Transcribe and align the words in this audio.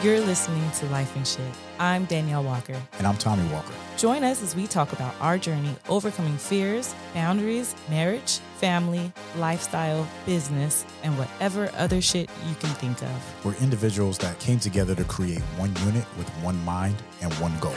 You're 0.00 0.20
listening 0.20 0.70
to 0.78 0.86
Life 0.90 1.16
and 1.16 1.26
Shit. 1.26 1.40
I'm 1.80 2.06
Daneyel 2.06 2.44
Walker. 2.44 2.80
And 2.98 3.06
I'm 3.06 3.16
Tommy 3.16 3.44
Walker. 3.52 3.74
Join 3.96 4.22
us 4.22 4.44
as 4.44 4.54
we 4.54 4.68
talk 4.68 4.92
about 4.92 5.12
our 5.20 5.38
journey 5.38 5.74
overcoming 5.88 6.36
fears, 6.36 6.94
boundaries, 7.14 7.74
marriage, 7.90 8.38
family, 8.58 9.12
lifestyle, 9.38 10.06
business, 10.24 10.86
and 11.02 11.18
whatever 11.18 11.68
other 11.76 12.00
shit 12.00 12.30
you 12.48 12.54
can 12.60 12.70
think 12.76 13.02
of. 13.02 13.44
We're 13.44 13.56
individuals 13.56 14.18
that 14.18 14.38
came 14.38 14.60
together 14.60 14.94
to 14.94 15.02
create 15.02 15.40
one 15.56 15.74
unit 15.84 16.04
with 16.16 16.28
one 16.44 16.64
mind 16.64 16.94
and 17.20 17.32
one 17.34 17.58
goal. 17.58 17.74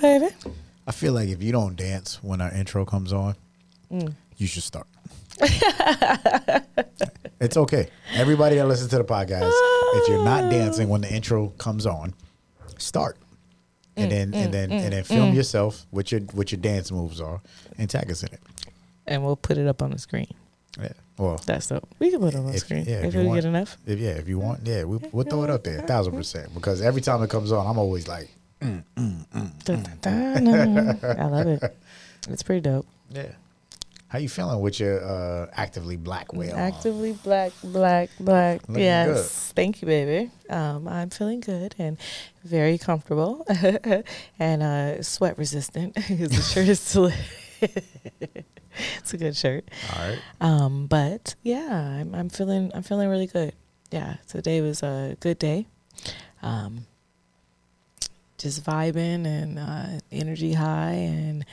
Baby? 0.00 0.28
I 0.86 0.92
feel 0.92 1.12
like 1.12 1.28
if 1.28 1.42
you 1.42 1.52
don't 1.52 1.76
dance 1.76 2.22
when 2.22 2.40
our 2.40 2.50
intro 2.52 2.84
comes 2.84 3.12
on, 3.12 3.34
Mm. 3.92 4.14
you 4.36 4.46
should 4.46 4.62
start. 4.62 4.86
it's 7.40 7.56
okay. 7.56 7.88
Everybody 8.14 8.56
that 8.56 8.66
listens 8.66 8.90
to 8.90 8.98
the 8.98 9.04
podcast, 9.04 9.50
if 9.96 10.08
you're 10.08 10.24
not 10.24 10.50
dancing 10.50 10.88
when 10.88 11.00
the 11.00 11.12
intro 11.12 11.48
comes 11.58 11.86
on, 11.86 12.14
start. 12.78 13.16
Mm, 13.96 14.02
And 14.02 14.12
then 14.12 14.34
and 14.34 14.54
then 14.54 14.70
and 14.72 14.92
then 14.92 15.02
film 15.04 15.34
yourself 15.34 15.86
what 15.90 16.12
your 16.12 16.20
what 16.32 16.52
your 16.52 16.60
dance 16.60 16.92
moves 16.92 17.20
are 17.20 17.40
and 17.78 17.90
tag 17.90 18.10
us 18.10 18.22
in 18.22 18.32
it. 18.32 18.40
And 19.06 19.24
we'll 19.24 19.36
put 19.36 19.58
it 19.58 19.66
up 19.66 19.82
on 19.82 19.90
the 19.90 19.98
screen. 19.98 20.28
Yeah. 20.80 20.92
Well, 21.18 21.40
That's 21.44 21.66
dope. 21.66 21.88
We 21.98 22.10
can 22.10 22.20
put 22.20 22.34
it 22.34 22.38
on 22.38 22.46
the 22.46 22.52
If- 22.54 22.60
screen 22.60 22.84
yeah, 22.86 22.98
if 23.00 23.06
if, 23.06 23.14
you 23.14 23.20
we 23.20 23.26
want. 23.26 23.36
get 23.38 23.44
enough. 23.48 23.76
If, 23.86 23.98
yeah, 23.98 24.10
if 24.10 24.28
you 24.28 24.38
want, 24.38 24.60
yeah, 24.64 24.84
we, 24.84 24.98
we'll 25.12 25.24
throw 25.26 25.42
it 25.42 25.50
up 25.50 25.64
there, 25.64 25.80
thousand 25.82 26.14
percent. 26.14 26.54
Because 26.54 26.80
every 26.80 27.00
time 27.00 27.22
it 27.24 27.28
comes 27.30 27.50
on, 27.50 27.66
I'm 27.66 27.76
always 27.78 28.06
like, 28.06 28.30
I 29.68 31.24
love 31.26 31.46
it. 31.46 31.76
It's 32.28 32.42
pretty 32.42 32.60
dope. 32.60 32.86
yeah. 33.10 33.32
How 34.10 34.18
you 34.18 34.28
feeling 34.28 34.60
with 34.60 34.80
your 34.80 35.04
uh, 35.04 35.46
actively 35.52 35.96
black 35.96 36.32
whale? 36.32 36.56
Actively 36.56 37.12
black, 37.12 37.52
black, 37.62 38.10
black. 38.18 38.60
Looking 38.68 38.82
yes. 38.82 39.06
good. 39.06 39.54
Thank 39.54 39.82
you, 39.82 39.86
baby. 39.86 40.32
Um, 40.48 40.88
I'm 40.88 41.10
feeling 41.10 41.38
good 41.38 41.76
and 41.78 41.96
very 42.42 42.76
comfortable 42.76 43.46
and 44.40 44.62
uh, 44.64 45.00
sweat 45.04 45.38
resistant 45.38 45.94
because 46.08 46.30
the 46.30 46.42
shirt 46.42 46.66
is 46.66 46.80
still. 46.80 47.12
it's 47.60 49.14
a 49.14 49.16
good 49.16 49.36
shirt. 49.36 49.70
All 49.92 50.08
right. 50.08 50.18
Um, 50.40 50.88
but 50.88 51.36
yeah, 51.44 51.70
I'm, 52.00 52.12
I'm 52.12 52.30
feeling 52.30 52.72
I'm 52.74 52.82
feeling 52.82 53.08
really 53.08 53.28
good. 53.28 53.54
Yeah, 53.92 54.16
today 54.26 54.60
was 54.60 54.82
a 54.82 55.16
good 55.20 55.38
day. 55.38 55.68
Um, 56.42 56.86
just 58.40 58.64
vibing 58.64 59.26
and 59.26 59.58
uh, 59.58 60.00
energy 60.10 60.54
high 60.54 60.92
and 60.92 61.44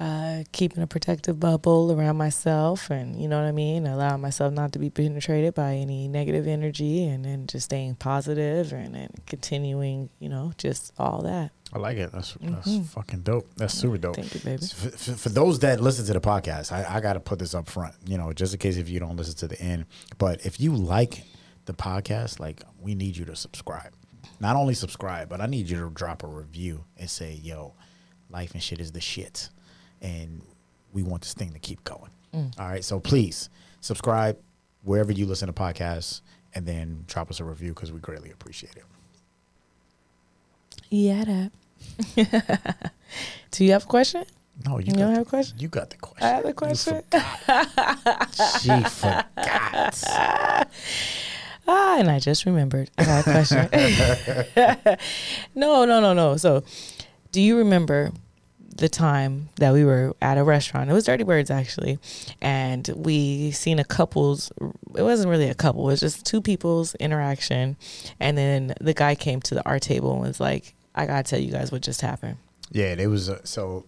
uh, 0.00 0.44
keeping 0.52 0.80
a 0.80 0.86
protective 0.86 1.40
bubble 1.40 1.90
around 1.90 2.16
myself 2.16 2.88
and 2.88 3.20
you 3.20 3.26
know 3.26 3.36
what 3.36 3.48
I 3.48 3.52
mean, 3.52 3.84
allowing 3.84 4.20
myself 4.20 4.52
not 4.52 4.70
to 4.74 4.78
be 4.78 4.90
penetrated 4.90 5.54
by 5.54 5.74
any 5.74 6.06
negative 6.06 6.46
energy 6.46 7.04
and 7.04 7.24
then 7.24 7.48
just 7.48 7.64
staying 7.64 7.96
positive 7.96 8.72
and, 8.72 8.94
and 8.94 9.10
continuing, 9.26 10.08
you 10.20 10.28
know, 10.28 10.52
just 10.56 10.92
all 10.98 11.22
that. 11.22 11.50
I 11.72 11.78
like 11.78 11.96
it. 11.98 12.12
That's 12.12 12.34
that's 12.40 12.68
Mhm. 12.68 12.86
fucking 12.86 13.22
dope. 13.22 13.48
That's 13.56 13.74
super 13.74 13.98
dope. 13.98 14.14
Thank 14.14 14.32
you, 14.34 14.40
baby. 14.40 14.64
For, 14.64 14.88
for, 14.90 15.12
for 15.14 15.28
those 15.30 15.58
that 15.58 15.80
listen 15.80 16.06
to 16.06 16.12
the 16.12 16.20
podcast, 16.20 16.70
I, 16.72 16.86
I 16.96 17.00
got 17.00 17.14
to 17.14 17.20
put 17.20 17.40
this 17.40 17.52
up 17.52 17.68
front, 17.68 17.94
you 18.06 18.16
know, 18.16 18.32
just 18.32 18.54
in 18.54 18.60
case 18.60 18.76
if 18.76 18.88
you 18.88 19.00
don't 19.00 19.16
listen 19.16 19.34
to 19.38 19.48
the 19.48 19.60
end. 19.60 19.84
But 20.16 20.46
if 20.46 20.60
you 20.60 20.74
like 20.76 21.24
the 21.66 21.74
podcast, 21.74 22.38
like 22.38 22.62
we 22.80 22.94
need 22.94 23.16
you 23.16 23.24
to 23.26 23.34
subscribe. 23.36 23.92
Not 24.40 24.56
only 24.56 24.74
subscribe, 24.74 25.28
but 25.28 25.40
I 25.40 25.46
need 25.46 25.68
you 25.68 25.78
to 25.80 25.90
drop 25.90 26.22
a 26.22 26.26
review 26.26 26.84
and 26.96 27.10
say, 27.10 27.34
"Yo, 27.42 27.74
life 28.30 28.52
and 28.54 28.62
shit 28.62 28.80
is 28.80 28.92
the 28.92 29.00
shit," 29.00 29.48
and 30.00 30.42
we 30.92 31.02
want 31.02 31.22
this 31.22 31.34
thing 31.34 31.52
to 31.52 31.58
keep 31.58 31.82
going. 31.84 32.10
Mm. 32.34 32.58
All 32.58 32.68
right, 32.68 32.84
so 32.84 33.00
please 33.00 33.48
subscribe 33.80 34.38
wherever 34.82 35.10
you 35.12 35.26
listen 35.26 35.46
to 35.48 35.52
podcasts, 35.52 36.20
and 36.54 36.64
then 36.66 37.04
drop 37.08 37.30
us 37.30 37.40
a 37.40 37.44
review 37.44 37.74
because 37.74 37.90
we 37.92 37.98
greatly 38.00 38.30
appreciate 38.30 38.76
it. 38.76 38.84
Yeah, 40.90 41.24
that. 41.24 42.92
Do 43.50 43.64
you 43.64 43.72
have 43.72 43.84
a 43.84 43.86
question? 43.86 44.24
No, 44.64 44.78
you, 44.78 44.86
You 44.86 44.92
don't 44.92 45.08
the- 45.10 45.14
have 45.18 45.26
a 45.26 45.30
question? 45.30 45.58
You 45.58 45.68
got 45.68 45.90
the 45.90 45.96
question. 45.96 46.26
I 46.26 46.30
have 46.30 46.44
a 46.44 46.48
You 46.48 46.54
question. 46.54 47.02
forgot. 47.10 48.34
she 48.60 48.82
forgot. 48.84 50.68
Ah, 51.70 51.98
and 51.98 52.10
I 52.10 52.18
just 52.18 52.46
remembered. 52.46 52.90
I 52.96 53.04
got 53.04 53.26
a 53.26 53.30
question. 53.30 53.68
no, 55.54 55.84
no, 55.84 56.00
no, 56.00 56.14
no. 56.14 56.36
So, 56.38 56.64
do 57.30 57.42
you 57.42 57.58
remember 57.58 58.10
the 58.76 58.88
time 58.88 59.50
that 59.56 59.74
we 59.74 59.84
were 59.84 60.16
at 60.22 60.38
a 60.38 60.44
restaurant? 60.44 60.88
It 60.88 60.94
was 60.94 61.04
Dirty 61.04 61.24
Birds 61.24 61.50
actually, 61.50 61.98
and 62.40 62.88
we 62.96 63.50
seen 63.50 63.78
a 63.78 63.84
couple's. 63.84 64.50
It 64.96 65.02
wasn't 65.02 65.28
really 65.28 65.48
a 65.50 65.54
couple. 65.54 65.82
It 65.88 65.92
was 65.92 66.00
just 66.00 66.24
two 66.24 66.40
people's 66.40 66.94
interaction, 66.94 67.76
and 68.18 68.38
then 68.38 68.72
the 68.80 68.94
guy 68.94 69.14
came 69.14 69.40
to 69.42 69.54
the 69.54 69.68
our 69.68 69.78
table 69.78 70.12
and 70.12 70.22
was 70.22 70.40
like, 70.40 70.74
"I 70.94 71.04
gotta 71.04 71.22
tell 71.22 71.38
you 71.38 71.52
guys 71.52 71.70
what 71.70 71.82
just 71.82 72.00
happened." 72.00 72.38
Yeah, 72.72 72.94
it 72.98 73.08
was 73.08 73.28
a, 73.28 73.46
so. 73.46 73.84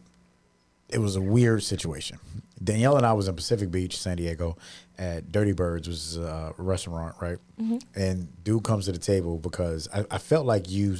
It 0.93 0.99
was 0.99 1.15
a 1.15 1.21
weird 1.21 1.63
situation. 1.63 2.19
Daneyel 2.63 2.97
and 2.97 3.07
I 3.07 3.13
was 3.13 3.29
in 3.29 3.35
Pacific 3.37 3.71
Beach, 3.71 3.99
San 3.99 4.17
Diego, 4.17 4.57
at 4.99 5.33
Dirty 5.33 5.53
Birds, 5.53 5.89
which 5.89 5.97
is 5.97 6.19
a 6.19 6.53
restaurant, 6.59 7.17
right? 7.21 7.39
Mm-hmm. 7.61 7.79
And 7.95 8.45
dude 8.45 8.65
comes 8.65 8.85
to 8.85 8.93
the 8.93 8.99
table 8.99 9.39
because 9.39 9.89
I, 9.95 10.05
I 10.11 10.19
felt 10.19 10.47
like 10.47 10.69
you 10.71 10.99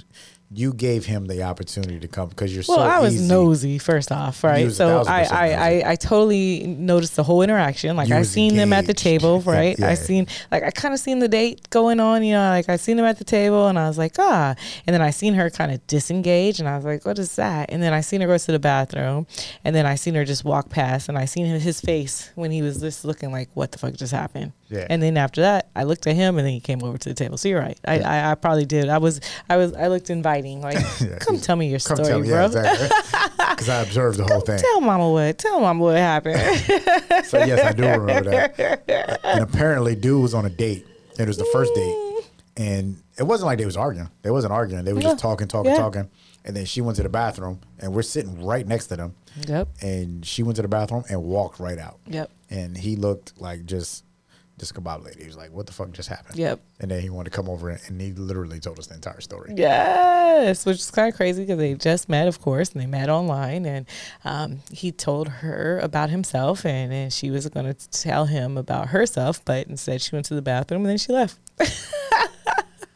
you 0.53 0.73
gave 0.73 1.07
him 1.07 1.27
the 1.27 1.45
opportunity 1.45 2.01
to 2.01 2.09
come 2.09 2.29
because 2.29 2.53
you're 2.53 2.65
Well, 2.67 2.79
so 2.79 2.83
I 2.83 2.99
was 2.99 3.15
easy. 3.15 3.29
nosy 3.29 3.79
first 3.79 4.11
off, 4.11 4.43
right? 4.43 4.71
So 4.73 5.05
I, 5.07 5.23
I. 5.23 5.51
I, 5.71 5.83
I 5.93 5.97
totally 5.97 6.67
noticed 6.67 7.15
the 7.15 7.23
whole 7.23 7.43
interaction. 7.43 7.97
Like 7.97 8.09
You 8.09 8.17
I 8.17 8.23
seen 8.23 8.57
them 8.57 8.73
at 8.73 8.87
the 8.87 8.95
table, 8.95 9.41
right? 9.43 9.79
Yeah. 9.79 9.89
I 9.89 9.95
seen 9.95 10.27
like 10.51 10.65
I 10.65 10.71
kind 10.71 10.93
of 10.93 10.99
seen 10.99 11.21
the 11.21 11.29
date 11.29 11.71
going 11.71 12.01
on, 12.01 12.25
you 12.25 12.33
know, 12.33 12.49
like 12.51 12.69
I 12.69 12.77
seen 12.77 12.97
them 12.97 13.07
at 13.07 13.19
the 13.19 13.25
table 13.25 13.69
and 13.69 13.79
I 13.79 13.87
was 13.87 13.97
like, 13.97 14.17
ah. 14.19 14.55
And 14.87 14.95
then 14.95 15.03
I 15.03 15.11
seen 15.11 15.35
her 15.35 15.51
kind 15.51 15.71
of 15.71 15.87
disengage 15.87 16.59
and 16.59 16.69
I 16.69 16.75
was 16.77 16.85
like, 16.85 17.05
what 17.05 17.19
is 17.19 17.37
that? 17.37 17.71
And 17.71 17.81
then 17.83 17.93
I 17.93 18.01
seen 18.01 18.21
her 18.21 18.27
go 18.27 18.37
to 18.39 18.53
the 18.53 18.59
bathroom 18.59 19.27
and 19.65 19.77
then 19.77 19.87
I 19.87 19.95
seen 19.95 20.15
her 20.15 20.25
just 20.25 20.45
walk 20.45 20.69
past 20.69 21.09
and 21.09 21.17
I 21.17 21.27
seen 21.27 21.47
him, 21.47 21.61
his 21.61 21.81
face 21.81 22.33
when 22.35 22.51
he 22.51 22.63
was 22.63 22.81
just 22.81 23.05
looking 23.05 23.31
like, 23.31 23.51
what 23.55 23.71
the 23.73 23.79
fuck 23.79 23.95
just 23.95 24.13
happened? 24.13 24.53
Yeah. 24.69 24.87
And 24.91 25.03
then 25.03 25.17
after 25.17 25.41
that, 25.43 25.69
I 25.77 25.83
looked 25.85 26.07
at 26.07 26.15
him 26.17 26.39
and 26.39 26.47
then 26.47 26.55
he 26.55 26.61
came 26.61 26.83
over 26.83 26.97
to 26.99 27.09
the 27.09 27.15
table. 27.15 27.37
So 27.37 27.49
you're 27.49 27.61
right. 27.61 27.79
I, 27.87 28.01
I, 28.01 28.31
I 28.31 28.35
probably 28.37 28.65
did. 28.67 28.89
I 28.89 28.99
was, 28.99 29.21
I 29.49 29.57
was, 29.57 29.75
I 29.75 29.89
looked 29.89 30.11
inviting. 30.47 30.83
Like, 31.01 31.01
Yeah, 31.01 31.19
come 31.19 31.39
tell 31.41 31.57
me 31.57 31.69
your 31.69 31.81
Come 31.81 31.97
story, 31.97 32.09
tell 32.09 32.21
me, 32.21 32.29
bro. 32.29 32.39
yeah, 32.39 32.47
exactly. 32.47 32.89
Because 33.51 33.69
I 33.69 33.83
observed 33.83 34.19
the 34.19 34.25
whole 34.25 34.41
thing. 34.41 34.59
Tell 34.59 34.81
mama 34.81 35.11
what. 35.11 35.37
Tell 35.37 35.61
mama 35.61 35.83
what 35.83 35.97
happened. 35.97 36.37
So 37.27 37.45
yes, 37.45 37.61
I 37.61 37.73
do 37.73 37.83
remember 37.87 38.31
that. 38.31 39.21
And 39.23 39.43
apparently, 39.43 39.95
dude 39.95 40.23
was 40.23 40.33
on 40.35 40.47
a 40.47 40.51
date. 40.51 40.87
It 41.19 41.29
was 41.29 41.37
the 41.37 41.45
first 41.53 41.75
date, 41.75 41.83
mm. 41.95 42.25
and 42.57 43.03
it 43.19 43.25
wasn't 43.25 43.47
like 43.47 43.59
they 43.59 43.67
was 43.67 43.77
arguing. 43.77 44.09
They 44.23 44.31
wasn't 44.31 44.55
arguing. 44.55 44.85
They 44.85 44.95
were 44.95 45.03
just 45.03 45.19
talking, 45.19 45.47
talking, 45.49 45.77
talking. 45.77 46.09
And 46.45 46.57
then 46.57 46.65
she 46.65 46.81
went 46.81 46.97
to 46.97 47.03
the 47.03 47.11
bathroom, 47.11 47.61
and 47.79 47.93
we're 47.93 48.01
sitting 48.03 48.43
right 48.43 48.67
next 48.67 48.87
to 48.87 48.97
them. 48.97 49.15
yep. 49.47 49.69
And 49.83 50.25
she 50.25 50.43
went 50.43 50.57
to 50.57 50.63
the 50.63 50.69
bathroom 50.69 51.05
and 51.11 51.23
walked 51.23 51.61
right 51.61 51.79
out. 51.79 51.99
Yep. 52.07 52.31
And 52.49 52.77
he 52.79 52.97
looked 52.97 53.39
like 53.39 53.67
just 53.67 54.05
lady. 55.03 55.21
He 55.21 55.27
was 55.27 55.37
like, 55.37 55.53
"What 55.53 55.67
the 55.67 55.73
fuck 55.73 55.93
just 55.93 56.09
happened?" 56.09 56.39
Yep. 56.39 56.61
And 56.81 56.91
then 56.91 57.01
he 57.01 57.11
wanted 57.11 57.31
to 57.31 57.37
come 57.37 57.49
over, 57.49 57.69
and 57.71 58.01
he 58.01 58.13
literally 58.13 58.61
told 58.61 58.79
us 58.79 58.87
the 58.87 58.95
entire 58.95 59.21
story. 59.21 59.55
Yes, 59.57 60.65
which 60.65 60.77
is 60.77 60.91
kind 60.91 61.09
of 61.09 61.17
crazy 61.17 61.43
because 61.43 61.59
they 61.59 61.75
just 61.75 62.09
met, 62.09 62.29
of 62.29 62.41
course, 62.41 62.71
and 62.73 62.81
they 62.81 62.87
met 62.87 63.09
online. 63.09 63.67
And 63.67 63.87
um, 64.25 64.61
he 64.73 64.93
told 64.93 65.29
her 65.29 65.79
about 65.83 66.11
himself, 66.11 66.65
and, 66.65 66.93
and 66.93 67.13
she 67.13 67.31
was 67.31 67.49
going 67.49 67.73
to 67.73 67.91
tell 67.91 68.27
him 68.27 68.57
about 68.57 68.89
herself, 68.89 69.45
but 69.45 69.67
instead 69.67 70.01
she 70.01 70.15
went 70.15 70.27
to 70.27 70.35
the 70.35 70.43
bathroom 70.43 70.83
and 70.83 70.91
then 70.91 70.99
she 70.99 71.13
left. 71.13 71.39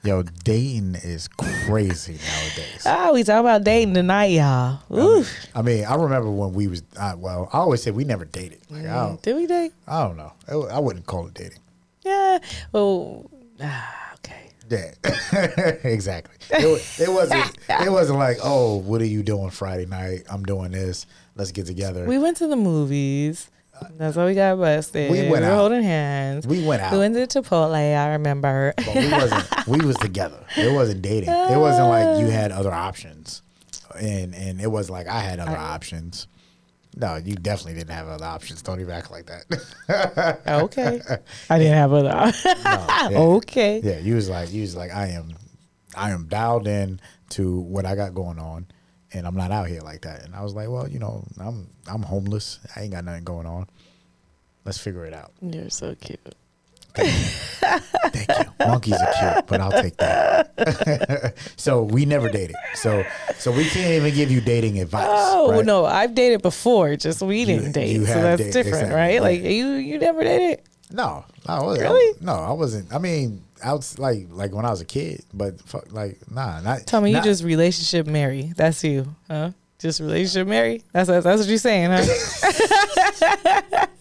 Yo, 0.04 0.22
dating 0.22 0.96
is 0.96 1.28
crazy 1.28 2.12
nowadays. 2.12 2.82
Ah, 2.84 3.10
we 3.14 3.22
talk 3.24 3.40
about 3.40 3.64
dating 3.64 3.94
tonight, 3.94 4.26
y'all. 4.26 4.78
Ooh, 4.92 5.24
I 5.54 5.62
mean, 5.62 5.86
I 5.86 5.94
remember 5.94 6.30
when 6.30 6.52
we 6.52 6.66
was 6.68 6.82
uh, 6.98 7.14
well. 7.16 7.48
I 7.54 7.58
always 7.58 7.82
say 7.82 7.90
we 7.90 8.04
never 8.04 8.26
dated. 8.26 8.60
Like 8.68 8.84
I 8.84 9.06
don't, 9.06 9.22
did 9.22 9.34
we 9.34 9.46
date? 9.46 9.72
I 9.88 10.06
don't 10.06 10.18
know. 10.18 10.34
I, 10.46 10.76
I 10.76 10.78
wouldn't 10.78 11.06
call 11.06 11.28
it 11.28 11.34
dating. 11.34 11.60
Yeah. 12.04 12.38
Well, 12.72 13.30
ah, 13.62 14.12
okay. 14.16 14.50
Yeah, 14.70 14.92
exactly. 15.84 16.36
It, 16.50 16.66
wa- 16.66 17.04
it 17.04 17.10
wasn't. 17.10 17.58
It 17.70 17.90
wasn't 17.90 18.18
like, 18.18 18.36
oh, 18.44 18.76
what 18.76 19.00
are 19.00 19.06
you 19.06 19.22
doing 19.22 19.48
Friday 19.48 19.86
night? 19.86 20.24
I'm 20.28 20.42
doing 20.42 20.72
this. 20.72 21.06
Let's 21.34 21.50
get 21.50 21.64
together. 21.64 22.04
We 22.04 22.18
went 22.18 22.36
to 22.38 22.46
the 22.46 22.56
movies. 22.56 23.50
That's 23.96 24.16
why 24.16 24.26
we 24.26 24.34
got 24.34 24.58
busted. 24.58 25.10
We 25.10 25.28
went 25.28 25.44
were 25.44 25.50
out. 25.50 25.56
holding 25.58 25.82
hands. 25.82 26.46
We 26.46 26.66
went 26.66 26.82
out. 26.82 26.92
We 26.92 26.98
went 26.98 27.14
to 27.14 27.42
Chipotle. 27.42 27.74
I 27.74 28.12
remember. 28.12 28.74
but 28.76 28.94
we 28.94 29.10
wasn't. 29.10 29.66
We 29.66 29.86
was 29.86 29.96
together. 29.96 30.44
It 30.56 30.72
wasn't 30.72 31.02
dating. 31.02 31.30
It 31.30 31.58
wasn't 31.58 31.88
like 31.88 32.18
you 32.20 32.26
had 32.26 32.52
other 32.52 32.72
options, 32.72 33.42
and 34.00 34.34
and 34.34 34.60
it 34.60 34.70
was 34.70 34.90
like 34.90 35.06
I 35.06 35.20
had 35.20 35.40
other 35.40 35.56
options. 35.56 36.26
No, 36.96 37.16
you 37.16 37.34
definitely 37.34 37.74
didn't 37.74 37.94
have 37.94 38.06
other 38.06 38.24
options. 38.24 38.62
Don't 38.62 38.80
even 38.80 38.94
act 38.94 39.10
like 39.10 39.26
that. 39.26 40.40
okay. 40.46 41.00
I 41.50 41.58
didn't 41.58 41.74
have 41.74 41.92
other. 41.92 42.32
No, 42.44 42.52
yeah. 43.10 43.18
Okay. 43.18 43.80
Yeah, 43.82 43.98
you 43.98 44.14
was 44.14 44.28
like 44.28 44.52
you 44.52 44.60
was 44.62 44.76
like 44.76 44.92
I 44.92 45.08
am 45.08 45.34
I 45.96 46.10
am 46.10 46.26
dialed 46.28 46.68
in 46.68 47.00
to 47.30 47.58
what 47.60 47.84
I 47.84 47.96
got 47.96 48.14
going 48.14 48.38
on, 48.38 48.66
and 49.14 49.26
I'm 49.26 49.36
not 49.36 49.50
out 49.50 49.68
here 49.68 49.80
like 49.80 50.02
that. 50.02 50.24
And 50.24 50.34
I 50.34 50.42
was 50.42 50.54
like, 50.54 50.68
well, 50.68 50.88
you 50.88 50.98
know, 50.98 51.24
I'm 51.38 51.68
I'm 51.86 52.02
homeless. 52.02 52.58
I 52.76 52.82
ain't 52.82 52.92
got 52.92 53.04
nothing 53.04 53.24
going 53.24 53.46
on. 53.46 53.66
Let's 54.64 54.78
figure 54.78 55.04
it 55.04 55.14
out. 55.14 55.32
You're 55.40 55.70
so 55.70 55.94
cute. 55.94 56.34
Thank 56.94 58.28
you. 58.28 58.66
Monkeys 58.66 58.94
are 58.94 59.32
cute, 59.34 59.46
but 59.46 59.60
I'll 59.60 59.72
take 59.72 59.96
that. 59.96 61.34
so 61.56 61.82
we 61.82 62.04
never 62.04 62.28
dated. 62.28 62.56
So 62.74 63.04
so 63.38 63.50
we 63.50 63.68
can't 63.68 63.92
even 63.92 64.14
give 64.14 64.30
you 64.30 64.40
dating 64.40 64.80
advice. 64.80 65.06
Oh 65.08 65.52
right? 65.52 65.64
no, 65.64 65.84
I've 65.84 66.14
dated 66.14 66.42
before. 66.42 66.96
Just 66.96 67.22
we 67.22 67.44
didn't 67.44 67.72
date, 67.72 67.92
you 67.92 68.06
so 68.06 68.14
that's 68.14 68.38
dated, 68.38 68.52
different, 68.52 68.82
exactly, 68.84 68.96
right? 68.96 69.22
Like 69.22 69.40
you, 69.42 69.72
you 69.72 69.98
never 69.98 70.22
dated. 70.22 70.62
No, 70.92 71.24
I 71.46 71.62
wasn't. 71.62 71.90
Really? 71.90 72.18
no, 72.20 72.34
I 72.34 72.52
wasn't. 72.52 72.92
I 72.92 72.98
mean, 72.98 73.42
I 73.64 73.72
was 73.72 73.98
like 73.98 74.26
like 74.30 74.52
when 74.52 74.64
I 74.64 74.70
was 74.70 74.80
a 74.80 74.84
kid, 74.84 75.24
but 75.32 75.60
fuck, 75.62 75.92
like 75.92 76.18
nah, 76.30 76.60
not. 76.60 76.86
Tell 76.86 77.00
me, 77.00 77.12
not, 77.12 77.24
you 77.24 77.30
just 77.30 77.42
relationship 77.42 78.06
marry. 78.06 78.52
That's 78.56 78.84
you, 78.84 79.14
huh? 79.28 79.50
Just 79.78 80.00
relationship 80.00 80.46
marry. 80.46 80.82
That's 80.92 81.08
that's 81.08 81.24
what 81.24 81.46
you're 81.46 81.58
saying, 81.58 81.90
huh? 81.90 83.86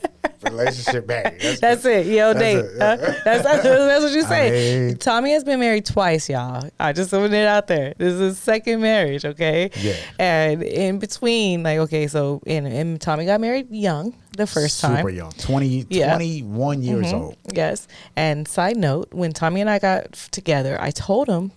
relationship 0.43 1.07
married. 1.07 1.39
That's, 1.41 1.59
That's 1.59 1.85
it. 1.85 2.07
Yo, 2.07 2.33
That's 2.33 2.39
date. 2.39 2.57
it. 2.57 2.71
Huh? 2.79 2.97
That's, 3.25 3.43
that's 3.43 3.63
that's 3.63 4.03
what 4.03 4.13
you 4.13 4.23
I 4.25 4.27
say. 4.27 4.85
mean- 4.87 4.97
Tommy 4.97 5.31
has 5.33 5.43
been 5.43 5.59
married 5.59 5.85
twice, 5.85 6.29
y'all. 6.29 6.69
I 6.79 6.93
just 6.93 7.09
put 7.11 7.31
it 7.33 7.47
out 7.47 7.67
there. 7.67 7.93
This 7.97 8.13
is 8.13 8.19
his 8.19 8.39
second 8.39 8.81
marriage, 8.81 9.25
okay? 9.25 9.69
Yeah. 9.79 9.95
And 10.19 10.63
in 10.63 10.99
between, 10.99 11.63
like, 11.63 11.79
okay, 11.79 12.07
so 12.07 12.41
and, 12.45 12.67
and 12.67 12.99
Tommy 13.01 13.25
got 13.25 13.41
married 13.41 13.69
young 13.71 14.13
the 14.37 14.47
first 14.47 14.77
super 14.77 14.93
time. 14.93 14.97
Super 15.03 15.09
young, 15.11 15.31
20, 15.31 15.85
Yeah. 15.89 16.13
21 16.15 16.81
years 16.83 17.07
Mhm. 17.07 17.13
old. 17.13 17.35
Yes. 17.53 17.87
And 18.15 18.47
side 18.47 18.77
note, 18.77 19.13
when 19.13 19.31
Tommy 19.33 19.61
and 19.61 19.69
I 19.69 19.79
got 19.79 20.13
together, 20.31 20.77
I 20.79 20.91
told 20.91 21.27
him 21.27 21.51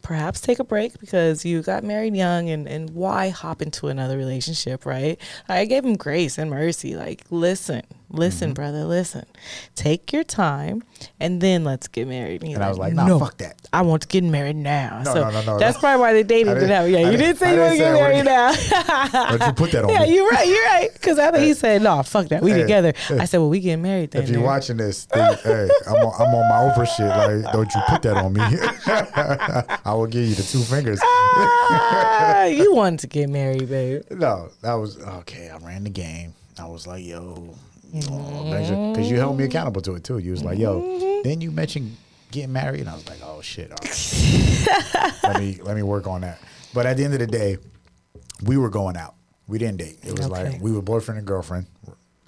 perhaps 0.00 0.40
take 0.40 0.60
a 0.60 0.64
break 0.64 0.98
because 1.00 1.44
you 1.44 1.60
got 1.60 1.82
married 1.82 2.14
young 2.14 2.48
and, 2.48 2.68
and 2.68 2.90
why 2.90 3.30
hop 3.30 3.60
into 3.60 3.88
another 3.88 4.16
relationship, 4.16 4.86
right? 4.86 5.20
I 5.48 5.64
gave 5.64 5.84
him 5.84 5.96
grace 5.96 6.38
and 6.38 6.48
mercy. 6.50 6.94
Like, 6.94 7.24
listen, 7.30 7.82
listen, 8.12 8.48
Mm-hmm. 8.50 8.54
brother, 8.54 8.84
listen. 8.84 9.24
Take 9.74 10.12
your 10.12 10.24
time 10.24 10.82
and 11.18 11.40
then 11.40 11.64
let's 11.64 11.88
get 11.88 12.06
married. 12.08 12.42
he's 12.42 12.54
And 12.54 12.62
I 12.64 12.68
was 12.68 12.78
like, 12.78 12.92
nah, 12.94 13.18
fuck 13.18 13.38
that. 13.38 13.56
I 13.72 13.82
want 13.82 14.02
to 14.02 14.08
get 14.08 14.22
married 14.24 14.56
now. 14.56 15.02
No, 15.04 15.12
so 15.14 15.20
no, 15.24 15.30
no, 15.30 15.42
no, 15.44 15.58
that's 15.58 15.76
no. 15.76 15.80
probably 15.80 16.00
why 16.00 16.12
they 16.12 16.22
dated 16.22 16.58
I 16.58 16.60
it 16.64 16.70
out. 16.70 16.84
Yeah, 16.90 16.98
I 16.98 17.10
you 17.10 17.16
didn't- 17.16 17.20
didn't 17.20 17.38
say 17.38 17.54
you 17.54 17.60
want 17.60 17.72
to 17.72 17.78
get 17.78 17.92
married 17.92 18.24
now. 18.24 18.52
Don't 19.38 19.46
you 19.48 19.52
put 19.54 19.72
that 19.72 19.84
on 19.84 19.90
yeah, 19.90 20.02
me. 20.04 20.14
you're 20.14 20.28
right. 20.28 20.46
You're 20.46 20.64
right. 20.66 20.90
Because 20.92 21.18
after 21.18 21.40
he 21.40 21.54
said, 21.54 21.82
"No, 21.82 22.02
fuck 22.02 22.28
that, 22.28 22.42
we 22.42 22.50
Hey, 22.52 22.60
together." 22.62 22.92
hey. 23.08 23.18
I 23.18 23.24
said, 23.24 23.38
"Well, 23.38 23.48
we 23.50 23.60
getting 23.60 23.82
married 23.82 24.10
then." 24.12 24.22
If 24.24 24.28
you're 24.28 24.40
nigga." 24.40 24.44
watching 24.44 24.76
this, 24.76 25.06
then, 25.06 25.34
hey, 25.42 25.68
I'm 25.86 25.94
on, 25.96 26.12
I'm 26.20 26.34
on 26.34 26.48
my 26.48 26.74
Oprah 26.74 26.86
shit. 26.96 27.06
Like, 27.06 27.52
don't 27.52 27.74
you 27.74 27.80
put 27.88 28.02
that 28.02 28.16
on 28.16 28.32
me. 28.34 28.40
I 29.84 29.94
will 29.94 30.06
give 30.06 30.26
you 30.28 30.34
the 30.34 30.42
two 30.42 30.60
fingers. 30.60 31.00
Ah, 31.04 32.44
you 32.44 32.74
wanted 32.74 33.00
to 33.00 33.06
get 33.06 33.28
married, 33.28 33.68
babe. 33.68 34.02
No, 34.10 34.50
that 34.62 34.74
was 34.74 34.98
okay. 34.98 35.50
I 35.50 35.56
ran 35.58 35.84
the 35.84 35.90
game. 35.90 36.34
I 36.58 36.66
was 36.66 36.86
like, 36.86 37.04
yo, 37.04 37.54
Oh, 37.94 38.92
because 38.92 39.10
you 39.10 39.16
held 39.18 39.36
me 39.36 39.44
accountable 39.44 39.82
to 39.82 39.94
it 39.94 40.04
too. 40.04 40.18
You 40.18 40.30
was 40.30 40.42
like, 40.42 40.58
yo, 40.58 40.80
mm-hmm. 40.80 41.28
then 41.28 41.40
you 41.40 41.50
mentioned 41.50 41.96
getting 42.30 42.52
married, 42.52 42.80
and 42.80 42.88
I 42.88 42.94
was 42.94 43.08
like, 43.08 43.20
oh 43.22 43.40
shit, 43.42 43.70
all 43.70 43.76
right. 43.82 45.22
let 45.24 45.40
me 45.40 45.58
let 45.62 45.76
me 45.76 45.82
work 45.82 46.06
on 46.06 46.22
that. 46.22 46.40
But 46.74 46.86
at 46.86 46.96
the 46.96 47.04
end 47.04 47.12
of 47.12 47.20
the 47.20 47.26
day, 47.26 47.58
we 48.42 48.56
were 48.56 48.70
going 48.70 48.96
out. 48.96 49.14
We 49.46 49.58
didn't 49.58 49.78
date. 49.78 49.98
It 50.02 50.12
was 50.12 50.26
Okay. 50.26 50.52
like 50.52 50.62
we 50.62 50.72
were 50.72 50.80
boyfriend 50.80 51.18
and 51.18 51.26
girlfriend, 51.26 51.66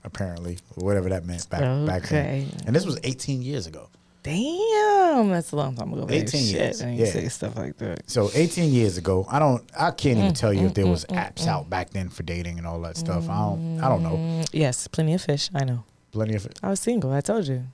apparently, 0.05 0.59
whatever 0.75 1.09
that 1.09 1.25
meant 1.25 1.49
back 1.49 1.61
back 1.87 2.09
then. 2.09 2.49
And 2.67 2.77
this 2.77 2.85
was 2.85 2.99
18 3.03 3.41
years 3.43 3.67
ago. 3.67 3.89
Damn, 4.25 5.29
that's 5.29 5.53
a 5.53 5.57
long 5.57 5.77
time 5.77 5.93
ago. 5.93 6.07
18 6.09 6.27
Shit, 6.27 6.43
years, 6.55 6.83
I 6.83 6.91
yeah. 6.93 7.05
say 7.07 7.29
stuff 7.29 7.57
like 7.57 7.77
that. 7.77 8.09
So 8.11 8.31
18 8.35 8.73
years 8.73 8.97
ago, 8.97 9.27
I 9.31 9.39
don't, 9.39 9.63
I 9.79 9.91
can't 9.91 10.17
Mm, 10.19 10.23
even 10.23 10.35
tell 10.35 10.53
you 10.53 10.67
if 10.67 10.75
there 10.75 10.87
was 10.87 11.05
apps 11.07 11.47
out 11.47 11.69
back 11.71 11.91
then 11.91 12.09
for 12.09 12.23
dating 12.23 12.57
and 12.59 12.67
all 12.67 12.81
that 12.81 12.97
stuff. 12.97 13.29
I 13.29 13.39
don't, 13.39 13.81
I 13.81 13.89
don't 13.89 14.03
know. 14.03 14.17
Mm, 14.17 14.49
yes, 14.53 14.89
plenty 14.89 15.15
of 15.15 15.23
fish. 15.23 15.51
I 15.55 15.65
know. 15.65 15.85
Plenty 16.13 16.35
of 16.37 16.43
fish. 16.43 16.53
I 16.63 16.71
was 16.71 16.81
single. 16.81 17.13
I 17.13 17.21
told 17.21 17.47
you. 17.47 17.65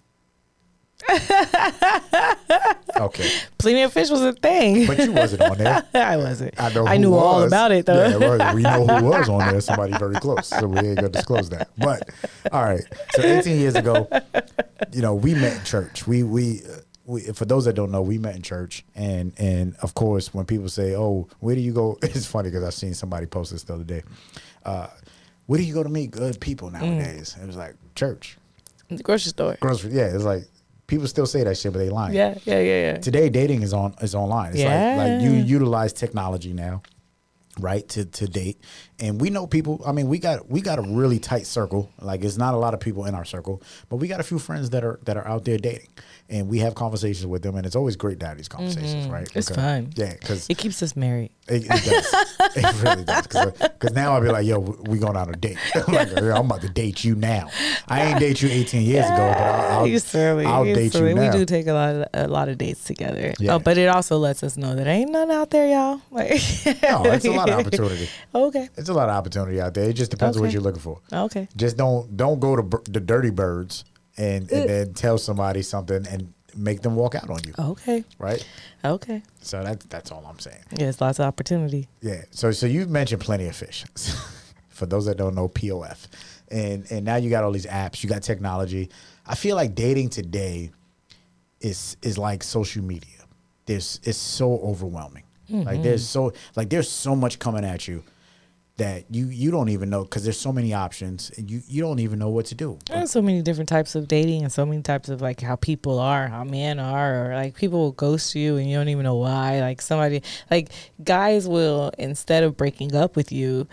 okay, 2.97 3.31
Plenty 3.59 3.83
of 3.83 3.93
fish 3.93 4.11
was 4.11 4.23
a 4.23 4.33
thing. 4.33 4.87
but 4.87 4.99
you 4.99 5.13
wasn't 5.13 5.43
on 5.43 5.59
there. 5.59 5.85
I 5.95 6.17
wasn't. 6.17 6.55
I 6.61 6.73
know. 6.73 6.87
I 6.87 6.97
knew 6.97 7.15
all 7.15 7.43
about 7.43 7.73
it 7.73 7.87
though. 7.87 8.07
Yeah, 8.37 8.55
we 8.55 8.63
know 8.63 8.87
who 8.87 9.05
was 9.09 9.29
on 9.29 9.39
there. 9.51 9.61
Somebody 9.61 9.97
very 9.99 10.15
close, 10.17 10.49
so 10.49 10.67
we 10.67 10.79
ain't 10.81 10.97
gonna 10.97 11.09
disclose 11.09 11.49
that. 11.51 11.71
But 11.79 12.09
all 12.53 12.65
right, 12.65 12.85
so 13.15 13.23
18 13.23 13.59
years 13.59 13.75
ago, 13.75 14.09
you 14.93 15.03
know, 15.03 15.15
we 15.15 15.35
met 15.35 15.57
in 15.59 15.65
church. 15.65 16.07
We 16.07 16.23
we. 16.23 16.63
uh, 16.65 16.81
We, 17.07 17.23
for 17.35 17.45
those 17.45 17.65
that 17.65 17.75
don't 17.75 17.91
know, 17.91 18.03
we 18.03 18.19
met 18.19 18.37
in 18.37 18.43
church, 18.43 18.85
and 18.95 19.33
and 19.37 19.75
of 19.83 19.95
course, 19.95 20.33
when 20.33 20.45
people 20.47 20.69
say, 20.69 20.95
"Oh, 20.95 21.27
where 21.41 21.57
do 21.57 21.61
you 21.61 21.73
go?" 21.73 21.99
It's 22.03 22.27
funny 22.27 22.51
because 22.51 22.63
I've 22.63 22.75
seen 22.75 22.95
somebody 22.95 23.27
post 23.27 23.51
this 23.51 23.65
the 23.65 23.75
other 23.75 23.85
day. 23.85 24.03
Uh, 24.65 24.87
where 25.47 25.59
do 25.59 25.65
you 25.65 25.75
go 25.75 25.83
to 25.83 25.89
meet 25.89 26.13
good 26.13 26.39
people 26.39 26.71
nowadays? 26.71 27.35
It 27.43 27.47
was 27.49 27.57
like 27.57 27.75
church, 27.97 28.37
the 28.89 29.03
grocery 29.03 29.31
store. 29.31 29.57
grocery. 29.61 29.91
Yeah, 29.93 30.15
it's 30.15 30.23
like 30.23 30.45
people 30.91 31.07
still 31.07 31.25
say 31.25 31.45
that 31.45 31.57
shit, 31.57 31.73
but 31.73 31.79
they 31.79 31.89
lying. 31.89 32.15
Yeah, 32.15 32.35
yeah, 32.45 32.61
yeah, 32.61 32.81
yeah. 32.83 32.97
Today, 32.99 33.31
dating 33.31 33.63
is 33.63 33.73
on 33.73 33.95
is 34.03 34.15
online. 34.15 34.53
It's 34.53 34.63
like 34.63 34.99
like 34.99 35.23
you 35.23 35.31
utilize 35.31 35.93
technology 35.95 36.53
now, 36.53 36.83
right? 37.59 37.89
To 37.91 38.05
to 38.05 38.27
date, 38.27 38.61
and 38.99 39.21
we 39.21 39.31
know 39.31 39.47
people. 39.47 39.81
I 39.87 39.93
mean, 39.93 40.09
we 40.09 40.19
got 40.19 40.51
we 40.51 40.61
got 40.61 40.79
a 40.79 40.83
really 40.83 41.19
tight 41.19 41.47
circle. 41.47 41.91
Like 42.01 42.25
it's 42.25 42.37
not 42.37 42.53
a 42.53 42.59
lot 42.59 42.75
of 42.75 42.81
people 42.81 43.07
in 43.07 43.15
our 43.15 43.25
circle, 43.25 43.63
but 43.89 43.97
we 43.97 44.09
got 44.09 44.21
a 44.21 44.25
few 44.25 44.39
friends 44.39 44.71
that 44.71 44.85
are 44.85 44.99
that 45.05 45.17
are 45.17 45.27
out 45.27 45.45
there 45.45 45.57
dating, 45.59 45.89
and 46.31 46.49
we 46.49 46.59
have 46.61 46.75
conversations 46.75 47.27
with 47.27 47.43
them, 47.43 47.57
and 47.57 47.67
it's 47.67 47.75
always 47.77 47.97
great 47.97 48.21
to 48.21 48.27
have 48.27 48.37
these 48.37 48.49
conversations, 48.49 49.09
right? 49.09 49.27
Mm-hmm. 49.27 49.39
It's 49.39 49.51
fun. 49.51 49.93
Yeah, 49.97 50.13
because 50.13 50.49
It 50.49 50.59
keeps 50.59 50.83
us 50.83 50.95
married. 50.95 51.31
it, 51.49 51.65
it 51.65 51.69
does. 51.69 52.27
it 52.57 52.83
really 52.83 53.05
does. 53.05 53.27
Because 53.27 53.93
now 53.93 54.15
I'll 54.15 54.21
be 54.21 54.29
like, 54.29 54.47
yo, 54.47 54.61
we 54.61 54.99
going 54.99 55.17
on 55.17 55.29
a 55.29 55.33
date. 55.33 55.59
I'm 55.75 55.93
like, 55.93 56.17
I'm 56.17 56.47
about 56.47 56.61
to 56.63 56.69
date 56.69 57.05
you 57.05 57.17
now. 57.17 57.51
I 57.89 58.05
ain't 58.07 58.21
date 58.21 58.43
you 58.43 58.49
18 58.49 58.83
years 58.83 59.07
ago, 59.07 59.17
but 59.17 59.39
I'll, 59.39 59.81
I'll, 59.81 59.87
you. 59.87 59.99
I'll 60.47 60.67
you 60.67 60.75
date 60.75 60.95
you 60.95 61.15
now. 61.15 61.33
We 61.33 61.39
do 61.39 61.45
take 61.45 61.67
a 61.67 61.73
lot 61.73 61.95
of 61.95 62.07
a 62.15 62.29
lot 62.29 62.49
of 62.49 62.59
dates 62.59 62.85
together. 62.85 63.35
Yeah. 63.41 63.55
Oh, 63.55 63.59
but 63.59 63.77
it 63.77 63.89
also 63.89 64.17
lets 64.19 64.43
us 64.43 64.57
know 64.57 64.75
that 64.77 64.87
ain't 64.87 65.11
none 65.11 65.31
out 65.31 65.51
there, 65.51 65.69
y'all. 65.69 66.01
Like, 66.11 66.31
no, 66.83 67.05
it's 67.05 67.25
a 67.25 67.31
lot 67.31 67.49
of 67.49 67.61
opportunity. 67.61 68.09
okay. 68.35 68.69
It's 68.77 68.89
a 68.89 68.93
lot 68.93 69.09
of 69.09 69.15
opportunity 69.15 69.61
out 69.61 69.75
there. 69.75 69.89
It 69.89 69.95
just 69.95 70.11
depends 70.11 70.37
on 70.37 70.43
what 70.43 70.53
you're 70.53 70.63
looking 70.63 70.81
for. 70.81 71.01
Okay. 71.13 71.49
Just 71.57 71.77
don't 71.77 72.17
don't 72.17 72.41
go 72.41 72.57
to 72.57 72.91
the 72.91 73.01
dirty 73.01 73.31
birds 73.31 73.85
and, 74.21 74.53
and 74.53 74.69
then 74.69 74.95
tell 74.95 75.19
somebody 75.19 75.63
something 75.63 76.07
and 76.07 76.33
make 76.55 76.83
them 76.83 76.95
walk 76.95 77.15
out 77.15 77.31
on 77.31 77.41
you, 77.47 77.55
Okay. 77.59 78.05
right? 78.19 78.45
Okay. 78.85 79.23
So 79.41 79.63
that's 79.63 79.87
that's 79.87 80.13
all 80.13 80.25
I'm 80.27 80.39
saying. 80.39 80.63
Yes, 80.77 81.01
lots 81.01 81.19
of 81.19 81.27
opportunity. 81.27 81.89
Yeah. 82.03 82.23
So 82.31 82.51
so 82.51 82.67
you've 82.67 82.91
mentioned 82.91 83.23
plenty 83.23 83.47
of 83.47 83.57
fish. 83.57 83.85
For 84.69 84.87
those 84.87 85.05
that 85.07 85.19
don't 85.19 85.35
know, 85.35 85.49
POF, 85.49 86.07
and 86.51 86.91
and 86.91 87.05
now 87.05 87.17
you 87.17 87.29
got 87.29 87.45
all 87.45 87.53
these 87.53 87.67
apps. 87.67 88.03
You 88.03 88.09
got 88.09 88.23
technology. 88.23 88.89
I 89.27 89.35
feel 89.35 89.55
like 89.55 89.75
dating 89.75 90.09
today 90.11 90.71
is 91.61 91.97
is 92.03 92.17
like 92.17 92.43
social 92.43 92.83
media. 92.83 93.19
There's 93.67 94.01
it's 94.05 94.19
so 94.19 94.55
overwhelming. 94.61 95.25
Like 95.51 95.67
mm-hmm. 95.67 95.83
there's 95.83 96.07
so 96.09 96.33
like 96.57 96.71
there's 96.71 96.89
so 96.89 97.17
much 97.17 97.39
coming 97.41 97.65
at 97.65 97.89
you 97.89 98.05
that 98.77 99.05
you 99.11 99.27
you 99.27 99.51
don't 99.51 99.69
even 99.69 99.91
know 99.91 100.05
because 100.05 100.25
there's 100.25 100.41
so 100.41 100.53
many 100.53 100.73
options 100.73 101.31
and 101.37 101.51
you 101.51 101.63
you 101.67 101.83
don't 101.83 101.99
even 101.99 102.19
know 102.19 102.31
what 102.31 102.47
to 102.47 102.55
do. 102.55 102.79
There's 102.87 103.11
so 103.11 103.21
many 103.21 103.43
different 103.43 103.69
types 103.69 103.95
of 103.95 104.09
dating 104.09 104.43
and 104.43 104.53
so 104.53 104.65
many 104.65 104.83
types 104.83 105.09
of 105.09 105.21
like 105.21 105.41
how 105.41 105.57
people 105.57 105.99
are, 105.99 106.29
how 106.29 106.45
men 106.45 106.79
are, 106.79 107.27
or 107.27 107.35
like 107.35 107.55
people 107.57 107.79
will 107.81 107.93
ghost 107.93 108.35
you 108.35 108.57
and 108.57 108.69
you 108.69 108.77
don't 108.77 108.89
even 108.89 109.05
know 109.05 109.17
why. 109.17 109.61
Like 109.61 109.83
somebody, 109.83 110.23
like 110.51 110.71
guys 111.05 111.47
will 111.47 111.93
instead 111.99 112.43
of 112.43 112.57
breaking 112.57 112.95
up 112.95 113.17
with 113.17 113.31
you, 113.33 113.69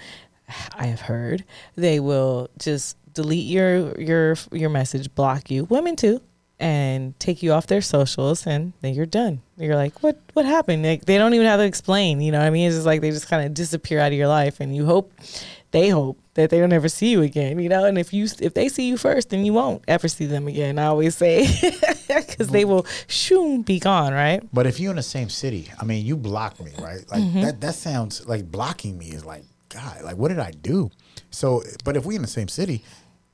I 0.76 0.88
have 0.88 1.02
heard 1.02 1.46
they 1.76 2.00
will 2.00 2.50
just 2.60 2.98
delete 3.14 3.46
your 3.46 4.00
your 4.00 4.36
your 4.52 4.70
message, 4.70 5.14
block 5.16 5.50
you. 5.50 5.64
Women 5.66 5.96
too. 5.96 6.22
And 6.60 7.18
take 7.20 7.44
you 7.44 7.52
off 7.54 7.68
their 7.68 7.82
socials, 7.82 8.48
and 8.48 8.74
then 8.82 8.96
you're 8.96 9.06
done. 9.06 9.42
You're 9.58 9.76
like, 9.76 10.02
what? 10.02 10.20
What 10.34 10.46
happened? 10.48 10.84
Like 10.84 11.06
they 11.06 11.20
don't 11.20 11.36
even 11.36 11.46
have 11.46 11.60
to 11.60 11.66
explain. 11.66 12.20
You 12.20 12.32
know 12.32 12.40
what 12.40 12.48
I 12.48 12.50
mean? 12.50 12.68
It's 12.68 12.78
just 12.78 12.86
like 12.88 13.02
they 13.02 13.12
just 13.12 13.28
kind 13.28 13.46
of 13.46 13.54
disappear 13.54 14.00
out 14.00 14.12
of 14.12 14.18
your 14.18 14.28
life, 14.28 14.60
and 14.60 14.76
you 14.76 14.84
hope, 14.86 15.14
they 15.70 15.90
hope 15.90 16.18
that 16.34 16.50
they 16.50 16.58
don't 16.60 16.74
ever 16.74 16.90
see 16.90 17.10
you 17.12 17.22
again. 17.22 17.60
You 17.60 17.70
know, 17.70 17.86
and 17.86 17.96
if 18.00 18.12
you 18.12 18.26
if 18.42 18.56
they 18.56 18.70
see 18.70 18.88
you 18.88 18.98
first, 18.98 19.30
then 19.30 19.46
you 19.46 19.54
won't 19.54 19.84
ever 19.88 20.08
see 20.08 20.26
them 20.26 20.48
again. 20.48 20.80
I 20.80 20.86
always 20.86 21.16
say, 21.16 21.46
because 22.08 22.48
they 22.48 22.66
will 22.66 22.88
shoom 23.06 23.62
be 23.62 23.80
gone, 23.80 24.14
right? 24.14 24.42
But 24.52 24.66
if 24.66 24.80
you're 24.80 24.90
in 24.92 24.96
the 24.98 25.04
same 25.04 25.30
city, 25.30 25.70
I 25.80 25.86
mean, 25.86 26.08
you 26.08 26.18
block 26.18 26.60
me, 26.60 26.72
right? 26.80 27.06
Like 27.12 27.22
Mm-hmm. 27.22 27.42
that 27.42 27.62
that 27.62 27.76
sounds 27.76 28.26
like 28.28 28.50
blocking 28.52 28.98
me 28.98 29.10
is 29.10 29.24
like, 29.24 29.44
God, 29.70 30.02
like 30.04 30.16
what 30.18 30.30
did 30.30 30.40
I 30.40 30.50
do? 30.52 30.90
So, 31.30 31.62
but 31.84 31.96
if 31.96 32.04
we 32.04 32.16
in 32.16 32.24
the 32.24 32.28
same 32.28 32.48
city 32.48 32.84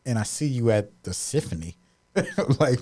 and 0.06 0.20
I 0.20 0.24
see 0.24 0.48
you 0.48 0.72
at 0.72 0.92
the 1.04 1.14
symphony, 1.14 1.78
like, 2.60 2.80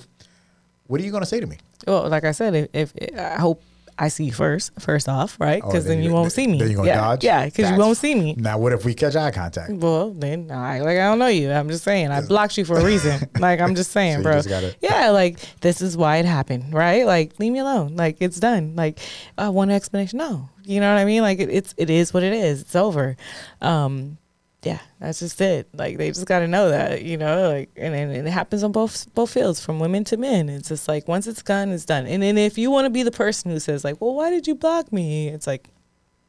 what 0.88 1.00
are 1.02 1.04
you 1.04 1.12
gonna 1.12 1.26
say 1.26 1.40
to 1.40 1.48
me? 1.48 1.58
Well, 1.88 2.08
like 2.10 2.24
I 2.26 2.32
said, 2.32 2.70
if, 2.74 2.94
if 2.96 3.18
I 3.20 3.40
hope 3.40 3.62
I 3.98 4.08
see 4.08 4.24
you 4.26 4.32
first, 4.34 4.72
first 4.80 5.08
off, 5.10 5.40
right? 5.40 5.62
Oh, 5.64 5.68
Because 5.68 5.86
then 5.86 5.98
then, 5.98 6.06
you 6.06 6.12
won't 6.14 6.32
see 6.32 6.48
me. 6.48 6.58
then 6.58 6.70
you 6.72 6.76
gonna 6.76 6.88
yeah, 6.88 6.96
dodge? 6.96 7.24
Yeah, 7.24 7.46
because 7.46 7.70
you 7.70 7.78
won't 7.78 7.98
see 7.98 8.16
me. 8.16 8.34
Now, 8.38 8.58
what 8.58 8.72
if 8.74 8.84
we 8.84 8.94
catch 8.96 9.16
eye 9.16 9.32
contact? 9.32 9.72
Well, 9.74 10.12
then 10.12 10.50
I 10.52 10.80
like 10.80 10.98
I 10.98 11.10
don't 11.10 11.20
know 11.20 11.28
you. 11.28 11.52
I'm 11.52 11.68
just 11.70 11.84
saying 11.84 12.10
I 12.10 12.22
blocked 12.22 12.58
you 12.58 12.66
for 12.66 12.78
a 12.80 12.84
reason. 12.86 13.30
like 13.40 13.60
I'm 13.60 13.76
just 13.76 13.92
saying, 13.92 14.18
So 14.18 14.24
bro. 14.24 14.34
just 14.34 14.50
gotta- 14.50 14.76
yeah, 14.82 15.10
like 15.12 15.40
this 15.62 15.82
is 15.82 15.96
why 15.98 16.18
it 16.18 16.26
happened, 16.26 16.74
right? 16.74 17.06
Like 17.06 17.38
leave 17.40 17.52
me 17.54 17.60
alone. 17.60 17.96
Like 17.96 18.18
it's 18.22 18.40
done. 18.40 18.76
Like 18.76 19.00
I 19.38 19.50
want 19.50 19.70
an 19.72 19.76
explanation. 19.76 20.18
No, 20.18 20.50
you 20.64 20.80
know 20.80 20.92
what 20.92 21.00
I 21.00 21.06
mean? 21.06 21.22
Like 21.22 21.40
it, 21.40 21.50
it's 21.50 21.74
it 21.78 21.90
is 21.90 22.14
what 22.14 22.24
it 22.24 22.34
is. 22.34 22.62
It's 22.62 22.76
over. 22.76 23.18
Um, 23.62 24.18
yeah, 24.64 24.80
that's 25.00 25.20
just 25.20 25.40
it. 25.42 25.68
Like 25.74 25.98
they 25.98 26.10
just 26.10 26.26
got 26.28 26.40
to 26.40 26.48
know 26.48 26.70
that, 26.70 27.04
you 27.04 27.18
know. 27.18 27.50
Like 27.50 27.72
and, 27.76 27.96
and 27.96 28.28
it 28.28 28.32
happens 28.32 28.64
on 28.64 28.72
both 28.72 29.12
both 29.16 29.32
fields, 29.34 29.64
from 29.64 29.80
women 29.80 30.04
to 30.06 30.18
men. 30.18 30.50
It's 30.50 30.70
just 30.70 30.88
like 30.88 31.08
once 31.08 31.26
it's 31.28 31.42
done, 31.42 31.72
it's 31.72 31.86
done. 31.86 32.06
And 32.06 32.22
then 32.22 32.38
if 32.38 32.58
you 32.58 32.70
want 32.72 32.86
to 32.86 32.90
be 32.90 33.04
the 33.04 33.12
person 33.12 33.50
who 33.52 33.60
says 33.60 33.84
like, 33.84 34.00
well, 34.00 34.14
why 34.14 34.30
did 34.30 34.48
you 34.48 34.56
block 34.56 34.94
me? 34.94 35.30
It's 35.30 35.48
like 35.48 35.70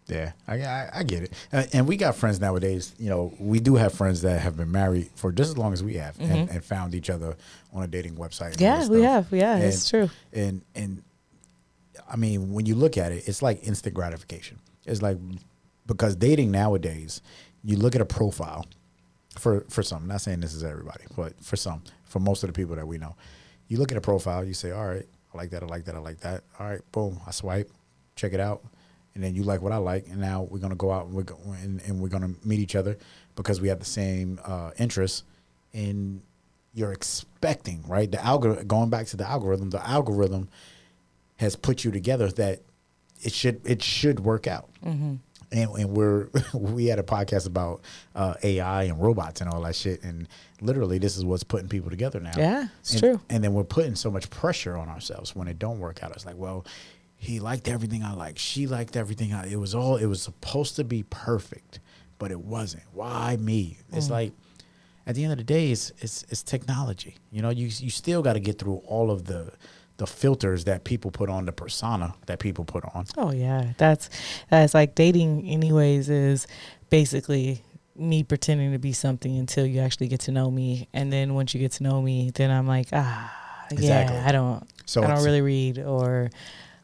Yeah, 0.09 0.33
I, 0.49 0.61
I, 0.63 0.91
I 0.95 1.03
get 1.05 1.25
it. 1.25 1.33
Uh, 1.53 1.65
and 1.75 1.87
we 1.87 1.97
got 1.97 2.17
friends 2.17 2.41
nowadays. 2.41 2.95
You 2.99 3.11
know, 3.11 3.35
we 3.39 3.61
do 3.61 3.75
have 3.77 3.93
friends 3.93 4.23
that 4.23 4.41
have 4.41 4.57
been 4.57 4.73
married 4.73 5.11
for 5.15 5.31
just 5.31 5.51
as 5.51 5.59
long 5.59 5.73
as 5.75 5.83
we 5.85 5.95
have, 5.95 6.19
and, 6.19 6.49
and 6.51 6.65
found 6.65 6.95
each 6.95 7.11
other 7.11 7.37
on 7.73 7.83
a 7.83 7.87
dating 7.87 8.17
website. 8.17 8.57
Mm-hmm. 8.57 8.63
yeah, 8.63 8.89
we 8.89 9.03
have. 9.03 9.27
Yeah, 9.31 9.55
And- 9.57 9.65
it's 9.65 9.89
true. 9.91 10.09
And 10.33 10.63
and 10.75 11.03
I 12.11 12.17
mean, 12.17 12.53
when 12.53 12.67
you 12.67 12.75
look 12.75 12.97
at 12.97 13.13
it, 13.13 13.29
it's 13.29 13.43
like 13.43 13.67
instant 13.67 13.95
gratification. 13.95 14.59
It's 14.87 15.03
like 15.03 15.19
because 15.87 16.17
dating 16.17 16.51
nowadays, 16.51 17.23
you 17.65 17.77
look 17.77 17.95
at 17.95 18.01
a 18.01 18.07
profile 18.07 18.67
for 19.39 19.61
for 19.69 19.83
some. 19.83 20.07
Not 20.07 20.21
saying 20.21 20.41
this 20.41 20.55
is 20.55 20.65
everybody, 20.65 21.05
but 21.17 21.33
for 21.43 21.57
some, 21.57 21.83
for 22.05 22.19
most 22.19 22.43
of 22.43 22.49
the 22.49 22.53
people 22.53 22.77
that 22.77 22.87
we 22.87 22.99
know, 22.99 23.15
you 23.69 23.79
look 23.79 23.91
at 23.91 23.99
a 23.99 24.03
profile, 24.03 24.45
you 24.45 24.55
say, 24.55 24.71
"All 24.71 24.87
right, 24.87 25.07
I 25.33 25.37
like 25.37 25.51
that, 25.51 25.63
I 25.63 25.67
like 25.67 25.85
that, 25.87 25.95
I 25.95 25.99
like 25.99 26.21
that." 26.21 26.43
All 26.59 26.69
right, 26.69 26.81
boom, 26.93 27.21
I 27.27 27.31
swipe, 27.31 27.71
check 28.17 28.33
it 28.33 28.41
out, 28.41 28.63
and 29.15 29.23
then 29.23 29.35
you 29.35 29.43
like 29.43 29.63
what 29.63 29.73
I 29.73 29.79
like, 29.79 30.07
and 30.09 30.19
now 30.21 30.43
we're 30.43 30.59
gonna 30.59 30.75
go 30.75 30.93
out 30.93 31.07
and 31.07 31.15
we're 31.15 31.23
go, 31.23 31.39
and, 31.63 31.81
and 31.83 32.01
we're 32.01 32.09
gonna 32.09 32.35
meet 32.45 32.61
each 32.61 32.77
other 32.77 32.99
because 33.37 33.61
we 33.61 33.69
have 33.69 33.79
the 33.79 33.85
same 33.85 34.39
uh, 34.45 34.73
interests, 34.79 35.25
and 35.73 36.21
you're 36.75 36.93
expecting 36.93 37.83
right 37.87 38.11
the 38.11 38.23
algorithm. 38.25 38.67
Going 38.67 38.91
back 38.91 39.07
to 39.09 39.17
the 39.17 39.29
algorithm, 39.29 39.71
the 39.71 39.87
algorithm 39.87 40.49
has 41.37 41.57
put 41.57 41.85
you 41.85 41.91
together 41.91 42.31
that 42.33 42.61
it 43.23 43.33
should 43.33 43.61
it 43.65 43.83
should 43.83 44.21
work 44.21 44.47
out. 44.47 44.69
Mm-hmm. 44.85 45.17
And, 45.53 45.71
and 45.77 45.91
we're 45.91 46.29
we 46.55 46.87
had 46.87 46.99
a 46.99 47.03
podcast 47.03 47.47
about 47.47 47.83
uh, 48.15 48.35
AI 48.43 48.85
and 48.85 49.01
robots 49.01 49.41
and 49.41 49.51
all 49.51 49.61
that 49.63 49.75
shit, 49.77 50.03
and 50.03 50.27
literally 50.61 50.99
this 50.99 51.17
is 51.17 51.25
what's 51.25 51.45
putting 51.45 51.69
people 51.69 51.91
together 51.91 52.21
now. 52.21 52.33
Yeah, 52.37 52.69
it's 52.81 52.93
And- 52.95 53.01
true. 53.03 53.21
And 53.29 53.45
then 53.45 53.53
we're 53.53 53.65
putting 53.65 53.95
so 53.95 54.11
much 54.11 54.31
pressure 54.31 54.77
on 54.77 54.89
ourselves 54.89 55.37
when 55.37 55.49
it 55.49 55.59
don't 55.59 55.79
work 55.79 56.03
out. 56.03 56.13
It's 56.13 56.25
like, 56.27 56.37
well, 56.39 56.65
he 57.17 57.39
liked 57.39 57.69
everything 57.69 58.03
I 58.03 58.15
liked. 58.15 58.39
She 58.39 58.67
liked 58.67 58.97
everything 58.97 59.33
I. 59.33 59.47
It 59.53 59.61
was 59.61 59.75
all. 59.75 59.97
It 59.97 60.07
was 60.07 60.23
supposed 60.23 60.77
to 60.77 60.85
be 60.85 61.03
perfect, 61.05 61.81
but 62.19 62.31
it 62.31 62.41
wasn't. 62.41 62.83
Why 62.93 63.37
me? 63.37 63.79
It's 63.93 64.09
Mm. 64.09 64.11
like 64.11 64.33
at 65.07 65.15
the 65.17 65.23
end 65.25 65.33
of 65.33 65.39
the 65.39 65.45
day, 65.45 65.71
it's 65.71 65.93
it's, 66.01 66.25
it's 66.31 66.43
technology. 66.43 67.17
You 67.31 67.43
know, 67.43 67.51
you 67.51 67.67
you 67.67 67.91
still 67.91 68.23
got 68.23 68.33
to 68.35 68.41
get 68.41 68.59
through 68.59 68.77
all 68.87 69.11
of 69.11 69.25
the 69.27 69.53
the 70.03 70.07
filters 70.09 70.65
that 70.65 70.83
people 70.83 71.13
put 71.13 71.31
on 71.31 71.47
the 71.47 71.53
persona 71.53 72.13
that 72.27 72.41
people 72.41 72.65
put 72.65 72.83
on. 72.93 73.07
Oh 73.17 73.31
yeah, 73.31 73.73
that's 73.79 74.11
that's 74.51 74.75
like 74.75 74.97
dating. 74.97 75.49
Anyways, 75.49 76.11
is 76.11 76.49
basically 76.91 77.63
me 77.95 78.25
pretending 78.25 78.73
to 78.73 78.81
be 78.81 78.93
something 78.93 79.39
until 79.39 79.65
you 79.65 79.79
actually 79.81 80.09
get 80.09 80.19
to 80.23 80.33
know 80.33 80.51
me, 80.51 80.89
and 80.93 81.13
then 81.13 81.35
once 81.35 81.55
you 81.55 81.61
get 81.61 81.71
to 81.73 81.85
know 81.85 82.03
me, 82.03 82.33
then 82.35 82.51
I'm 82.51 82.67
like, 82.67 82.89
ah, 82.93 83.33
Exactly. 83.71 84.17
yeah, 84.17 84.25
I 84.27 84.33
don't, 84.33 84.67
So 84.87 85.05
I 85.05 85.07
don't 85.07 85.23
really 85.23 85.41
read 85.41 85.79
or 85.79 86.31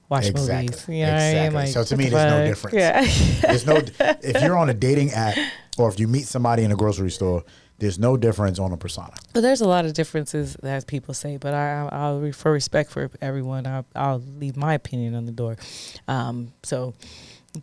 watch 0.08 0.26
Exactly. 0.28 0.66
movies. 0.66 0.88
You 0.88 1.06
know 1.06 1.12
what 1.12 1.20
I 1.20 1.32
mean? 1.32 1.34
Exactly. 1.34 1.54
Like, 1.56 1.68
So 1.70 1.82
to 1.84 1.96
me, 1.96 2.04
the 2.04 2.10
there's 2.10 2.32
no 2.32 2.46
difference. 2.46 2.76
Yeah. 2.76 3.00
There's 3.42 3.66
no 3.66 3.76
if 4.22 4.42
you're 4.44 4.56
on 4.56 4.70
a 4.70 4.74
dating 4.74 5.10
app 5.10 5.36
or 5.76 5.88
if 5.88 5.98
you 5.98 6.06
meet 6.06 6.26
somebody 6.26 6.62
in 6.62 6.70
a 6.70 6.76
grocery 6.76 7.10
store, 7.10 7.42
there's 7.78 7.98
no 7.98 8.16
difference 8.16 8.58
on 8.58 8.72
a 8.72 8.76
persona. 8.76 9.14
But 9.32 9.40
there's 9.40 9.60
a 9.60 9.68
lot 9.68 9.84
of 9.84 9.94
differences 9.94 10.56
as 10.56 10.84
people 10.84 11.14
say. 11.14 11.36
But 11.36 11.54
I, 11.54 11.88
I'll 11.92 12.20
re- 12.20 12.32
for 12.32 12.52
respect 12.52 12.90
for 12.90 13.10
everyone. 13.20 13.66
I'll, 13.66 13.86
I'll 13.94 14.22
leave 14.38 14.56
my 14.56 14.74
opinion 14.74 15.14
on 15.14 15.26
the 15.26 15.32
door. 15.32 15.56
Um, 16.08 16.52
so, 16.62 16.94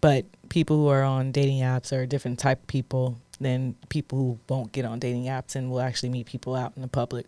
but 0.01 0.25
people 0.49 0.77
who 0.77 0.87
are 0.87 1.03
on 1.03 1.31
dating 1.31 1.59
apps 1.59 1.91
are 1.91 2.01
a 2.01 2.07
different 2.07 2.39
type 2.39 2.61
of 2.61 2.67
people 2.67 3.17
than 3.39 3.75
people 3.89 4.17
who 4.17 4.39
won't 4.47 4.71
get 4.71 4.85
on 4.85 4.99
dating 4.99 5.25
apps 5.25 5.55
and 5.55 5.69
will 5.69 5.81
actually 5.81 6.09
meet 6.09 6.25
people 6.25 6.55
out 6.55 6.73
in 6.75 6.81
the 6.81 6.87
public. 6.87 7.27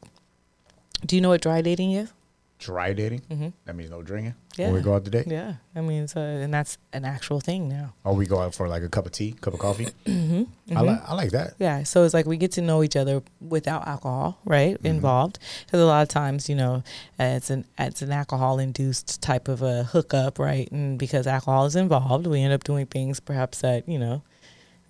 Do 1.05 1.15
you 1.15 1.21
know 1.21 1.29
what 1.29 1.41
dry 1.41 1.61
dating 1.61 1.91
is? 1.91 2.11
Dry 2.59 2.91
dating. 2.93 3.21
Mhm. 3.29 3.53
That 3.65 3.75
means 3.75 3.91
no 3.91 4.01
drinking. 4.01 4.33
Yeah. 4.57 4.67
When 4.67 4.75
we 4.75 4.81
go 4.81 4.95
out 4.95 5.05
to 5.05 5.11
date, 5.11 5.27
Yeah, 5.27 5.53
I 5.75 5.81
mean, 5.81 6.07
so 6.07 6.19
and 6.19 6.51
that's 6.51 6.79
an 6.91 7.05
actual 7.05 7.39
thing 7.39 7.69
now. 7.69 7.93
or 8.03 8.13
we 8.15 8.25
go 8.25 8.39
out 8.39 8.55
for 8.55 8.67
like 8.67 8.81
a 8.81 8.89
cup 8.89 9.05
of 9.05 9.11
tea, 9.11 9.33
cup 9.33 9.53
of 9.53 9.59
coffee. 9.59 9.87
Mm-hmm. 10.07 10.77
I 10.77 10.81
like 10.81 11.01
I 11.09 11.13
like 11.13 11.31
that. 11.31 11.53
Yeah, 11.59 11.83
so 11.83 12.03
it's 12.03 12.13
like 12.15 12.25
we 12.25 12.35
get 12.37 12.51
to 12.53 12.61
know 12.61 12.81
each 12.83 12.95
other 12.95 13.21
without 13.39 13.87
alcohol, 13.87 14.39
right? 14.43 14.73
Mm-hmm. 14.75 14.87
Involved, 14.87 15.37
because 15.65 15.79
a 15.79 15.85
lot 15.85 16.01
of 16.01 16.09
times, 16.09 16.49
you 16.49 16.55
know, 16.55 16.83
uh, 17.19 17.35
it's 17.37 17.49
an 17.51 17.65
it's 17.77 18.01
an 18.01 18.11
alcohol 18.11 18.57
induced 18.57 19.21
type 19.21 19.47
of 19.47 19.61
a 19.61 19.83
hookup, 19.83 20.39
right? 20.39 20.67
And 20.71 20.97
because 20.97 21.27
alcohol 21.27 21.65
is 21.65 21.75
involved, 21.75 22.25
we 22.25 22.41
end 22.41 22.53
up 22.53 22.63
doing 22.63 22.87
things 22.87 23.19
perhaps 23.19 23.61
that 23.61 23.87
you 23.87 23.99
know 23.99 24.23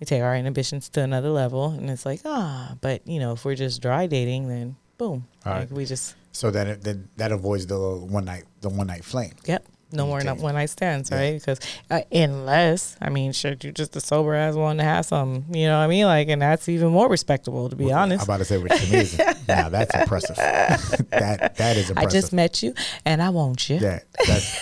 we 0.00 0.06
take 0.06 0.22
our 0.22 0.34
inhibitions 0.34 0.88
to 0.90 1.02
another 1.02 1.28
level, 1.30 1.66
and 1.72 1.90
it's 1.90 2.06
like 2.06 2.22
ah, 2.24 2.74
but 2.80 3.06
you 3.06 3.20
know, 3.20 3.34
if 3.34 3.44
we're 3.44 3.54
just 3.54 3.82
dry 3.82 4.06
dating, 4.06 4.48
then 4.48 4.76
boom, 4.96 5.26
All 5.44 5.52
like 5.52 5.68
right. 5.68 5.70
we 5.72 5.84
just 5.84 6.14
So 6.32 6.50
then 6.50 6.66
it, 6.68 6.82
then 6.84 7.08
that 7.16 7.32
avoids 7.32 7.66
the 7.66 7.78
one 7.78 8.24
night 8.24 8.44
the 8.60 8.68
one 8.68 8.86
night 8.86 9.04
flame. 9.04 9.32
Yep. 9.46 9.66
No 9.90 10.06
more 10.06 10.18
Okay. 10.20 10.32
one 10.32 10.54
night 10.54 10.68
stands, 10.68 11.08
Yeah. 11.10 11.16
right? 11.16 11.34
Because 11.40 11.58
uh, 11.90 12.00
unless, 12.12 12.94
I 13.00 13.08
mean, 13.08 13.32
sure, 13.32 13.54
you 13.62 13.72
just 13.72 13.96
a 13.96 14.00
sober 14.00 14.34
ass 14.34 14.54
one 14.54 14.76
to 14.76 14.82
have 14.84 15.06
some, 15.06 15.46
you 15.50 15.64
know 15.66 15.78
what 15.78 15.84
I 15.84 15.86
mean? 15.86 16.04
Like, 16.04 16.28
and 16.28 16.42
that's 16.42 16.68
even 16.68 16.88
more 16.92 17.08
respectable, 17.08 17.70
to 17.70 17.74
be 17.76 17.90
honest. 17.90 18.20
I'm 18.20 18.24
about 18.24 18.36
to 18.38 18.44
say 18.44 18.58
which 18.58 18.78
to 18.78 18.92
me 18.92 18.98
is 18.98 19.18
now 19.48 19.70
that's 19.70 19.94
impressive. 19.94 20.36
that 21.10 21.54
that 21.56 21.76
is 21.78 21.88
impressive. 21.88 21.96
I 21.96 22.12
just 22.12 22.32
met 22.34 22.62
you 22.62 22.74
and 23.06 23.22
I 23.22 23.30
want 23.30 23.70
you. 23.70 23.78
Yeah, 23.78 24.00
that's 24.26 24.58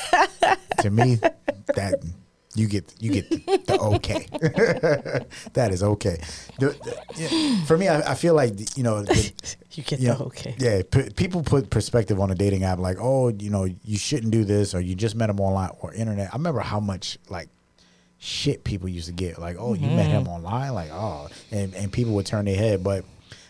to 0.78 0.90
me 0.90 1.16
that 1.74 1.94
you 2.56 2.66
get 2.66 2.92
you 3.00 3.12
get 3.12 3.28
the, 3.30 3.36
the 3.66 3.78
okay. 3.96 4.26
that 5.52 5.70
is 5.72 5.82
okay. 5.82 6.20
The- 6.58 6.70
the- 6.70 6.96
yeah, 7.16 7.64
for 7.64 7.76
me, 7.78 7.88
I, 7.88 8.12
I 8.12 8.14
feel 8.14 8.34
like 8.34 8.76
you 8.76 8.82
know, 8.82 9.04
You 9.72 9.82
get 9.82 10.00
you 10.00 10.08
the 10.08 10.14
know, 10.18 10.24
okay. 10.26 10.54
Yeah, 10.58 10.82
p- 10.90 11.10
people 11.10 11.42
put 11.42 11.68
perspective 11.70 12.18
on 12.18 12.30
a 12.30 12.34
dating 12.34 12.64
app, 12.64 12.78
like, 12.78 12.96
oh, 12.98 13.28
you 13.28 13.50
know, 13.50 13.64
you 13.64 13.98
shouldn't 13.98 14.32
do 14.32 14.42
this, 14.44 14.74
or 14.74 14.80
you 14.80 14.94
just 14.94 15.14
met 15.14 15.28
him 15.28 15.38
online 15.38 15.70
or 15.80 15.92
internet. 15.92 16.30
I 16.32 16.36
remember 16.36 16.60
how 16.60 16.80
much 16.80 17.18
like 17.28 17.48
shit 18.18 18.64
people 18.64 18.88
used 18.88 19.06
to 19.08 19.12
get, 19.12 19.38
like, 19.38 19.56
oh, 19.58 19.74
you 19.74 19.86
met 19.88 20.06
Mm-hmm. 20.06 20.16
him 20.16 20.28
online, 20.28 20.72
like, 20.74 20.90
oh, 20.90 21.28
and 21.52 21.74
and 21.74 21.92
people 21.92 22.14
would 22.14 22.26
turn 22.26 22.44
their 22.46 22.56
head, 22.56 22.82
but. 22.82 23.04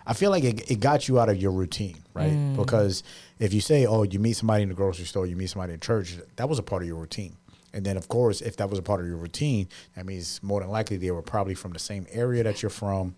I 0.09 0.13
feel 0.15 0.31
like 0.31 0.45
it, 0.45 0.71
it 0.71 0.79
got 0.79 1.09
you 1.09 1.19
out 1.19 1.29
of 1.29 1.37
your 1.37 1.51
routine, 1.51 1.97
right? 2.15 2.31
Mm. 2.31 2.55
Because 2.57 3.03
if 3.41 3.53
you 3.53 3.61
say, 3.61 3.87
oh, 3.87 4.05
you 4.05 4.21
meet 4.21 4.35
somebody 4.37 4.63
in 4.63 4.69
the 4.69 4.75
grocery 4.77 5.05
store, 5.05 5.27
you 5.27 5.35
meet 5.35 5.51
somebody 5.51 5.73
in 5.73 5.81
church, 5.81 6.17
that 6.37 6.49
was 6.49 6.61
a 6.61 6.63
part 6.63 6.83
of 6.83 6.87
your 6.87 6.99
routine. 6.99 7.37
And 7.77 7.85
then, 7.85 7.97
of 7.97 8.09
course, 8.09 8.41
if 8.41 8.57
that 8.57 8.71
was 8.71 8.79
a 8.79 8.83
part 8.83 9.01
of 9.01 9.07
your 9.07 9.19
routine, 9.19 9.69
that 9.95 10.07
means 10.07 10.43
more 10.43 10.61
than 10.61 10.71
likely 10.71 10.97
they 10.97 11.11
were 11.11 11.23
probably 11.23 11.55
from 11.55 11.73
the 11.73 11.79
same 11.79 12.07
area 12.11 12.43
that 12.43 12.63
you're 12.63 12.71
from. 12.71 13.15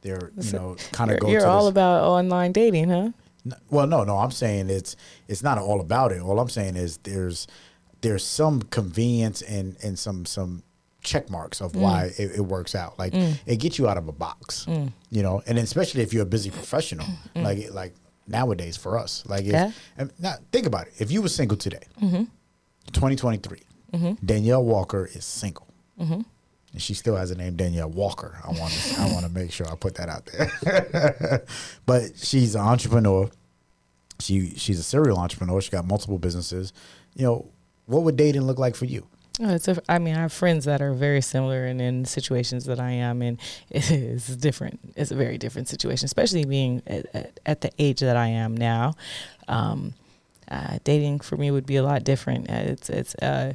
They're, 0.00 0.30
you 0.40 0.52
know, 0.52 0.76
kind 0.92 1.10
of 1.10 1.20
go 1.20 1.28
you're 1.28 1.46
all 1.46 1.64
this- 1.64 1.70
about 1.72 2.02
online 2.04 2.52
dating, 2.52 2.88
huh? 2.90 3.10
Well, 3.70 3.86
no, 3.86 4.04
no. 4.04 4.16
I'm 4.18 4.30
saying 4.30 4.68
it's 4.70 4.96
it's 5.28 5.42
not 5.42 5.58
all 5.58 5.80
about 5.80 6.12
it. 6.12 6.20
All 6.20 6.38
I'm 6.40 6.48
saying 6.48 6.76
is 6.76 6.98
there's 7.04 7.46
there's 8.00 8.24
some 8.24 8.62
convenience 8.62 9.42
and 9.42 9.76
and 9.82 9.98
some 9.98 10.24
some 10.26 10.62
check 11.02 11.30
marks 11.30 11.60
of 11.60 11.74
why 11.76 12.10
Mm. 12.14 12.20
it, 12.20 12.30
it 12.36 12.40
works 12.40 12.74
out. 12.74 12.98
Like 12.98 13.12
it 13.14 13.56
gets 13.58 13.78
you 13.78 13.88
out 13.88 13.96
of 13.96 14.06
a 14.08 14.12
box, 14.12 14.66
you 15.10 15.22
know. 15.22 15.42
And 15.46 15.58
especially 15.58 16.02
if 16.02 16.12
you're 16.12 16.24
a 16.24 16.32
busy 16.36 16.50
professional, 16.50 17.06
like 17.34 17.70
like 17.72 17.94
nowadays 18.26 18.76
for 18.76 18.98
us, 18.98 19.24
like 19.26 19.44
if, 19.44 19.52
Mm. 19.52 19.52
Yeah. 19.52 19.70
and 19.98 20.12
now 20.18 20.34
think 20.52 20.66
about 20.66 20.86
it. 20.88 20.94
If 20.98 21.10
you 21.10 21.22
were 21.22 21.28
single 21.30 21.56
today, 21.56 21.84
Mm-hmm. 22.02 22.24
2023, 22.92 23.60
Daneyel 23.92 24.62
Walker 24.62 25.08
is 25.12 25.24
single. 25.24 25.66
Mm-hmm. 26.00 26.20
And 26.72 26.82
she 26.82 26.94
still 26.94 27.16
has 27.16 27.30
a 27.30 27.34
name 27.34 27.56
Daneyel 27.56 27.90
Walker. 27.90 28.38
I 28.44 28.48
want 28.58 28.72
to 28.72 29.00
I 29.00 29.12
want 29.12 29.24
to 29.24 29.32
make 29.32 29.52
sure 29.52 29.66
I 29.66 29.74
put 29.74 29.94
that 29.96 30.08
out 30.08 30.26
there. 30.26 31.44
but 31.86 32.16
she's 32.16 32.54
an 32.54 32.60
entrepreneur. 32.60 33.30
She 34.20 34.50
she's 34.56 34.78
a 34.78 34.82
serial 34.82 35.18
entrepreneur. 35.18 35.60
She 35.60 35.70
got 35.70 35.86
multiple 35.86 36.18
businesses. 36.18 36.72
You 37.14 37.24
know, 37.24 37.48
what 37.86 38.02
would 38.02 38.16
dating 38.16 38.42
look 38.42 38.58
like 38.58 38.76
for 38.76 38.84
you? 38.84 39.06
Oh, 39.40 39.54
it's 39.54 39.68
a, 39.68 39.80
I 39.88 39.98
mean, 40.00 40.16
I 40.16 40.20
have 40.22 40.32
friends 40.32 40.64
that 40.64 40.82
are 40.82 40.92
very 40.92 41.20
similar 41.20 41.64
and 41.64 41.80
in 41.80 42.04
situations 42.04 42.64
that 42.64 42.80
I 42.80 42.90
am 42.90 43.22
in. 43.22 43.38
It 43.70 43.90
is 43.90 44.36
different. 44.36 44.80
It's 44.96 45.10
a 45.10 45.14
very 45.14 45.38
different 45.38 45.68
situation, 45.68 46.06
especially 46.06 46.44
being 46.44 46.82
at, 46.86 47.06
at, 47.14 47.40
at 47.46 47.60
the 47.60 47.70
age 47.78 48.00
that 48.00 48.16
I 48.16 48.28
am 48.28 48.56
now. 48.56 48.94
Um, 49.46 49.94
uh, 50.50 50.78
dating 50.84 51.20
for 51.20 51.36
me 51.36 51.50
would 51.50 51.66
be 51.66 51.76
a 51.76 51.82
lot 51.82 52.04
different. 52.04 52.50
Uh, 52.50 52.54
It's 52.74 52.90
it's 52.90 53.14
uh, 53.16 53.54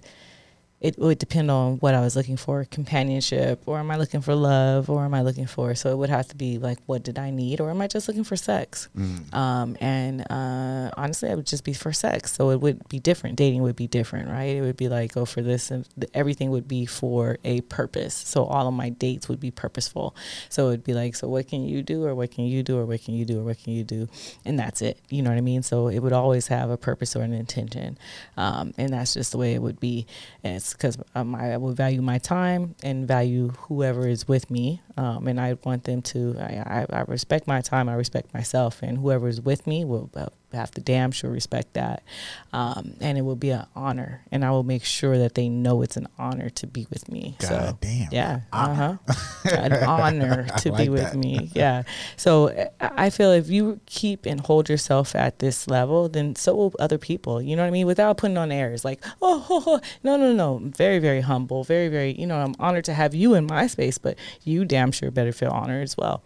it 0.84 1.00
would 1.00 1.18
depend 1.18 1.50
on 1.50 1.78
what 1.78 1.96
I 1.96 2.02
was 2.02 2.18
looking 2.18 2.36
for 2.36 2.66
companionship, 2.66 3.64
or 3.66 3.80
am 3.80 3.90
I 3.90 3.96
looking 3.96 4.20
for 4.20 4.36
love, 4.36 4.90
or 4.90 5.06
am 5.06 5.14
I 5.14 5.22
looking 5.22 5.48
for? 5.48 5.74
So 5.76 5.90
it 5.90 5.98
would 5.98 6.10
have 6.10 6.28
to 6.28 6.36
be 6.36 6.58
like, 6.58 6.78
what 6.88 7.04
did 7.04 7.18
I 7.18 7.30
need, 7.30 7.62
or 7.62 7.70
am 7.70 7.82
I 7.82 7.88
just 7.88 8.10
looking 8.10 8.26
for 8.26 8.36
sex? 8.36 8.90
Mm. 8.98 9.34
Um, 9.34 9.78
and 9.80 10.30
uh, 10.30 10.92
honestly, 10.98 11.30
I 11.30 11.36
would 11.36 11.46
just 11.46 11.64
be 11.64 11.72
for 11.72 11.94
sex. 11.94 12.34
So 12.34 12.50
it 12.50 12.60
would 12.60 12.86
be 12.90 13.00
different. 13.00 13.38
Dating 13.38 13.62
would 13.62 13.78
be 13.78 13.88
different, 13.88 14.28
right? 14.30 14.58
It 14.58 14.62
would 14.62 14.76
be 14.76 14.90
like, 14.90 15.14
go 15.14 15.24
for 15.24 15.42
this, 15.42 15.72
and 15.72 15.88
th- 15.98 16.12
everything 16.14 16.50
would 16.50 16.68
be 16.68 16.86
for 16.86 17.38
a 17.46 17.62
purpose. 17.62 18.14
So 18.14 18.44
all 18.44 18.68
of 18.68 18.74
my 18.74 18.90
dates 18.90 19.30
would 19.30 19.40
be 19.40 19.52
purposeful. 19.52 20.14
So 20.50 20.68
it 20.68 20.72
would 20.72 20.84
be 20.84 20.94
like, 20.94 21.16
so 21.16 21.30
what 21.30 21.48
can 21.48 21.66
you 21.66 21.82
do, 21.82 22.04
or 22.04 22.14
what 22.14 22.32
can 22.32 22.44
you 22.44 22.62
do, 22.62 22.78
or 22.78 22.86
what 22.86 23.02
can 23.02 23.14
you 23.14 23.24
do, 23.24 23.40
or 23.40 23.44
what 23.44 23.64
can 23.64 23.72
you 23.72 23.86
do, 23.86 24.10
and 24.44 24.60
that's 24.60 24.82
it. 24.82 25.00
You 25.10 25.22
know 25.22 25.30
what 25.30 25.38
I 25.38 25.42
mean? 25.42 25.64
So 25.64 25.88
it 25.88 26.00
would 26.00 26.12
always 26.12 26.48
have 26.48 26.70
a 26.70 26.78
purpose 26.78 27.16
or 27.16 27.22
an 27.22 27.32
intention, 27.32 27.98
um, 28.36 28.74
and 28.78 28.92
that's 28.92 29.14
just 29.14 29.32
the 29.32 29.38
way 29.38 29.54
it 29.54 29.62
would 29.62 29.80
be. 29.80 30.06
And 30.44 30.58
it's 30.58 30.73
because 30.74 30.98
um, 31.16 31.36
I 31.36 31.58
would 31.58 31.76
value 31.76 32.02
my 32.02 32.18
time 32.18 32.76
and 32.84 33.08
value 33.08 33.50
whoever 33.68 34.08
is 34.08 34.28
with 34.28 34.50
me, 34.52 34.82
um, 34.98 35.28
and 35.28 35.40
I 35.40 35.58
want 35.64 35.84
them 35.86 36.02
to. 36.04 36.36
I, 36.40 36.86
I, 36.92 37.00
I 37.00 37.02
respect 37.02 37.48
my 37.48 37.62
time. 37.62 37.90
I 37.90 37.94
respect 37.94 38.34
myself, 38.34 38.82
and 38.84 38.98
whoever 38.98 39.28
is 39.28 39.42
with 39.42 39.66
me 39.68 39.86
will 39.86 40.10
uh, 40.16 40.28
have 40.58 40.72
to 40.72 40.82
damn 40.82 41.12
sure 41.12 41.30
respect 41.30 41.74
that, 41.74 42.04
um, 42.52 42.94
and 43.02 43.18
it 43.18 43.22
will 43.22 43.36
be 43.36 43.52
an 43.52 43.66
honor. 43.76 44.24
And 44.32 44.44
I 44.44 44.52
will 44.52 44.64
make 44.64 44.84
sure 44.84 45.18
that 45.18 45.36
they 45.36 45.50
know 45.50 45.82
it's 45.82 45.98
an 45.98 46.08
honor 46.18 46.50
to 46.52 46.68
be 46.68 46.88
with 46.90 47.10
me. 47.10 47.36
God 47.40 47.48
so 47.48 47.78
damn. 47.82 48.10
yeah, 48.12 48.42
uh 48.52 48.74
huh, 48.74 48.98
an 49.52 49.74
honor 49.84 50.48
to 50.60 50.72
like 50.72 50.86
be 50.86 50.90
with 50.90 51.12
that. 51.12 51.16
me. 51.16 51.50
Yeah. 51.54 51.84
So 52.18 52.70
I 52.80 53.10
feel 53.10 53.32
if 53.32 53.50
you 53.50 53.80
keep 53.86 54.26
and 54.26 54.40
hold 54.42 54.70
yourself 54.70 55.16
at 55.16 55.40
this 55.40 55.68
level, 55.68 56.10
then 56.10 56.36
so 56.36 56.56
will 56.56 56.74
other 56.80 56.98
people. 56.98 57.42
You 57.42 57.56
know 57.56 57.64
what 57.64 57.68
I 57.68 57.72
mean? 57.72 57.88
Without 57.88 58.18
putting 58.18 58.38
on 58.38 58.52
airs, 58.52 58.86
like 58.86 59.04
oh, 59.22 59.46
oh, 59.50 59.64
oh. 59.68 59.82
no, 60.04 60.18
no, 60.18 60.34
no. 60.34 60.62
Very, 60.76 61.00
very 61.00 61.22
humble. 61.22 61.64
Very, 61.64 61.88
very. 61.90 62.14
You 62.14 62.28
know, 62.28 62.38
I'm 62.38 62.56
honored 62.60 62.86
to 62.86 62.94
have 62.94 63.14
you 63.14 63.34
in 63.34 63.46
my 63.46 63.68
space, 63.68 63.98
but 63.98 64.18
you 64.44 64.66
damn 64.66 64.92
sure 64.92 65.12
better 65.12 65.32
feel 65.32 65.52
honored 65.52 65.84
as 65.84 65.98
well. 65.98 66.24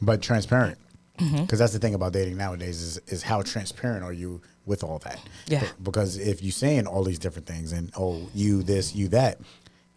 but 0.00 0.22
transparent. 0.22 0.78
Mm-hmm. 1.20 1.42
Because 1.42 1.58
that's 1.58 1.72
the 1.72 1.78
thing 1.78 1.94
about 1.94 2.12
dating 2.12 2.36
nowadays 2.36 2.80
is 2.82 2.98
is 3.08 3.22
how 3.22 3.42
transparent 3.42 4.02
are 4.04 4.12
you 4.12 4.40
with 4.66 4.82
all 4.82 4.98
that? 5.00 5.20
Yeah. 5.46 5.60
B- 5.60 5.66
Because 5.82 6.16
if 6.16 6.42
you're 6.42 6.52
saying 6.52 6.86
all 6.86 7.04
these 7.04 7.18
different 7.18 7.46
things 7.46 7.72
and 7.72 7.90
oh 7.96 8.28
you 8.34 8.62
this 8.62 8.94
you 8.94 9.08
that, 9.08 9.38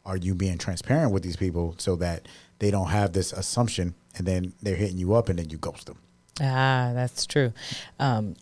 are 0.06 0.18
you 0.18 0.36
being 0.36 0.58
transparent 0.58 1.12
with 1.14 1.24
these 1.24 1.36
people 1.38 1.76
so 1.78 1.96
that 1.98 2.28
they 2.60 2.70
don't 2.72 2.90
have 2.90 3.14
this 3.14 3.32
assumption 3.34 3.96
and 4.18 4.28
then 4.28 4.54
they're 4.62 4.76
hitting 4.76 4.98
you 4.98 5.14
up 5.16 5.30
and 5.30 5.40
then 5.40 5.50
you 5.50 5.58
ghost 5.58 5.88
them? 5.88 5.98
Ah, 6.42 6.92
that's 6.94 7.26
true. 7.26 7.54
Um, 8.00 8.36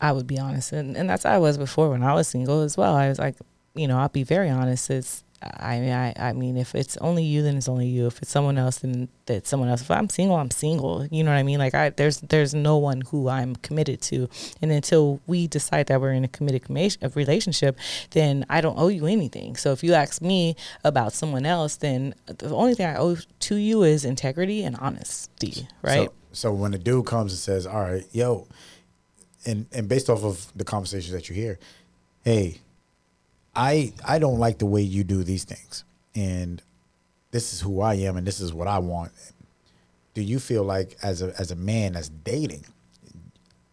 I 0.00 0.12
would 0.12 0.26
be 0.26 0.38
honest, 0.38 0.72
and, 0.72 0.96
and 0.96 1.08
that's 1.08 1.22
how 1.24 1.30
I 1.32 1.38
was 1.38 1.56
before 1.58 1.90
when 1.90 2.02
I 2.02 2.12
was 2.14 2.28
single 2.28 2.60
as 2.62 2.76
well. 2.76 2.94
I 2.94 3.08
was 3.08 3.18
like, 3.18 3.36
you 3.74 3.86
know, 3.86 3.98
I'll 3.98 4.08
be 4.08 4.24
very 4.24 4.50
honest. 4.50 4.90
It's 4.90 5.22
I 5.42 5.80
mean, 5.80 5.92
I, 5.92 6.14
I 6.16 6.32
mean, 6.32 6.56
if 6.56 6.74
it's 6.74 6.96
only 6.98 7.24
you, 7.24 7.42
then 7.42 7.56
it's 7.56 7.68
only 7.68 7.86
you. 7.86 8.06
If 8.06 8.22
it's 8.22 8.30
someone 8.30 8.58
else, 8.58 8.78
then 8.78 9.08
that's 9.26 9.48
someone 9.48 9.68
else. 9.68 9.80
If 9.80 9.90
I'm 9.90 10.08
single, 10.08 10.36
I'm 10.36 10.50
single. 10.50 11.06
You 11.06 11.24
know 11.24 11.30
what 11.30 11.38
I 11.38 11.42
mean? 11.42 11.58
Like, 11.58 11.74
I 11.74 11.90
there's 11.90 12.18
there's 12.20 12.54
no 12.54 12.76
one 12.76 13.00
who 13.02 13.28
I'm 13.28 13.56
committed 13.56 14.00
to, 14.02 14.28
and 14.60 14.70
until 14.70 15.20
we 15.26 15.46
decide 15.46 15.86
that 15.88 16.00
we're 16.00 16.12
in 16.12 16.24
a 16.24 16.28
committed 16.28 16.62
relationship, 17.16 17.78
then 18.10 18.46
I 18.48 18.60
don't 18.60 18.78
owe 18.78 18.88
you 18.88 19.06
anything. 19.06 19.56
So 19.56 19.72
if 19.72 19.82
you 19.82 19.94
ask 19.94 20.22
me 20.22 20.54
about 20.84 21.12
someone 21.12 21.46
else, 21.46 21.76
then 21.76 22.14
the 22.26 22.54
only 22.54 22.74
thing 22.74 22.86
I 22.86 22.96
owe 22.96 23.16
to 23.16 23.56
you 23.56 23.82
is 23.82 24.04
integrity 24.04 24.62
and 24.62 24.76
honesty, 24.76 25.68
right? 25.82 26.08
So, 26.32 26.50
so 26.50 26.52
when 26.52 26.74
a 26.74 26.78
dude 26.78 27.06
comes 27.06 27.32
and 27.32 27.38
says, 27.38 27.66
"All 27.66 27.80
right, 27.80 28.04
yo," 28.12 28.46
and 29.44 29.66
and 29.72 29.88
based 29.88 30.08
off 30.08 30.24
of 30.24 30.52
the 30.56 30.64
conversations 30.64 31.12
that 31.12 31.28
you 31.28 31.34
hear, 31.34 31.58
hey, 32.22 32.60
I 33.54 33.92
I 34.06 34.18
don't 34.18 34.38
like 34.38 34.58
the 34.58 34.66
way 34.66 34.82
you 34.82 35.04
do 35.04 35.24
these 35.24 35.44
things, 35.44 35.84
and 36.14 36.62
this 37.30 37.52
is 37.52 37.60
who 37.60 37.80
I 37.80 37.94
am, 37.94 38.16
and 38.16 38.26
this 38.26 38.40
is 38.40 38.52
what 38.52 38.68
I 38.68 38.78
want. 38.78 39.12
Do 40.14 40.22
you 40.22 40.38
feel 40.38 40.64
like 40.64 40.96
as 41.02 41.22
a 41.22 41.38
as 41.38 41.50
a 41.50 41.56
man 41.56 41.92
that's 41.92 42.08
dating, 42.08 42.64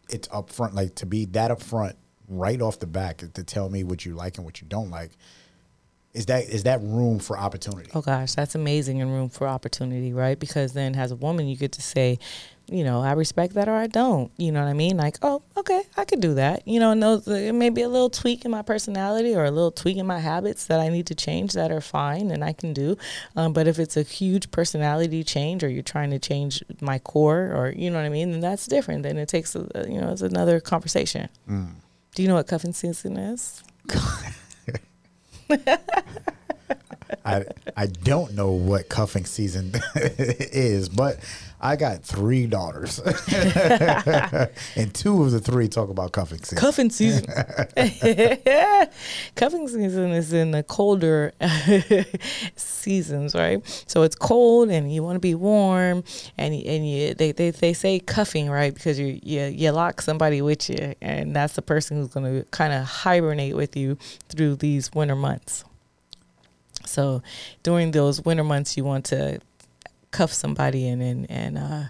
it's 0.10 0.28
upfront, 0.30 0.74
like 0.74 0.96
to 0.96 1.06
be 1.06 1.26
that 1.26 1.52
upfront 1.52 1.94
right 2.28 2.62
off 2.62 2.80
the 2.80 2.88
back 2.88 3.24
to 3.34 3.44
tell 3.44 3.70
me 3.70 3.84
what 3.84 4.06
you 4.06 4.14
like 4.14 4.38
and 4.38 4.46
what 4.46 4.62
you 4.62 4.68
don't 4.68 4.90
like? 4.90 5.12
Is 6.14 6.26
that 6.26 6.46
is 6.46 6.64
that 6.64 6.82
room 6.82 7.20
for 7.20 7.38
opportunity? 7.38 7.92
Oh 7.94 8.02
gosh, 8.02 8.34
that's 8.34 8.56
amazing 8.56 9.02
and 9.02 9.12
room 9.12 9.30
for 9.30 9.48
opportunity, 9.48 10.12
right? 10.12 10.40
Because 10.40 10.74
then 10.74 10.96
as 10.96 11.12
a 11.12 11.16
woman, 11.16 11.48
you 11.48 11.56
get 11.56 11.72
to 11.74 11.82
say, 11.82 12.20
you 12.72 12.84
know, 12.84 13.02
I 13.02 13.14
respect 13.14 13.54
that 13.56 13.68
or 13.68 13.76
I 13.76 13.88
don't. 13.88 14.32
You 14.38 14.52
know 14.52 14.62
what 14.62 14.70
I 14.70 14.74
mean? 14.74 14.98
Like, 14.98 15.18
oh, 15.22 15.42
okay, 15.58 15.82
I 15.98 16.06
could 16.06 16.22
do 16.22 16.36
that. 16.36 16.68
You 16.68 16.80
know, 16.80 16.92
and 16.92 17.02
those 17.02 17.28
it 17.28 17.54
may 17.54 17.70
be 17.70 17.82
a 17.82 17.90
little 17.90 18.10
tweak 18.10 18.46
in 18.46 18.52
my 18.52 18.62
personality 18.62 19.36
or 19.36 19.46
a 19.46 19.52
little 19.52 19.72
tweak 19.72 19.98
in 19.98 20.06
my 20.06 20.20
habits 20.20 20.66
that 20.68 20.80
I 20.80 20.90
need 20.90 21.08
to 21.08 21.16
change 21.16 21.54
that 21.54 21.72
are 21.72 21.82
fine 21.82 22.32
and 22.32 22.44
I 22.44 22.54
can 22.54 22.74
do. 22.74 22.98
Um, 23.36 23.54
but 23.54 23.68
if 23.68 23.80
it's 23.80 23.98
a 23.98 24.04
huge 24.04 24.52
personality 24.52 25.24
change 25.24 25.64
or 25.64 25.70
you're 25.70 25.84
trying 25.84 26.12
to 26.12 26.20
change 26.20 26.64
my 26.82 27.00
core 27.00 27.52
or 27.56 27.74
you 27.76 27.90
know 27.90 27.98
what 27.98 28.06
I 28.06 28.10
mean, 28.10 28.32
then 28.32 28.40
that's 28.40 28.68
different. 28.68 29.04
Then 29.04 29.18
it 29.18 29.30
takes 29.30 29.56
a, 29.56 29.68
you 29.88 30.00
know, 30.00 30.12
it's 30.12 30.22
another 30.22 30.60
conversation. 30.60 31.30
Do 32.16 32.22
you 32.22 32.28
know 32.28 32.36
what 32.36 32.48
cuffing 32.48 32.74
season 32.74 33.18
is? 33.18 33.64
I 37.30 37.46
I 37.78 37.86
don't 37.88 38.34
know 38.34 38.52
what 38.52 38.90
cuffing 38.90 39.26
season 39.26 39.74
is, 39.96 40.90
but 40.90 41.20
I 41.62 41.76
got 41.76 42.04
three 42.04 42.48
daughters, 42.48 43.00
and 44.76 44.94
two 44.94 45.24
of 45.24 45.32
the 45.32 45.42
three 45.44 45.68
talk 45.68 45.90
about 45.90 46.14
cuffing 46.14 46.38
season. 46.40 46.58
Cuffing 46.58 46.90
season. 46.90 47.26
Cuffing 49.36 49.68
season 49.68 50.12
is 50.12 50.32
in 50.32 50.52
the 50.52 50.64
colder 50.64 51.34
seasons, 52.56 53.36
right? 53.36 53.84
So 53.88 54.04
it's 54.04 54.16
cold 54.16 54.70
and 54.70 54.94
you 54.94 55.04
want 55.04 55.18
to 55.18 55.20
be 55.20 55.36
warm, 55.36 56.06
and 56.38 56.54
and 56.54 56.90
you 56.90 57.14
they, 57.14 57.34
they, 57.34 57.52
they 57.52 57.74
say 57.74 58.00
cuffing, 58.00 58.50
right? 58.50 58.74
Because 58.74 58.98
you 58.98 59.20
you 59.22 59.42
you 59.44 59.72
lock 59.72 60.02
somebody 60.02 60.42
with 60.42 60.70
you, 60.70 60.96
and 61.02 61.36
that's 61.36 61.56
the 61.56 61.62
person 61.62 61.98
who's 61.98 62.08
going 62.08 62.40
to 62.40 62.46
kind 62.52 62.72
of 62.72 62.86
hibernate 62.86 63.58
with 63.58 63.76
you 63.76 63.98
through 64.30 64.56
these 64.56 64.94
winter 64.94 65.16
months. 65.16 65.66
So 66.90 67.22
during 67.64 67.92
those 67.92 68.24
winter 68.24 68.44
months, 68.44 68.78
you 68.78 68.84
want 68.84 69.06
to 69.06 69.40
cuff 70.12 70.34
somebody 70.34 70.88
and 70.88 71.02
and 71.02 71.30
and 71.30 71.58
uh, 71.58 71.84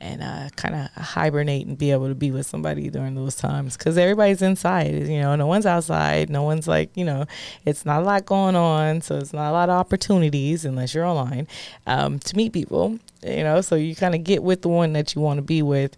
and 0.00 0.22
uh, 0.22 0.48
kind 0.54 0.74
of 0.74 1.02
hibernate 1.02 1.66
and 1.66 1.76
be 1.76 1.90
able 1.90 2.08
to 2.08 2.14
be 2.14 2.30
with 2.30 2.46
somebody 2.46 2.88
during 2.88 3.14
those 3.14 3.34
times 3.34 3.76
because 3.76 3.98
everybody's 3.98 4.42
inside. 4.42 5.08
You 5.08 5.20
know, 5.20 5.34
no 5.34 5.46
one's 5.46 5.66
outside. 5.66 6.30
No 6.30 6.42
one's 6.42 6.68
like 6.68 6.90
you 6.96 7.04
know, 7.04 7.26
it's 7.64 7.84
not 7.84 8.02
a 8.02 8.04
lot 8.04 8.26
going 8.26 8.56
on, 8.56 9.00
so 9.00 9.16
it's 9.16 9.32
not 9.32 9.50
a 9.50 9.52
lot 9.52 9.68
of 9.68 9.78
opportunities 9.78 10.64
unless 10.64 10.94
you're 10.94 11.04
online 11.04 11.48
um, 11.86 12.18
to 12.20 12.36
meet 12.36 12.52
people. 12.52 12.98
You 13.22 13.42
know, 13.42 13.60
so 13.60 13.74
you 13.74 13.96
kind 13.96 14.14
of 14.14 14.22
get 14.22 14.42
with 14.42 14.62
the 14.62 14.68
one 14.68 14.92
that 14.92 15.14
you 15.14 15.20
want 15.20 15.38
to 15.38 15.42
be 15.42 15.62
with. 15.62 15.96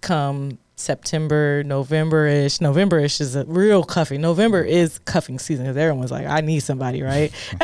Come 0.00 0.58
September, 0.76 1.62
November 1.64 2.26
ish. 2.26 2.60
November 2.60 2.98
ish 3.00 3.20
is 3.20 3.34
a 3.34 3.44
real 3.46 3.82
cuffing. 3.82 4.20
November 4.20 4.62
is 4.62 4.98
cuffing 5.00 5.38
season 5.38 5.64
because 5.64 5.76
everyone's 5.76 6.10
like, 6.10 6.26
I 6.26 6.42
need 6.42 6.60
somebody, 6.60 7.02
right? 7.02 7.32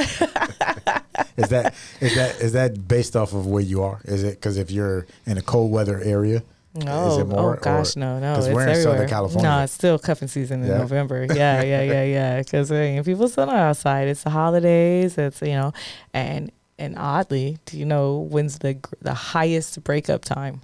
Is 1.36 1.48
that 1.48 1.74
is 2.00 2.14
that 2.14 2.40
is 2.40 2.52
that 2.52 2.86
based 2.88 3.16
off 3.16 3.32
of 3.32 3.46
where 3.46 3.62
you 3.62 3.82
are? 3.82 4.00
Is 4.04 4.22
it 4.22 4.32
because 4.34 4.58
if 4.58 4.70
you're 4.70 5.06
in 5.26 5.38
a 5.38 5.42
cold 5.42 5.70
weather 5.72 5.98
area? 6.02 6.42
No, 6.74 7.12
Is 7.12 7.18
it 7.18 7.26
more, 7.26 7.56
oh 7.56 7.60
gosh, 7.60 7.96
or- 7.96 8.00
no, 8.00 8.18
no, 8.18 8.34
it's 8.38 8.48
we're 8.48 8.68
in 8.68 8.82
Southern. 8.82 9.08
California. 9.08 9.50
No, 9.50 9.62
it's 9.62 9.72
still 9.72 9.98
cuffing 9.98 10.28
season 10.28 10.62
in 10.62 10.68
Yeah? 10.68 10.78
November. 10.78 11.26
Yeah, 11.34 11.62
yeah, 11.62 11.82
yeah, 11.82 12.04
yeah. 12.16 12.38
Because 12.38 12.70
I 12.70 12.92
mean, 12.92 13.04
people 13.04 13.28
still 13.28 13.46
not 13.46 13.56
outside. 13.56 14.08
It's 14.08 14.22
the 14.22 14.30
holidays. 14.30 15.16
It's 15.18 15.40
you 15.42 15.48
know, 15.52 15.72
and 16.12 16.52
and 16.78 16.98
oddly, 16.98 17.58
do 17.66 17.78
you 17.78 17.86
know 17.86 18.18
when's 18.18 18.58
the 18.58 18.78
the 19.00 19.14
highest 19.14 19.82
breakup 19.84 20.24
time? 20.24 20.60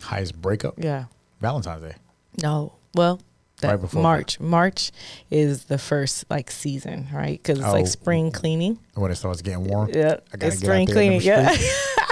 Highest 0.00 0.40
breakup? 0.40 0.74
Yeah, 0.78 1.04
Valentine's 1.40 1.82
Day. 1.82 1.94
no, 2.42 2.72
well. 2.94 3.20
That 3.60 3.70
Right 3.72 3.80
before 3.80 4.00
March. 4.02 4.38
March 4.38 4.92
is 5.32 5.64
the 5.64 5.78
first 5.78 6.24
like 6.30 6.48
season, 6.48 7.08
right? 7.12 7.42
Because 7.42 7.58
it's 7.58 7.66
Oh. 7.66 7.72
like 7.72 7.88
spring 7.88 8.30
cleaning. 8.30 8.78
When 8.94 9.10
it 9.10 9.16
starts 9.16 9.42
getting 9.42 9.64
warm. 9.64 9.90
Yeah, 9.92 10.18
I 10.32 10.36
gotta 10.36 10.52
it's 10.52 10.60
spring 10.60 10.86
cleaning. 10.86 11.20
Yeah, 11.22 11.56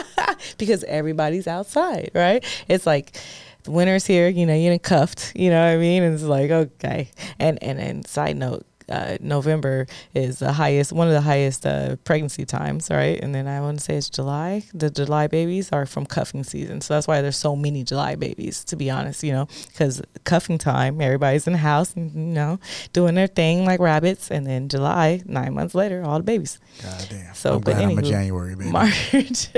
because 0.58 0.82
everybody's 0.84 1.46
outside, 1.46 2.10
right? 2.14 2.44
It's 2.66 2.84
like 2.84 3.16
the 3.62 3.70
winter's 3.70 4.04
here. 4.06 4.28
You 4.28 4.44
know, 4.44 4.54
you're 4.56 4.76
cuffed. 4.80 5.32
You 5.36 5.50
know 5.50 5.64
what 5.64 5.74
I 5.74 5.76
mean? 5.76 6.02
And 6.02 6.14
it's 6.14 6.24
like 6.24 6.50
okay. 6.50 7.10
And 7.38 7.62
and 7.62 7.78
and 7.78 8.04
side 8.06 8.36
note. 8.36 8.66
Uh, 8.88 9.16
November 9.20 9.86
is 10.14 10.38
the 10.38 10.52
highest, 10.52 10.92
one 10.92 11.08
of 11.08 11.12
the 11.12 11.20
highest 11.20 11.66
uh, 11.66 11.96
pregnancy 12.04 12.44
times, 12.44 12.88
right? 12.90 13.18
And 13.20 13.34
then 13.34 13.48
I 13.48 13.60
want 13.60 13.78
to 13.78 13.84
say 13.84 13.96
it's 13.96 14.08
July. 14.08 14.64
The 14.72 14.90
July 14.90 15.26
babies 15.26 15.72
are 15.72 15.86
from 15.86 16.06
cuffing 16.06 16.44
season, 16.44 16.80
so 16.80 16.94
that's 16.94 17.08
why 17.08 17.20
there's 17.20 17.36
so 17.36 17.56
many 17.56 17.82
July 17.82 18.14
babies. 18.14 18.64
To 18.64 18.76
be 18.76 18.90
honest, 18.90 19.22
you 19.22 19.32
know, 19.32 19.48
because 19.68 20.02
cuffing 20.24 20.58
time, 20.58 21.00
everybody's 21.00 21.46
in 21.46 21.54
the 21.54 21.58
house, 21.58 21.94
and, 21.96 22.12
you 22.14 22.34
know, 22.34 22.60
doing 22.92 23.14
their 23.16 23.26
thing 23.26 23.64
like 23.64 23.80
rabbits, 23.80 24.30
and 24.30 24.46
then 24.46 24.68
July, 24.68 25.22
nine 25.26 25.54
months 25.54 25.74
later, 25.74 26.04
all 26.04 26.18
the 26.18 26.24
babies. 26.24 26.60
God 26.82 27.06
damn. 27.10 27.34
So, 27.34 27.54
I'm 27.54 27.60
but 27.60 27.74
glad 27.76 27.90
I'm 27.90 27.98
a 27.98 28.02
January 28.02 28.54
baby. 28.54 28.70
March, 28.70 29.48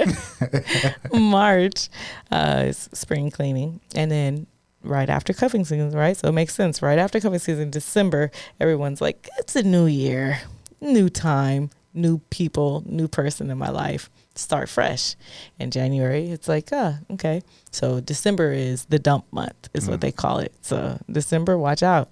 March, 1.13 1.89
uh, 2.31 2.65
is 2.67 2.89
spring 2.93 3.31
cleaning, 3.31 3.81
and 3.95 4.11
then 4.11 4.47
right 4.83 5.09
after 5.09 5.33
cuffing 5.33 5.65
season, 5.65 5.91
right? 5.91 6.17
So 6.17 6.29
it 6.29 6.33
makes 6.33 6.55
sense. 6.55 6.81
Right 6.83 6.99
after 6.99 7.21
cuffing 7.21 7.39
season, 7.39 7.71
December, 7.71 8.31
everyone's 8.61 9.01
like, 9.01 9.29
"It's 9.39 9.57
a 9.57 9.63
new 9.63 9.87
year." 9.87 10.41
new 10.81 11.09
time, 11.09 11.69
new 11.93 12.19
people, 12.31 12.85
new 12.87 13.09
person 13.09 13.51
in 13.51 13.59
my 13.59 13.69
life. 13.69 14.09
Start 14.37 14.69
fresh. 14.69 15.17
In 15.59 15.73
January, 15.73 16.31
it's 16.31 16.47
like, 16.47 16.69
oh, 16.71 16.95
okay. 17.15 17.43
So 17.73 17.99
December 17.99 18.53
is 18.53 18.85
the 18.85 19.01
dump 19.01 19.25
month, 19.33 19.69
is 19.75 19.89
what 19.89 19.99
Mm. 19.99 20.03
they 20.03 20.13
call 20.13 20.39
it. 20.39 20.53
So 20.63 20.97
December, 21.11 21.59
watch 21.59 21.83
out. 21.83 22.11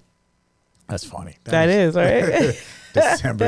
That's 0.88 1.04
funny. 1.04 1.36
That 1.44 1.68
is, 1.68 1.94
right? 1.94 2.60
December. 2.92 3.44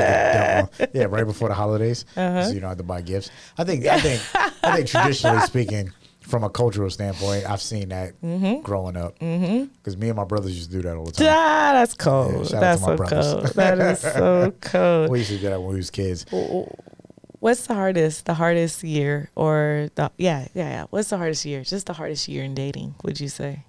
yeah, 0.93 1.03
right 1.09 1.25
before 1.25 1.49
the 1.49 1.53
holidays, 1.55 2.05
Uh-huh. 2.15 2.45
so 2.45 2.51
you 2.53 2.61
don't 2.61 2.69
have 2.69 2.77
to 2.77 2.83
buy 2.83 3.01
gifts. 3.01 3.29
I 3.57 3.65
think. 3.65 3.85
I 3.85 3.99
think. 3.99 4.21
I 4.63 4.75
think 4.77 4.87
traditionally 4.93 5.41
speaking, 5.41 5.91
from 6.29 6.43
a 6.43 6.49
cultural 6.49 6.89
standpoint, 6.89 7.49
I've 7.49 7.61
seen 7.61 7.89
that 7.89 8.19
Mm-hmm. 8.21 8.61
growing 8.61 8.95
up. 8.95 9.17
Because 9.19 9.97
me 9.97 10.07
and 10.09 10.15
my 10.17 10.23
brothers 10.25 10.55
used 10.55 10.69
to 10.71 10.77
do 10.77 10.83
that 10.83 10.95
all 10.95 11.05
the 11.05 11.11
time. 11.11 11.27
Ah, 11.29 11.71
that's 11.73 11.93
Yeah, 11.97 12.03
cold. 12.03 12.53
out 12.53 12.61
that's 12.61 12.81
to 12.81 12.87
my 12.87 12.93
so 12.93 12.97
brothers. 12.97 13.25
cold. 13.33 13.47
That 13.55 13.79
is 13.79 13.99
so 14.01 14.53
cold. 14.61 15.09
We 15.11 15.17
used 15.19 15.31
to 15.31 15.37
do 15.39 15.49
that 15.49 15.59
when 15.61 15.71
we 15.71 15.77
was 15.77 15.89
kids. 15.89 16.25
What's 17.39 17.67
the 17.67 17.73
hardest? 17.73 18.25
The 18.25 18.33
hardest 18.33 18.83
year, 18.83 19.29
or 19.35 19.89
the 19.95 20.11
yeah, 20.17 20.47
yeah, 20.53 20.69
yeah. 20.69 20.85
What's 20.89 21.09
the 21.09 21.17
hardest 21.17 21.45
year? 21.45 21.63
Just 21.63 21.85
the 21.87 21.93
hardest 21.93 22.27
year 22.27 22.43
in 22.43 22.53
dating? 22.53 22.95
Would 23.03 23.19
you 23.19 23.29
say? 23.29 23.63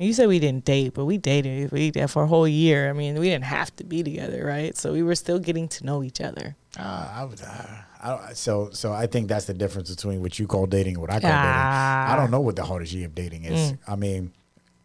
You 0.00 0.12
said 0.12 0.26
we 0.26 0.40
didn't 0.40 0.64
date, 0.64 0.92
but 0.94 1.04
we 1.04 1.16
dated. 1.18 1.70
We 1.70 1.92
did 1.92 2.08
for 2.08 2.24
a 2.24 2.26
whole 2.26 2.48
year. 2.48 2.90
I 2.90 2.92
mean, 2.92 3.14
we 3.20 3.28
didn't 3.30 3.44
have 3.44 3.74
to 3.76 3.84
be 3.84 4.02
together, 4.02 4.44
right? 4.44 4.76
So 4.76 4.92
we 4.92 5.04
were 5.04 5.14
still 5.14 5.38
getting 5.38 5.68
to 5.68 5.86
know 5.86 6.02
each 6.02 6.20
other. 6.20 6.56
Uh, 6.76 7.12
I 7.14 7.24
would. 7.24 7.40
Uh, 7.40 7.66
I 8.04 8.08
don't, 8.10 8.36
so 8.36 8.68
so 8.72 8.92
I 8.92 9.06
think 9.06 9.28
that's 9.28 9.46
the 9.46 9.54
difference 9.54 9.88
between 9.88 10.20
what 10.20 10.38
you 10.38 10.46
call 10.46 10.66
dating 10.66 10.94
and 10.94 11.00
what 11.00 11.10
I 11.10 11.20
call 11.20 11.30
dating. 11.30 11.32
Ah. 11.32 12.12
I 12.12 12.16
don't 12.16 12.30
know 12.30 12.40
what 12.40 12.54
the 12.54 12.62
hardest 12.62 12.92
year 12.92 13.06
of 13.06 13.14
dating 13.14 13.44
is. 13.44 13.72
Mm. 13.72 13.78
I 13.88 13.96
mean, 13.96 14.32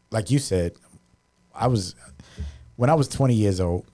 like 0.09 0.31
you 0.31 0.39
said, 0.39 0.71
I 1.53 1.67
was 1.67 1.95
when 2.77 2.89
I 2.89 2.93
was 2.93 3.09
20 3.09 3.35
years 3.35 3.59
old. 3.59 3.85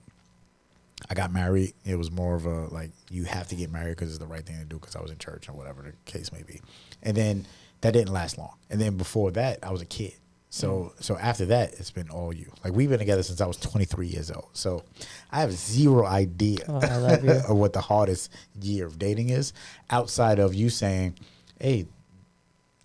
I 1.10 1.14
got 1.14 1.32
married. 1.32 1.74
It 1.84 1.96
was 1.96 2.10
more 2.10 2.36
of 2.36 2.46
a 2.46 2.66
like 2.68 2.92
you 3.10 3.24
have 3.24 3.48
to 3.48 3.56
get 3.56 3.70
married 3.70 3.96
because 3.96 4.10
it's 4.10 4.18
the 4.18 4.26
right 4.26 4.46
thing 4.46 4.58
to 4.58 4.64
do 4.64 4.78
because 4.78 4.94
I 4.94 5.02
was 5.02 5.10
in 5.10 5.18
church 5.18 5.48
or 5.48 5.54
whatever 5.54 5.82
the 5.82 5.92
case 6.10 6.32
may 6.32 6.44
be. 6.44 6.60
And 7.02 7.16
then 7.16 7.46
that 7.80 7.92
didn't 7.92 8.12
last 8.12 8.38
long. 8.38 8.54
And 8.70 8.80
then 8.80 8.96
before 8.96 9.32
that, 9.32 9.58
I 9.62 9.72
was 9.72 9.82
a 9.82 9.86
kid. 9.86 10.14
So 10.56 10.92
mm. 10.96 11.02
so 11.02 11.18
after 11.18 11.44
that, 11.46 11.74
it's 11.74 11.90
been 11.90 12.08
all 12.08 12.32
you. 12.32 12.50
Like 12.64 12.72
we've 12.72 12.88
been 12.88 12.98
together 12.98 13.22
since 13.22 13.40
I 13.42 13.46
was 13.46 13.58
23 13.58 14.06
years 14.06 14.30
old. 14.30 14.48
So 14.54 14.82
I 15.30 15.40
have 15.40 15.52
zero 15.52 16.06
idea 16.06 16.64
Oh, 16.66 16.80
I 16.80 16.96
love 16.96 17.24
you. 17.24 17.30
of 17.48 17.56
what 17.56 17.74
the 17.74 17.82
hardest 17.82 18.32
year 18.62 18.86
of 18.86 18.98
dating 18.98 19.28
is 19.28 19.52
outside 19.90 20.38
of 20.38 20.54
you 20.54 20.70
saying, 20.70 21.14
"Hey, 21.60 21.84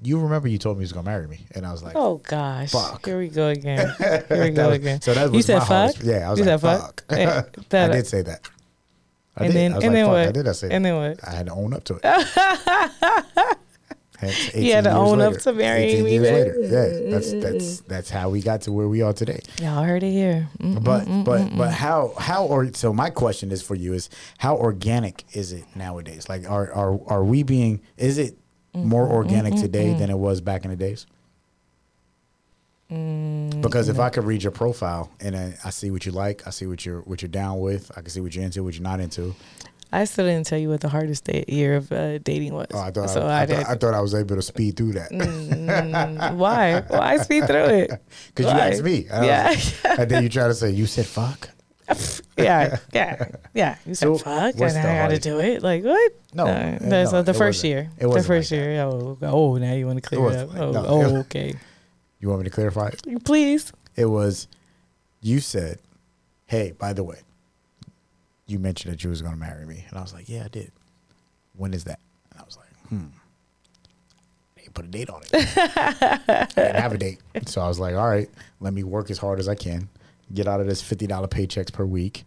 you 0.04 0.20
remember 0.20 0.50
you 0.50 0.58
told 0.58 0.78
me 0.78 0.82
you 0.82 0.86
was 0.86 0.92
gonna 0.92 1.06
marry 1.10 1.28
me," 1.28 1.46
and 1.56 1.66
I 1.66 1.72
was 1.72 1.82
like, 1.82 1.96
Oh 1.96 2.18
gosh, 2.18 2.72
Fuck. 2.72 3.06
here 3.06 3.18
we 3.18 3.30
go 3.30 3.48
again. 3.48 3.94
Here 4.00 4.26
we 4.44 4.50
go 4.50 4.68
was- 4.70 4.78
again. 4.78 5.00
So 5.02 5.14
that 5.14 5.30
was 5.30 5.34
you 5.38 5.42
said 5.42 5.60
fuck. 5.60 5.68
hardest- 5.70 6.04
Yeah, 6.04 6.28
I 6.28 6.30
was 6.32 6.40
you 6.40 6.46
like, 6.46 6.60
said 6.60 6.80
"Fuck." 6.82 7.04
Yeah, 7.10 7.44
I 7.86 7.88
did 7.88 8.08
say 8.08 8.22
that. 8.24 8.50
I 9.38 9.46
and 9.46 9.54
did. 9.54 9.60
then 9.60 9.72
I 9.72 9.76
was 9.76 9.84
and 9.86 9.94
like, 9.94 9.96
then 9.96 10.06
"Fuck," 10.06 10.12
what? 10.12 10.28
I 10.28 10.32
did. 10.34 10.48
I 10.48 10.52
said 10.52 10.72
and 10.74 10.84
then 10.86 10.96
what? 10.98 11.26
I 11.26 11.32
had 11.32 11.46
to 11.46 11.54
own 11.54 11.74
up 11.74 11.84
to 11.86 12.00
it. 12.04 13.58
Hence, 14.22 14.50
18 14.50 14.64
You 14.64 14.74
had 14.74 14.84
to 14.84 14.92
own 14.92 15.20
up 15.20 15.34
to 15.40 15.52
marrying 15.52 16.06
me, 16.06 16.20
later. 16.20 16.56
Yeah, 16.60 17.10
that's 17.12 17.34
that's 17.34 17.80
that's 17.82 18.10
how 18.12 18.30
we 18.30 18.40
got 18.42 18.62
to 18.62 18.72
where 18.72 18.88
we 18.88 19.02
are 19.02 19.14
today. 19.14 19.40
Y'all 19.60 19.84
heard 19.84 20.04
it 20.04 20.12
here. 20.12 20.48
Mm, 20.60 20.84
But 20.84 21.06
mm, 21.06 21.08
mm, 21.08 21.26
but 21.26 21.42
mm, 21.42 21.58
but 21.58 21.70
mm. 21.72 21.74
how 21.74 22.14
how 22.20 22.46
or 22.46 22.72
so 22.74 22.94
my 22.94 23.10
question 23.10 23.52
is 23.52 23.64
for 23.64 23.74
you 23.74 23.94
is 23.94 24.10
how 24.38 24.56
organic 24.58 25.26
is 25.34 25.52
it 25.52 25.66
nowadays? 25.76 26.30
Like 26.30 26.48
are 26.48 26.72
are 26.72 27.00
are 27.08 27.24
we 27.24 27.42
being 27.42 27.82
is 27.98 28.20
it 28.20 28.38
more 28.74 29.10
organic 29.10 29.56
today 29.56 29.94
than 29.96 30.10
it 30.12 30.18
was 30.18 30.40
back 30.40 30.64
in 30.66 30.70
the 30.70 30.78
days? 30.78 31.08
Mm, 32.92 33.62
Because 33.62 33.90
if 33.90 34.00
I 34.00 34.10
could 34.10 34.26
read 34.26 34.44
your 34.44 34.52
profile 34.52 35.10
and 35.20 35.36
I, 35.36 35.56
I 35.64 35.70
see 35.70 35.92
what 35.92 36.06
you 36.06 36.12
like, 36.12 36.46
I 36.46 36.50
see 36.50 36.68
what 36.68 36.86
you're 36.86 37.02
what 37.02 37.22
you're 37.22 37.30
down 37.30 37.60
with, 37.60 37.90
I 37.98 38.02
can 38.02 38.10
see 38.10 38.20
what 38.22 38.36
you're 38.36 38.44
into, 38.44 38.64
what 38.64 38.74
you're 38.76 38.84
not 38.84 39.00
into. 39.00 39.34
I 39.94 40.06
still 40.06 40.26
didn't 40.26 40.46
tell 40.48 40.58
you 40.60 40.70
what 40.70 40.80
the 40.82 40.90
hardest 40.90 41.26
day, 41.26 41.44
year 41.48 41.76
of 41.76 41.92
uh, 41.92 42.18
dating 42.20 42.54
was. 42.54 42.68
Oh, 42.74 42.80
I 42.80 42.92
thought 42.92 43.10
so 43.10 43.24
I, 43.28 43.40
I, 43.40 43.42
I, 43.42 43.46
thought, 43.46 43.66
I 43.70 43.76
thought 43.76 43.94
I 43.94 44.00
was 44.02 44.16
able 44.16 44.36
to 44.38 44.42
speed 44.42 44.78
through 44.78 44.94
that 44.94 45.12
Mm, 45.12 46.36
why? 46.38 46.82
Why 46.88 47.18
speed 47.18 47.46
through 47.48 47.66
it? 47.66 47.90
because 48.36 48.52
you 48.54 48.60
asked 48.60 48.84
me. 48.84 49.08
And 49.12 49.26
Yeah, 49.26 49.50
like- 49.50 50.00
and 50.00 50.10
then 50.12 50.24
you 50.24 50.30
try 50.30 50.48
to 50.48 50.54
say 50.54 50.70
you 50.72 50.86
said 50.86 51.06
fuck. 51.06 51.50
yeah, 52.38 52.78
yeah, 52.94 53.26
yeah. 53.54 53.76
You 53.86 53.96
said 53.96 54.06
So, 54.06 54.18
fuck, 54.18 54.56
what's 54.56 54.76
and 54.76 54.86
the 54.86 54.90
I 54.90 54.96
got 55.00 55.08
to 55.10 55.20
do 55.20 55.40
it. 55.42 55.62
Like 55.62 55.84
what? 55.84 56.12
No, 56.34 56.46
Uh, 56.46 56.50
uh, 56.50 56.78
that's 56.80 57.12
no, 57.12 57.18
uh, 57.18 57.22
the 57.24 57.34
first 57.34 57.58
wasn't. 57.58 57.70
year. 57.70 57.90
It 57.98 58.02
the 58.02 58.08
wasn't 58.08 58.28
first 58.28 58.52
like 58.52 58.60
that. 58.62 58.66
year. 58.66 58.82
Oh, 58.84 59.18
oh, 59.24 59.58
now 59.58 59.74
you 59.74 59.88
want 59.88 60.02
to 60.02 60.08
clear 60.08 60.22
it 60.22 60.24
wasn't 60.24 60.50
up? 60.52 60.56
like- 60.56 60.62
Oh, 60.64 60.72
no, 60.72 60.86
oh, 60.88 61.02
it- 61.02 61.20
okay. 61.26 61.54
You 62.22 62.30
want 62.30 62.42
me 62.42 62.46
to 62.46 62.50
clarify 62.50 62.88
it? 62.90 63.26
Please. 63.26 63.74
It 63.98 64.06
was 64.06 64.48
you 65.20 65.42
said, 65.42 65.80
"Hey, 66.46 66.72
by 66.72 66.94
the 66.94 67.04
way, 67.04 67.18
you 68.52 68.60
mentioned 68.60 68.94
that 68.94 69.04
you 69.04 69.10
was 69.10 69.22
going 69.22 69.34
to 69.34 69.40
marry 69.40 69.66
me," 69.66 69.86
and 69.90 69.98
I 69.98 70.02
was 70.02 70.14
like, 70.14 70.28
"Yeah, 70.30 70.44
I 70.46 70.48
did." 70.50 70.72
When 71.56 71.74
is 71.74 71.84
that? 71.86 72.00
And 72.32 72.40
I 72.42 72.44
was 72.44 72.58
like, 72.58 72.68
"Hmm." 72.90 73.06
They 74.56 74.64
put 74.74 74.86
a 74.86 74.88
date 74.90 75.10
on 75.10 75.22
it. 75.24 75.30
I 75.58 76.46
didn't 76.56 76.76
have 76.76 76.94
a 76.94 76.98
date, 76.98 77.20
so 77.48 77.62
I 77.62 77.68
was 77.68 77.80
like, 77.80 77.96
"All 77.96 78.08
right, 78.08 78.30
let 78.60 78.74
me 78.74 78.84
work 78.84 79.10
as 79.10 79.18
hard 79.18 79.40
as 79.40 79.48
I 79.48 79.56
can, 79.56 79.90
get 80.34 80.48
out 80.48 80.60
of 80.62 80.68
this 80.68 80.82
fifty 80.82 81.08
dollar 81.08 81.28
paychecks 81.28 81.72
per 81.74 81.86
week, 81.86 82.24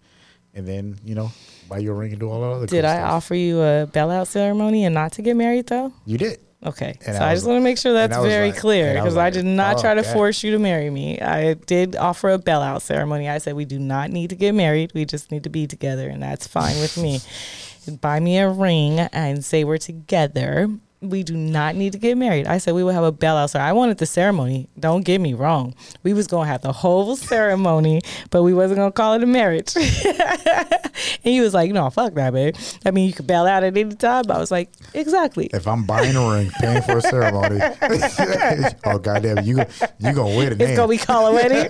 and 0.54 0.66
then 0.66 0.98
you 1.04 1.14
know 1.14 1.30
buy 1.68 1.78
you 1.78 1.90
a 1.92 1.94
ring 1.94 2.10
and 2.10 2.20
do 2.20 2.28
all 2.30 2.40
that 2.40 2.46
other." 2.56 2.66
Did 2.66 2.82
cool 2.82 2.90
I 2.90 2.94
stuff. 2.96 3.10
offer 3.12 3.34
you 3.34 3.60
a 3.60 3.86
bailout 3.86 4.26
ceremony 4.26 4.84
and 4.84 4.94
not 4.94 5.12
to 5.12 5.22
get 5.22 5.36
married 5.36 5.66
though? 5.68 5.92
You 6.06 6.18
did. 6.18 6.40
Okay, 6.64 6.98
And 7.06 7.16
so 7.16 7.22
I 7.22 7.30
I, 7.32 7.34
just 7.34 7.46
want 7.46 7.58
to 7.58 7.62
make 7.62 7.76
sure 7.76 7.92
that's 7.92 8.16
very 8.16 8.50
like- 8.50 8.58
clear 8.58 8.88
and 8.88 8.98
I 8.98 9.02
because 9.02 9.18
I, 9.18 9.28
did 9.30 9.44
not 9.44 9.76
oh, 9.76 9.80
try 9.82 9.94
to 9.94 10.00
okay. 10.00 10.12
force 10.14 10.42
you 10.42 10.52
to 10.52 10.58
marry 10.58 10.88
me. 10.88 11.20
I 11.20 11.54
did 11.54 11.94
offer 11.94 12.30
a 12.30 12.38
bailout 12.38 12.80
ceremony. 12.80 13.28
I 13.28 13.36
said 13.38 13.54
we 13.54 13.66
do 13.66 13.78
not 13.78 14.10
need 14.10 14.30
to 14.30 14.36
get 14.36 14.54
married. 14.54 14.92
We 14.94 15.04
just 15.04 15.30
need 15.30 15.44
to 15.44 15.50
be 15.50 15.66
together, 15.66 16.08
and 16.08 16.22
that's 16.22 16.46
fine 16.46 16.78
with 16.80 16.96
me. 16.96 17.20
Buy 18.00 18.18
me 18.18 18.38
a 18.38 18.48
ring 18.48 18.98
and 18.98 19.44
say 19.44 19.62
we're 19.64 19.76
together. 19.76 20.70
We 21.10 21.22
do 21.22 21.36
not 21.36 21.74
need 21.74 21.92
to 21.92 21.98
get 21.98 22.16
married. 22.16 22.46
I 22.46 22.58
said 22.58 22.74
we 22.74 22.82
would 22.82 22.94
have 22.94 23.04
a 23.04 23.12
bailout 23.12 23.50
So 23.50 23.58
I 23.58 23.72
wanted 23.72 23.98
the 23.98 24.06
ceremony. 24.06 24.68
Don't 24.78 25.04
get 25.04 25.20
me 25.20 25.34
wrong. 25.34 25.74
We 26.02 26.12
was 26.12 26.26
gonna 26.26 26.48
have 26.48 26.62
the 26.62 26.72
whole 26.72 27.16
ceremony, 27.34 28.00
but 28.30 28.42
we 28.42 28.54
wasn't 28.54 28.78
gonna 28.78 28.92
call 28.92 29.14
it 29.14 29.22
a 29.22 29.26
marriage. 29.26 29.74
and 29.76 29.84
he 31.22 31.40
was 31.40 31.54
like, 31.54 31.72
"No, 31.72 31.90
fuck 31.90 32.14
that, 32.14 32.32
babe. 32.32 32.56
I 32.84 32.90
mean, 32.90 33.06
you 33.06 33.12
could 33.12 33.26
bail 33.26 33.46
out 33.46 33.64
at 33.64 33.76
any 33.76 33.94
time." 33.94 34.24
I 34.30 34.38
was 34.38 34.50
like, 34.50 34.70
"Exactly." 34.94 35.50
If 35.52 35.66
I'm 35.66 35.84
buying 35.84 36.16
a 36.16 36.30
ring, 36.30 36.50
paying 36.60 36.82
for 36.82 36.98
a 36.98 37.00
ceremony, 37.00 37.60
oh 38.84 38.98
goddamn, 38.98 39.44
you 39.44 39.58
you 39.98 40.12
gonna 40.12 40.36
wear 40.36 40.50
the 40.50 40.56
name? 40.56 40.68
It's 40.68 40.76
gonna 40.76 40.88
be 40.88 40.98
call 40.98 41.26
a 41.26 41.32
wedding. 41.32 41.64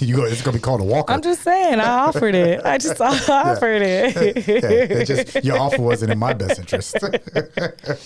you 0.00 0.16
go, 0.16 0.24
it's 0.24 0.42
gonna 0.42 0.56
be 0.56 0.62
called 0.62 0.80
a 0.80 0.84
walker. 0.84 1.12
I'm 1.12 1.22
just 1.22 1.42
saying, 1.42 1.80
I 1.80 1.88
offered 2.06 2.34
it. 2.34 2.64
I 2.64 2.78
just 2.78 3.00
offered 3.00 3.82
yeah, 3.82 4.12
it. 4.14 4.48
it 4.48 5.06
just 5.06 5.44
your 5.44 5.58
offer 5.58 5.82
wasn't 5.82 6.12
in 6.12 6.18
my 6.18 6.32
best 6.32 6.58
interest. 6.60 6.96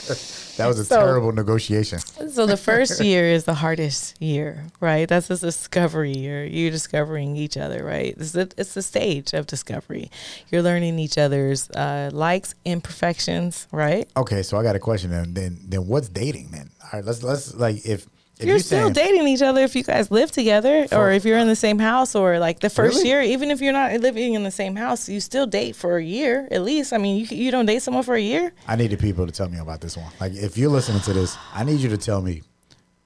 that 0.57 0.67
was 0.67 0.79
a 0.79 0.85
So- 0.85 0.99
terrible 1.01 1.33
negotiation. 1.33 1.99
so 2.31 2.47
the 2.47 2.57
first 2.57 3.03
year 3.11 3.25
is 3.27 3.45
the 3.45 3.55
hardest 3.55 4.21
year, 4.21 4.65
right? 4.81 5.09
That's 5.09 5.29
the 5.29 5.37
discovery 5.37 6.13
year. 6.17 6.45
You're 6.45 6.71
discovering 6.71 7.37
each 7.37 7.57
other, 7.57 7.85
right? 7.85 8.15
It's 8.17 8.33
the, 8.33 8.51
it's 8.57 8.75
the 8.75 8.83
stage 8.83 9.33
of 9.35 9.47
discovery. 9.47 10.11
You're 10.51 10.63
learning 10.63 10.99
each 10.99 11.19
other's 11.19 11.69
uh, 11.71 12.11
likes, 12.13 12.55
imperfections, 12.65 13.67
right? 13.73 14.09
Okay, 14.17 14.43
so 14.43 14.57
I 14.59 14.63
got 14.63 14.77
a 14.77 14.81
question 14.81 15.11
then. 15.11 15.35
Then, 15.35 15.59
then 15.67 15.87
what's 15.87 16.09
dating 16.09 16.51
then? 16.53 16.71
All 16.83 16.91
right, 17.01 17.05
let's 17.05 17.23
let's 17.23 17.55
like 17.55 17.85
if 17.85 18.07
if 18.39 18.45
you're 18.47 18.57
you 18.57 18.61
still 18.63 18.93
saying, 18.93 18.93
dating 18.93 19.29
each 19.29 19.43
other 19.43 19.63
if 19.63 19.75
you 19.75 19.83
guys 19.83 20.11
live 20.11 20.31
together 20.31 20.87
For- 20.89 20.97
or 20.97 21.11
if 21.13 21.25
you're 21.25 21.39
in 21.39 21.47
the 21.49 21.57
same 21.57 21.79
house 21.79 22.15
or 22.15 22.39
like 22.39 22.61
the 22.61 22.69
first 22.71 22.97
Really? 22.99 23.09
year 23.09 23.23
even 23.23 23.51
if 23.51 23.61
you're 23.61 23.73
not 23.73 23.99
living 24.01 24.35
in 24.35 24.43
the 24.45 24.51
same 24.51 24.77
house 24.77 25.09
you 25.09 25.21
still 25.21 25.47
date 25.47 25.75
for 25.75 25.97
a 25.97 26.05
year 26.05 26.47
at 26.51 26.63
least 26.63 26.93
i 26.93 26.99
mean 26.99 27.17
you, 27.19 27.27
you 27.37 27.51
don't 27.51 27.67
date 27.67 27.83
someone 27.83 28.03
for 28.03 28.15
a 28.15 28.21
year 28.21 28.53
I 28.67 28.77
needed 28.77 28.99
people 29.01 29.27
to 29.27 29.33
tell 29.33 29.49
me 29.49 29.59
about 29.59 29.81
this 29.81 29.97
one. 29.97 30.11
Like 30.21 30.33
if 30.35 30.59
you're 30.59 30.71
listening 30.71 31.01
to 31.03 31.13
this, 31.13 31.37
I 31.55 31.65
need 31.65 31.81
you 31.81 31.89
to 31.91 31.97
tell 31.97 32.21
me 32.21 32.43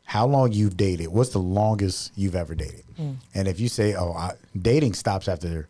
how 0.05 0.27
long 0.27 0.51
you've 0.53 0.77
dated. 0.77 1.09
What's 1.09 1.31
the 1.31 1.38
longest 1.38 2.12
you've 2.16 2.35
ever 2.35 2.55
dated? 2.55 2.85
Hmm. 2.97 3.12
And 3.35 3.47
if 3.47 3.61
you 3.61 3.69
say, 3.69 3.95
"Oh, 3.95 4.12
I, 4.12 4.33
dating 4.61 4.95
stops 4.95 5.29
after 5.29 5.69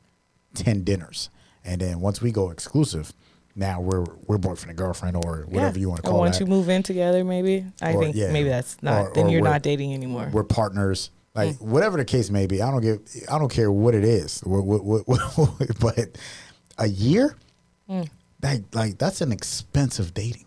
ten 0.54 0.82
dinners," 0.84 1.28
and 1.64 1.80
then 1.80 2.00
once 2.00 2.22
we 2.22 2.32
go 2.32 2.50
exclusive, 2.50 3.12
now 3.60 3.80
we're 3.80 4.04
we're 4.26 4.38
boyfriend 4.38 4.70
and 4.70 4.78
girlfriend 4.78 5.16
or 5.24 5.44
whatever 5.48 5.78
Yeah. 5.78 5.82
you 5.82 5.88
want 5.90 6.02
to 6.02 6.08
call 6.10 6.18
once 6.18 6.38
that. 6.38 6.44
you 6.46 6.50
move 6.50 6.68
in 6.68 6.82
together 6.82 7.22
maybe 7.24 7.64
i 7.80 7.92
Or- 7.92 8.00
think 8.02 8.16
yeah. 8.16 8.32
maybe 8.32 8.48
that's 8.48 8.82
not 8.82 9.02
Or- 9.08 9.12
then 9.14 9.26
or 9.26 9.30
you're 9.30 9.42
not 9.42 9.62
dating 9.62 9.94
anymore 9.94 10.28
we're 10.32 10.42
partners. 10.44 11.10
Like 11.32 11.58
Hmm. 11.58 11.70
whatever 11.70 11.96
the 11.96 12.04
case 12.04 12.28
may 12.28 12.48
be, 12.48 12.60
I 12.60 12.72
don't 12.72 12.80
give. 12.80 12.98
I 13.30 13.38
don't 13.38 13.52
care 13.52 13.70
what 13.70 13.94
it 13.94 14.02
is. 14.02 14.40
What, 14.40 14.64
what, 14.64 15.06
what, 15.06 15.78
but 15.80 16.18
a 16.76 16.88
year, 16.88 17.36
like 18.42 18.64
like 18.74 18.98
that's 18.98 19.20
an 19.20 19.30
expensive 19.30 20.12
dating. 20.12 20.46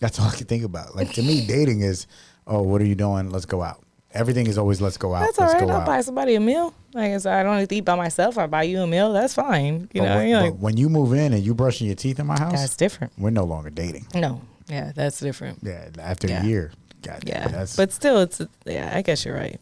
That's 0.00 0.18
all 0.18 0.26
I 0.28 0.34
can 0.34 0.46
think 0.46 0.64
about. 0.64 0.96
Like 0.96 1.12
to 1.14 1.22
me, 1.22 1.46
dating 1.46 1.82
is, 1.82 2.06
oh, 2.46 2.62
what 2.62 2.80
are 2.80 2.86
you 2.86 2.94
doing? 2.94 3.28
Let's 3.30 3.44
go 3.44 3.62
out. 3.62 3.82
Everything 4.16 4.46
is 4.46 4.58
always 4.58 4.80
let's 4.80 4.96
go 4.96 5.14
out. 5.14 5.20
that's 5.26 5.38
all 5.38 5.52
right. 5.52 5.62
I'll 5.62 5.70
out. 5.82 5.86
buy 5.86 6.00
somebody 6.00 6.34
a 6.34 6.40
meal. 6.40 6.74
Like 6.94 7.12
i 7.12 7.18
said 7.18 7.34
i 7.38 7.42
don't 7.42 7.58
have 7.58 7.68
to 7.68 7.74
eat 7.76 7.84
by 7.84 7.94
myself. 7.94 8.38
I 8.38 8.46
buy 8.46 8.62
you 8.64 8.80
a 8.80 8.86
meal. 8.86 9.12
That's 9.12 9.34
fine. 9.34 9.88
You 9.92 10.02
but, 10.02 10.08
know 10.08 10.16
when, 10.16 10.42
like 10.42 10.54
when 10.58 10.76
you 10.76 10.88
move 10.88 11.12
in 11.12 11.32
and 11.32 11.42
you 11.42 11.54
brushing 11.54 11.86
your 11.86 11.96
teeth 11.96 12.18
in 12.18 12.26
my 12.26 12.38
house, 12.38 12.52
that's 12.52 12.76
different. 12.76 13.12
we're 13.18 13.30
no 13.30 13.44
longer 13.44 13.70
dating. 13.70 14.06
no. 14.14 14.40
Yeah 14.68 14.92
that's 14.96 15.20
different. 15.20 15.60
Yeah, 15.62 15.90
after 16.00 16.26
Yeah. 16.26 16.42
a 16.42 16.46
year, 16.46 16.72
God, 17.02 17.22
yeah. 17.24 17.46
that's 17.46 17.76
but 17.76 17.92
still 17.92 18.20
it's 18.22 18.40
yeah 18.64 18.90
i 18.94 19.00
guess 19.02 19.24
you're 19.24 19.36
right. 19.36 19.60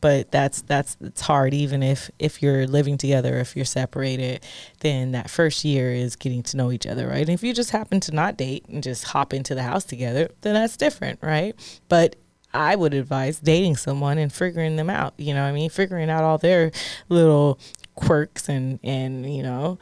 But 0.00 0.30
that's 0.30 0.62
that's 0.62 0.96
it's 1.00 1.20
hard 1.20 1.52
even 1.52 1.82
if 1.82 2.10
if 2.18 2.40
you're 2.42 2.66
living 2.66 2.96
together 2.96 3.36
if 3.38 3.54
you're 3.56 3.66
separated 3.66 4.44
then 4.80 5.12
that 5.12 5.28
first 5.28 5.62
year 5.64 5.92
is 5.92 6.16
getting 6.16 6.42
to 6.44 6.56
know 6.56 6.70
each 6.72 6.86
other 6.86 7.06
right? 7.08 7.20
And 7.28 7.30
if 7.30 7.42
you 7.42 7.52
just 7.52 7.70
happen 7.70 8.00
to 8.00 8.12
not 8.14 8.38
date 8.38 8.64
and 8.68 8.82
just 8.82 9.04
hop 9.04 9.34
into 9.34 9.54
the 9.54 9.62
house 9.62 9.84
together 9.84 10.30
then 10.40 10.54
that's 10.54 10.76
different 10.78 11.18
right? 11.22 11.54
But 11.90 12.16
I 12.56 12.74
would 12.74 12.94
advise 12.94 13.38
dating 13.38 13.76
someone 13.76 14.18
and 14.18 14.32
figuring 14.32 14.76
them 14.76 14.88
out. 14.88 15.14
You 15.18 15.34
know 15.34 15.44
I 15.44 15.52
mean? 15.52 15.70
Figuring 15.70 16.08
out 16.10 16.24
all 16.24 16.38
their 16.38 16.72
little 17.08 17.58
quirks 17.94 18.48
and, 18.48 18.80
and 18.82 19.32
you 19.32 19.42
know, 19.42 19.78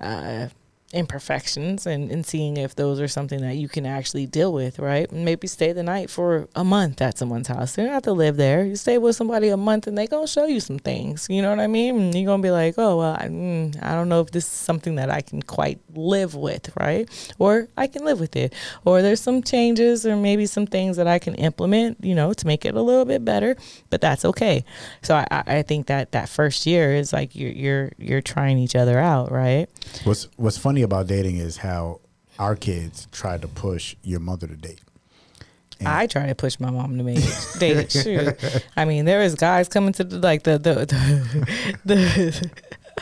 uh, 0.00 0.48
imperfections 0.92 1.84
and, 1.84 2.10
and 2.10 2.24
seeing 2.24 2.56
if 2.56 2.76
those 2.76 3.00
are 3.00 3.08
something 3.08 3.40
that 3.40 3.56
you 3.56 3.68
can 3.68 3.84
actually 3.84 4.24
deal 4.24 4.52
with, 4.52 4.78
right? 4.78 5.10
Maybe 5.10 5.48
stay 5.48 5.72
the 5.72 5.82
night 5.82 6.10
for 6.10 6.48
a 6.54 6.62
month 6.62 7.02
at 7.02 7.18
someone's 7.18 7.48
house. 7.48 7.76
You 7.76 7.84
don't 7.84 7.92
have 7.92 8.04
to 8.04 8.12
live 8.12 8.36
there. 8.36 8.64
You 8.64 8.76
stay 8.76 8.96
with 8.96 9.16
somebody 9.16 9.48
a 9.48 9.56
month 9.56 9.86
and 9.88 9.98
they 9.98 10.06
gonna 10.06 10.28
show 10.28 10.46
you 10.46 10.60
some 10.60 10.78
things. 10.78 11.26
You 11.28 11.42
know 11.42 11.50
what 11.50 11.58
I 11.58 11.66
mean? 11.66 11.96
And 11.96 12.14
you're 12.14 12.26
gonna 12.26 12.42
be 12.42 12.52
like, 12.52 12.74
oh 12.78 12.98
well, 12.98 13.16
I, 13.18 13.26
mm, 13.26 13.82
I 13.82 13.94
don't 13.94 14.08
know 14.08 14.20
if 14.20 14.30
this 14.30 14.44
is 14.44 14.50
something 14.50 14.94
that 14.94 15.10
I 15.10 15.22
can 15.22 15.42
quite 15.42 15.80
live 15.94 16.34
with, 16.34 16.70
right? 16.78 17.08
Or 17.38 17.68
I 17.76 17.88
can 17.88 18.04
live 18.04 18.20
with 18.20 18.36
it. 18.36 18.54
Or 18.84 19.02
there's 19.02 19.20
some 19.20 19.42
changes 19.42 20.06
or 20.06 20.16
maybe 20.16 20.46
some 20.46 20.66
things 20.66 20.96
that 20.98 21.08
I 21.08 21.18
can 21.18 21.34
implement, 21.34 22.02
you 22.04 22.14
know, 22.14 22.32
to 22.32 22.46
make 22.46 22.64
it 22.64 22.74
a 22.74 22.82
little 22.82 23.04
bit 23.04 23.24
better. 23.24 23.56
But 23.90 24.00
that's 24.00 24.24
okay. 24.24 24.64
So 25.02 25.16
I, 25.16 25.42
I 25.46 25.62
think 25.62 25.86
that 25.86 26.12
that 26.12 26.28
first 26.28 26.64
year 26.64 26.94
is 26.94 27.12
like 27.12 27.34
you're 27.34 27.52
you're 27.52 27.92
you're 27.98 28.22
trying 28.22 28.58
each 28.58 28.76
other 28.76 29.00
out, 29.00 29.32
right? 29.32 29.66
What's 30.04 30.28
What's 30.36 30.58
funny 30.58 30.75
about 30.82 31.06
dating 31.06 31.36
is 31.38 31.58
how 31.58 32.00
our 32.38 32.54
kids 32.56 33.08
try 33.12 33.38
to 33.38 33.48
push 33.48 33.96
your 34.02 34.20
mother 34.20 34.46
to 34.46 34.54
date. 34.56 34.80
And- 35.78 35.88
I 35.88 36.06
try 36.06 36.26
to 36.26 36.34
push 36.34 36.58
my 36.58 36.70
mom 36.70 36.96
to 36.98 37.04
make 37.04 37.20
date. 37.58 37.92
Shoot, 37.92 38.64
I 38.76 38.84
mean, 38.84 39.04
there 39.04 39.22
is 39.22 39.34
guys 39.34 39.68
coming 39.68 39.92
to 39.94 40.04
the, 40.04 40.18
like 40.18 40.42
the 40.44 40.58
the 40.58 40.74
the, 40.86 41.76
the 41.84 42.50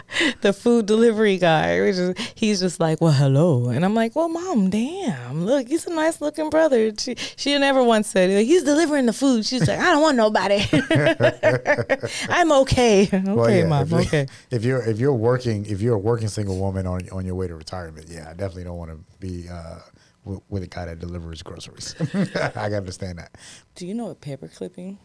the 0.40 0.52
food 0.52 0.86
delivery 0.86 1.38
guy. 1.38 1.80
Which 1.80 1.96
is, 1.96 2.14
he's 2.34 2.60
just 2.60 2.80
like, 2.80 3.00
well, 3.00 3.12
hello, 3.12 3.68
and 3.68 3.84
I'm 3.84 3.94
like, 3.94 4.14
well, 4.16 4.28
mom, 4.28 4.70
damn, 4.70 5.44
look, 5.46 5.68
he's 5.68 5.86
a 5.86 5.90
nice 5.94 6.20
looking 6.20 6.50
brother. 6.50 6.92
She 6.98 7.14
she 7.36 7.56
never 7.58 7.82
once 7.82 8.08
said 8.08 8.30
he's 8.44 8.62
delivering 8.64 9.06
the 9.06 9.12
food. 9.12 9.44
She's 9.46 9.66
like, 9.68 9.78
I 9.78 9.92
don't 9.92 10.02
want 10.02 10.16
nobody. 10.16 10.64
I'm 12.28 12.52
okay. 12.52 13.04
Okay, 13.14 13.22
Well, 13.32 13.50
yeah, 13.50 13.66
mom. 13.66 13.82
if, 13.82 13.90
you- 13.90 13.98
Okay. 13.98 14.26
If 14.50 14.64
you're 14.64 14.82
if 14.82 14.98
you're 14.98 15.14
working 15.14 15.64
if 15.66 15.80
you're 15.80 15.94
a 15.94 15.98
working 15.98 16.28
single 16.28 16.58
woman 16.58 16.86
on 16.86 17.08
on 17.10 17.24
your 17.24 17.34
way 17.34 17.46
to 17.48 17.54
retirement, 17.54 18.06
yeah, 18.08 18.28
I 18.28 18.34
definitely 18.34 18.64
don't 18.64 18.76
want 18.76 18.90
to 18.90 18.98
be 19.18 19.48
uh, 19.48 19.78
with, 20.24 20.40
with 20.48 20.62
a 20.62 20.66
guy 20.66 20.84
that 20.86 20.98
delivers 20.98 21.42
groceries. 21.42 21.94
I 22.14 22.50
can 22.68 22.74
understand 22.74 23.18
that. 23.18 23.34
Do 23.74 23.86
you 23.86 23.94
know 23.94 24.06
what 24.06 24.20
paper 24.20 24.48
clipping 24.48 24.98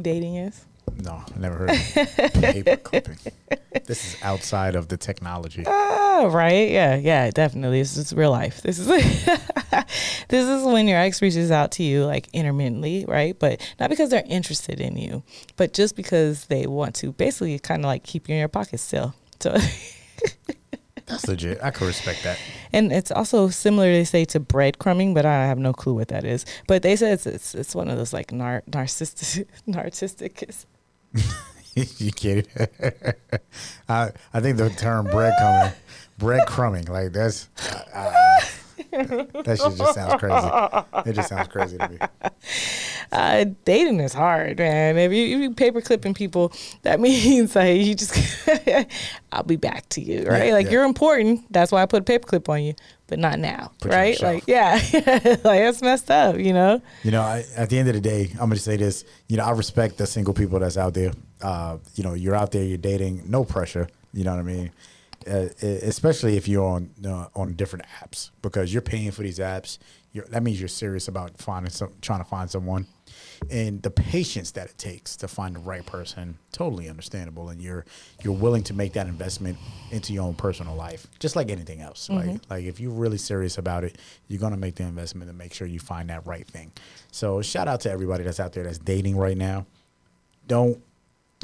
dating 0.00 0.36
is? 0.36 0.64
No, 0.96 1.12
I 1.34 1.38
never 1.38 1.56
heard 1.56 1.70
of 1.70 2.32
paper 2.34 2.76
clipping. 2.82 3.18
This 3.86 4.14
is 4.14 4.22
outside 4.22 4.74
of 4.74 4.88
the 4.88 4.96
technology. 4.96 5.64
Oh, 5.66 6.28
right. 6.32 6.70
Yeah, 6.70 6.96
yeah, 6.96 7.30
definitely. 7.30 7.80
This 7.80 7.96
is 7.96 8.12
real 8.12 8.30
life. 8.30 8.62
This 8.62 8.78
is 8.78 8.86
this 10.28 10.44
is 10.46 10.64
when 10.64 10.88
your 10.88 10.98
ex 10.98 11.22
reaches 11.22 11.50
out 11.50 11.72
to 11.72 11.82
you 11.82 12.04
like 12.04 12.28
intermittently, 12.32 13.04
right? 13.06 13.38
But 13.38 13.60
not 13.78 13.90
because 13.90 14.10
they're 14.10 14.24
interested 14.26 14.80
in 14.80 14.96
you, 14.96 15.22
but 15.56 15.72
just 15.72 15.96
because 15.96 16.46
they 16.46 16.66
want 16.66 16.94
to 16.96 17.12
basically 17.12 17.58
kind 17.58 17.82
of 17.84 17.86
like 17.86 18.02
keep 18.04 18.28
you 18.28 18.34
in 18.34 18.38
your 18.40 18.48
pocket 18.48 18.78
still. 18.78 19.14
So 19.40 19.56
That's 21.06 21.26
legit. 21.26 21.58
I 21.62 21.70
could 21.70 21.86
respect 21.86 22.22
that. 22.24 22.38
and 22.70 22.92
it's 22.92 23.10
also 23.10 23.48
similar 23.48 23.86
they 23.86 24.04
say 24.04 24.26
to 24.26 24.40
breadcrumbing, 24.40 25.14
but 25.14 25.24
I 25.24 25.46
have 25.46 25.58
no 25.58 25.72
clue 25.72 25.94
what 25.94 26.08
that 26.08 26.24
is. 26.24 26.44
But 26.66 26.82
they 26.82 26.96
say 26.96 27.12
it's 27.12 27.26
it's, 27.26 27.54
it's 27.54 27.74
one 27.74 27.88
of 27.88 27.96
those 27.96 28.12
like 28.12 28.30
nar- 28.32 28.62
narcissistic 28.70 29.46
narcissistic 29.66 30.66
you 31.74 32.12
kidding? 32.12 32.46
I 33.88 34.10
I 34.32 34.40
think 34.40 34.58
the 34.58 34.70
term 34.70 35.06
breadcrumbing, 35.06 35.74
breadcrumbing, 36.18 36.88
like 36.88 37.12
that's 37.12 37.48
uh, 37.94 38.40
that 38.90 39.58
shit 39.62 39.76
just 39.76 39.94
sounds 39.94 40.14
crazy. 40.20 41.08
It 41.10 41.14
just 41.14 41.28
sounds 41.28 41.48
crazy 41.48 41.78
to 41.78 41.88
me. 41.88 41.98
Uh, 43.10 43.46
dating 43.64 44.00
is 44.00 44.12
hard, 44.12 44.58
man. 44.58 44.98
If 44.98 45.12
you, 45.12 45.36
if 45.36 45.42
you 45.42 45.54
paper 45.54 45.80
clipping 45.80 46.14
people, 46.14 46.52
that 46.82 47.00
means 47.00 47.54
like 47.56 47.80
you 47.80 47.94
just, 47.94 48.14
I'll 49.32 49.42
be 49.42 49.56
back 49.56 49.88
to 49.90 50.00
you, 50.00 50.24
right? 50.24 50.48
Yeah, 50.48 50.52
like 50.52 50.66
yeah. 50.66 50.72
you're 50.72 50.84
important. 50.84 51.50
That's 51.52 51.72
why 51.72 51.82
I 51.82 51.86
put 51.86 52.02
a 52.02 52.04
paper 52.04 52.26
clip 52.26 52.48
on 52.48 52.62
you, 52.62 52.74
but 53.06 53.18
not 53.18 53.38
now, 53.38 53.72
Put 53.80 53.92
right? 53.92 54.20
Like 54.20 54.44
yeah, 54.46 54.74
like 54.92 55.42
that's 55.42 55.82
messed 55.82 56.10
up, 56.10 56.38
you 56.38 56.52
know. 56.52 56.80
You 57.02 57.10
know, 57.10 57.22
I, 57.22 57.44
at 57.56 57.70
the 57.70 57.78
end 57.78 57.88
of 57.88 57.94
the 57.94 58.00
day, 58.00 58.30
I'm 58.32 58.48
gonna 58.48 58.56
say 58.56 58.76
this. 58.76 59.04
You 59.28 59.38
know, 59.38 59.44
I 59.44 59.50
respect 59.50 59.98
the 59.98 60.06
single 60.06 60.34
people 60.34 60.58
that's 60.58 60.76
out 60.76 60.94
there. 60.94 61.12
Uh, 61.40 61.78
you 61.94 62.04
know, 62.04 62.14
you're 62.14 62.34
out 62.34 62.52
there, 62.52 62.64
you're 62.64 62.78
dating, 62.78 63.22
no 63.26 63.44
pressure. 63.44 63.88
You 64.12 64.24
know 64.24 64.32
what 64.32 64.40
I 64.40 64.42
mean? 64.42 64.70
Uh, 65.26 65.48
especially 65.62 66.36
if 66.36 66.46
you're 66.46 66.64
on 66.64 66.90
uh, 67.04 67.26
on 67.34 67.54
different 67.54 67.84
apps 68.02 68.30
because 68.40 68.72
you're 68.72 68.82
paying 68.82 69.10
for 69.10 69.22
these 69.22 69.38
apps. 69.38 69.78
You're, 70.12 70.24
that 70.26 70.42
means 70.42 70.58
you're 70.58 70.68
serious 70.68 71.08
about 71.08 71.36
finding 71.36 71.70
some, 71.70 71.92
trying 72.00 72.20
to 72.20 72.24
find 72.24 72.50
someone, 72.50 72.86
and 73.50 73.82
the 73.82 73.90
patience 73.90 74.52
that 74.52 74.68
it 74.68 74.78
takes 74.78 75.16
to 75.16 75.28
find 75.28 75.54
the 75.56 75.60
right 75.60 75.84
person. 75.84 76.38
Totally 76.52 76.88
understandable, 76.88 77.48
and 77.50 77.60
you're 77.60 77.84
you're 78.22 78.34
willing 78.34 78.62
to 78.64 78.74
make 78.74 78.92
that 78.94 79.06
investment 79.06 79.58
into 79.90 80.12
your 80.12 80.24
own 80.24 80.34
personal 80.34 80.74
life, 80.74 81.06
just 81.18 81.36
like 81.36 81.50
anything 81.50 81.80
else. 81.80 82.08
Like 82.10 82.26
mm-hmm. 82.26 82.52
like 82.52 82.64
if 82.64 82.80
you're 82.80 82.92
really 82.92 83.18
serious 83.18 83.58
about 83.58 83.84
it, 83.84 83.98
you're 84.26 84.40
gonna 84.40 84.56
make 84.56 84.76
the 84.76 84.84
investment 84.84 85.28
and 85.28 85.38
make 85.38 85.54
sure 85.54 85.66
you 85.66 85.80
find 85.80 86.10
that 86.10 86.26
right 86.26 86.46
thing. 86.46 86.72
So 87.12 87.42
shout 87.42 87.68
out 87.68 87.80
to 87.82 87.90
everybody 87.90 88.24
that's 88.24 88.40
out 88.40 88.52
there 88.52 88.64
that's 88.64 88.78
dating 88.78 89.16
right 89.16 89.36
now. 89.36 89.66
Don't 90.46 90.82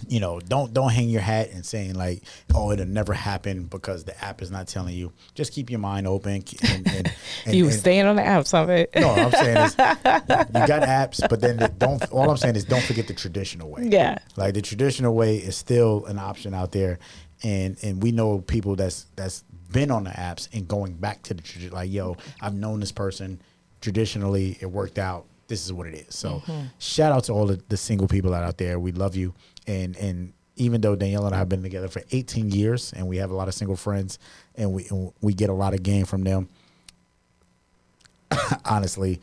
you 0.09 0.21
know, 0.21 0.41
don't 0.41 0.75
don't 0.75 0.91
hang 0.91 1.09
your 1.09 1.21
hat 1.21 1.51
and 1.53 1.65
saying 1.65 1.95
like, 1.95 2.23
oh, 2.55 2.73
it'll 2.73 2.87
never 2.87 3.13
happen 3.13 3.65
because 3.65 4.05
the 4.05 4.25
app 4.25 4.43
is 4.43 4.51
not 4.51 4.67
telling 4.67 4.95
you. 4.95 5.13
Just 5.35 5.53
keep 5.53 5.71
your 5.71 5.81
mind 5.81 6.07
open. 6.07 6.45
And, 6.63 6.87
and, 6.89 7.13
and, 7.47 7.55
you 7.55 7.67
and- 7.67 7.75
staying 7.75 8.07
on 8.07 8.17
the 8.17 8.23
apps 8.23 8.55
of 8.55 8.71
it. 8.71 8.91
no, 8.97 9.11
I'm 9.11 9.31
saying 9.31 9.57
is 9.57 9.73
you 9.79 10.67
got 10.67 10.83
apps, 10.83 11.27
but 11.29 11.41
then 11.41 11.59
the- 11.59 11.69
don't. 11.69 12.03
All 12.11 12.29
I'm 12.29 12.37
saying 12.37 12.57
is 12.57 12.65
don't 12.65 12.83
forget 12.83 13.07
the 13.07 13.15
traditional 13.15 13.71
way. 13.71 13.89
Yeah. 13.91 14.19
like 14.37 14.55
the 14.55 14.63
traditional 14.63 15.15
way 15.15 15.37
is 15.37 15.57
still 15.57 16.05
an 16.07 16.19
option 16.19 16.55
out 16.55 16.73
there, 16.73 16.99
and 17.43 17.77
and 17.83 18.03
we 18.03 18.13
know 18.13 18.41
people 18.41 18.77
that's 18.77 19.07
that's 19.17 19.45
been 19.71 19.91
on 19.91 20.05
the 20.05 20.11
apps 20.11 20.49
and 20.53 20.67
going 20.69 20.95
back 20.95 21.23
to 21.25 21.35
the 21.35 21.69
like, 21.71 21.91
yo, 21.91 22.17
I've 22.41 22.55
known 22.55 22.81
this 22.81 22.93
person 22.93 23.41
traditionally, 23.85 24.57
it 24.61 24.67
worked 24.67 24.99
out. 24.99 25.27
This 25.47 25.67
is 25.67 25.73
what 25.73 25.87
it 25.87 25.95
is. 25.95 26.15
So 26.15 26.41
mm-hmm. 26.41 26.67
shout 26.79 27.13
out 27.13 27.25
to 27.25 27.33
all 27.33 27.47
the, 27.47 27.63
the 27.69 27.77
single 27.77 28.09
people 28.09 28.35
out 28.35 28.57
there. 28.57 28.81
We 28.81 28.93
love 28.93 29.15
you, 29.15 29.35
and 29.67 29.97
and 29.97 30.33
even 30.57 30.81
though 30.81 30.97
Daneyel 30.97 31.27
and 31.27 31.35
I 31.35 31.39
have 31.39 31.49
been 31.49 31.63
together 31.63 31.89
for 31.89 32.03
18 32.13 32.51
years, 32.51 32.93
and 32.93 33.09
we 33.09 33.17
have 33.17 33.31
a 33.31 33.35
lot 33.35 33.49
of 33.49 33.55
single 33.55 33.77
friends, 33.77 34.19
and 34.55 34.73
we 34.73 34.87
and 34.91 35.13
we 35.21 35.35
get 35.35 35.51
a 35.51 35.55
lot 35.55 35.75
of 35.75 35.83
gain 35.83 36.05
from 36.05 36.23
them 36.23 36.49
honestly, 38.65 39.21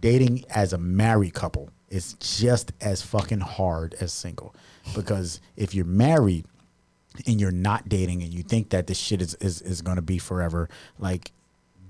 dating 0.00 0.44
as 0.50 0.72
a 0.72 0.78
married 0.78 1.34
couple 1.34 1.70
is 1.90 2.14
just 2.14 2.72
as 2.80 3.02
fucking 3.02 3.40
hard 3.40 3.94
as 4.00 4.12
single. 4.12 4.54
Because 4.94 5.40
if 5.56 5.74
you're 5.74 5.84
married 5.84 6.46
and 7.26 7.40
you're 7.40 7.50
not 7.52 7.88
dating 7.88 8.22
and 8.22 8.32
you 8.32 8.42
think 8.42 8.70
that 8.70 8.86
this 8.86 8.98
shit 8.98 9.20
is, 9.20 9.34
is, 9.36 9.60
is 9.60 9.82
gonna 9.82 10.02
be 10.02 10.18
forever, 10.18 10.68
like 10.98 11.32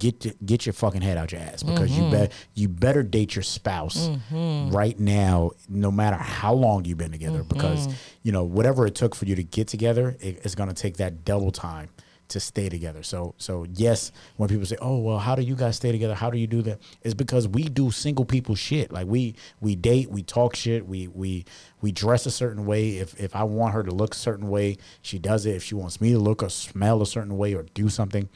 get 0.03 0.25
your, 0.25 0.35
get 0.45 0.67
your 0.67 0.73
fucking 0.73 1.01
head 1.01 1.17
out 1.17 1.31
your 1.31 1.41
ass 1.41 1.63
because 1.63 1.97
you 1.97 2.03
mm-hmm. 2.03 2.11
bet 2.11 2.33
you 2.55 2.69
better 2.69 3.05
date 3.05 3.37
your 3.37 3.45
spouse 3.45 4.09
mm-hmm. 4.09 4.75
right 4.75 4.99
now, 4.99 5.53
no 5.69 5.93
matter 5.93 6.17
how 6.17 6.53
long 6.53 6.85
you've 6.85 6.99
been 6.99 7.13
together. 7.13 7.45
Because 7.45 7.87
mm-hmm. 7.87 7.97
you 8.25 8.33
know 8.33 8.43
whatever 8.43 8.85
it 8.85 8.97
took 8.97 9.15
for 9.15 9.27
you 9.27 9.37
to 9.37 9.45
get 9.45 9.69
together, 9.69 10.17
it, 10.21 10.41
it's 10.43 10.57
gonna 10.57 10.75
take 10.75 10.97
that 10.97 11.25
double 11.25 11.53
time 11.53 11.89
to 12.29 12.41
stay 12.41 12.69
together. 12.69 13.05
So 13.05 13.35
so 13.39 13.65
yes, 13.75 14.11
when 14.37 14.49
people 14.49 14.67
say, 14.67 14.77
"Oh, 14.83 14.99
well, 14.99 15.19
how 15.19 15.37
do 15.37 15.43
you 15.43 15.55
guys 15.55 15.77
stay 15.77 15.93
together? 15.93 16.15
How 16.15 16.31
do 16.31 16.39
you 16.39 16.49
do 16.49 16.63
that?" 16.63 16.81
It's 17.03 17.15
because 17.15 17.47
we 17.47 17.63
do 17.63 17.93
single 17.93 18.25
people 18.25 18.57
shit. 18.57 18.91
Like 18.91 19.07
we 19.07 19.37
we 19.61 19.77
date, 19.77 20.11
we 20.11 20.25
talk 20.25 20.57
shit, 20.57 20.89
we 20.89 21.07
we 21.07 21.45
we 21.81 21.93
dress 21.93 22.27
a 22.27 22.33
certain 22.33 22.67
way. 22.67 22.97
If 22.97 23.19
if 23.21 23.37
I 23.37 23.45
want 23.45 23.75
her 23.75 23.85
to 23.85 23.93
look 23.93 24.15
a 24.15 24.19
certain 24.19 24.49
way, 24.49 24.79
she 25.01 25.21
does 25.21 25.47
it. 25.47 25.55
If 25.55 25.63
she 25.63 25.77
wants 25.77 26.01
me 26.01 26.11
to 26.11 26.19
look 26.19 26.43
or 26.43 26.51
smell 26.51 27.03
a 27.03 27.07
certain 27.07 27.39
way 27.39 27.55
or 27.55 27.63
do 27.75 27.89
something, 27.89 28.29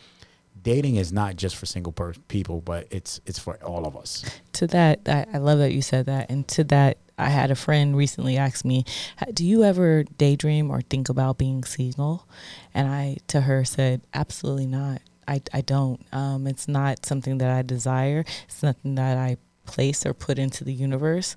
dating 0.67 0.97
is 0.97 1.13
not 1.13 1.37
just 1.37 1.55
for 1.55 1.65
single 1.65 1.93
per- 1.93 2.15
people, 2.27 2.61
but 2.61 2.89
it's 2.91 3.21
it's 3.25 3.39
for 3.39 3.55
all 3.63 3.87
of 3.87 3.97
us. 3.97 4.25
to 4.55 4.67
that 4.67 5.01
I, 5.07 5.25
I 5.35 5.39
love 5.39 5.61
that 5.61 5.73
you 5.73 5.81
said 5.81 6.07
that. 6.07 6.29
And 6.29 6.47
to 6.49 6.65
that 6.65 6.99
i 7.19 7.31
had 7.31 7.51
a 7.51 7.55
friend 7.55 7.97
recently 7.97 8.37
ask 8.37 8.63
me 8.63 8.85
do 9.33 9.43
you 9.47 9.65
ever 9.65 10.03
daydream 10.03 10.71
or 10.71 10.81
think 10.83 11.09
about 11.09 11.39
being 11.39 11.63
single? 11.63 12.27
And 12.75 12.89
i 12.89 13.19
to 13.29 13.43
her 13.43 13.65
said 13.65 14.03
absolutely 14.13 14.67
not. 14.67 15.01
I, 15.29 15.41
I 15.53 15.61
don't. 15.61 16.01
Um, 16.13 16.47
it's 16.47 16.69
not 16.69 17.05
something 17.07 17.39
that 17.39 17.51
i 17.51 17.63
desire. 17.63 18.25
It's 18.45 18.63
nothing 18.63 18.97
that 18.97 19.17
i 19.17 19.37
place 19.67 20.05
or 20.07 20.15
put 20.15 20.39
into 20.39 20.65
the 20.65 20.73
universe 20.73 21.37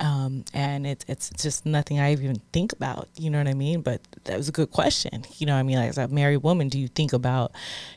um, 0.00 0.44
and 0.54 0.86
it's 0.86 1.04
it's 1.08 1.30
just 1.30 1.66
nothing 1.66 2.00
I 2.00 2.12
even 2.12 2.40
think 2.52 2.72
about. 2.72 3.08
You 3.16 3.30
know 3.30 3.38
what 3.38 3.48
I 3.48 3.54
mean? 3.54 3.82
But 3.82 4.00
that 4.24 4.36
was 4.36 4.48
a 4.48 4.52
good 4.52 4.70
question. 4.70 5.24
You 5.36 5.46
know 5.46 5.54
what 5.54 5.60
I 5.60 5.62
mean? 5.62 5.76
Like 5.76 5.90
as 5.90 5.98
a 5.98 6.08
married 6.08 6.38
woman, 6.38 6.68
do 6.68 6.78
you 6.78 6.88
think 6.88 7.12
about 7.12 7.52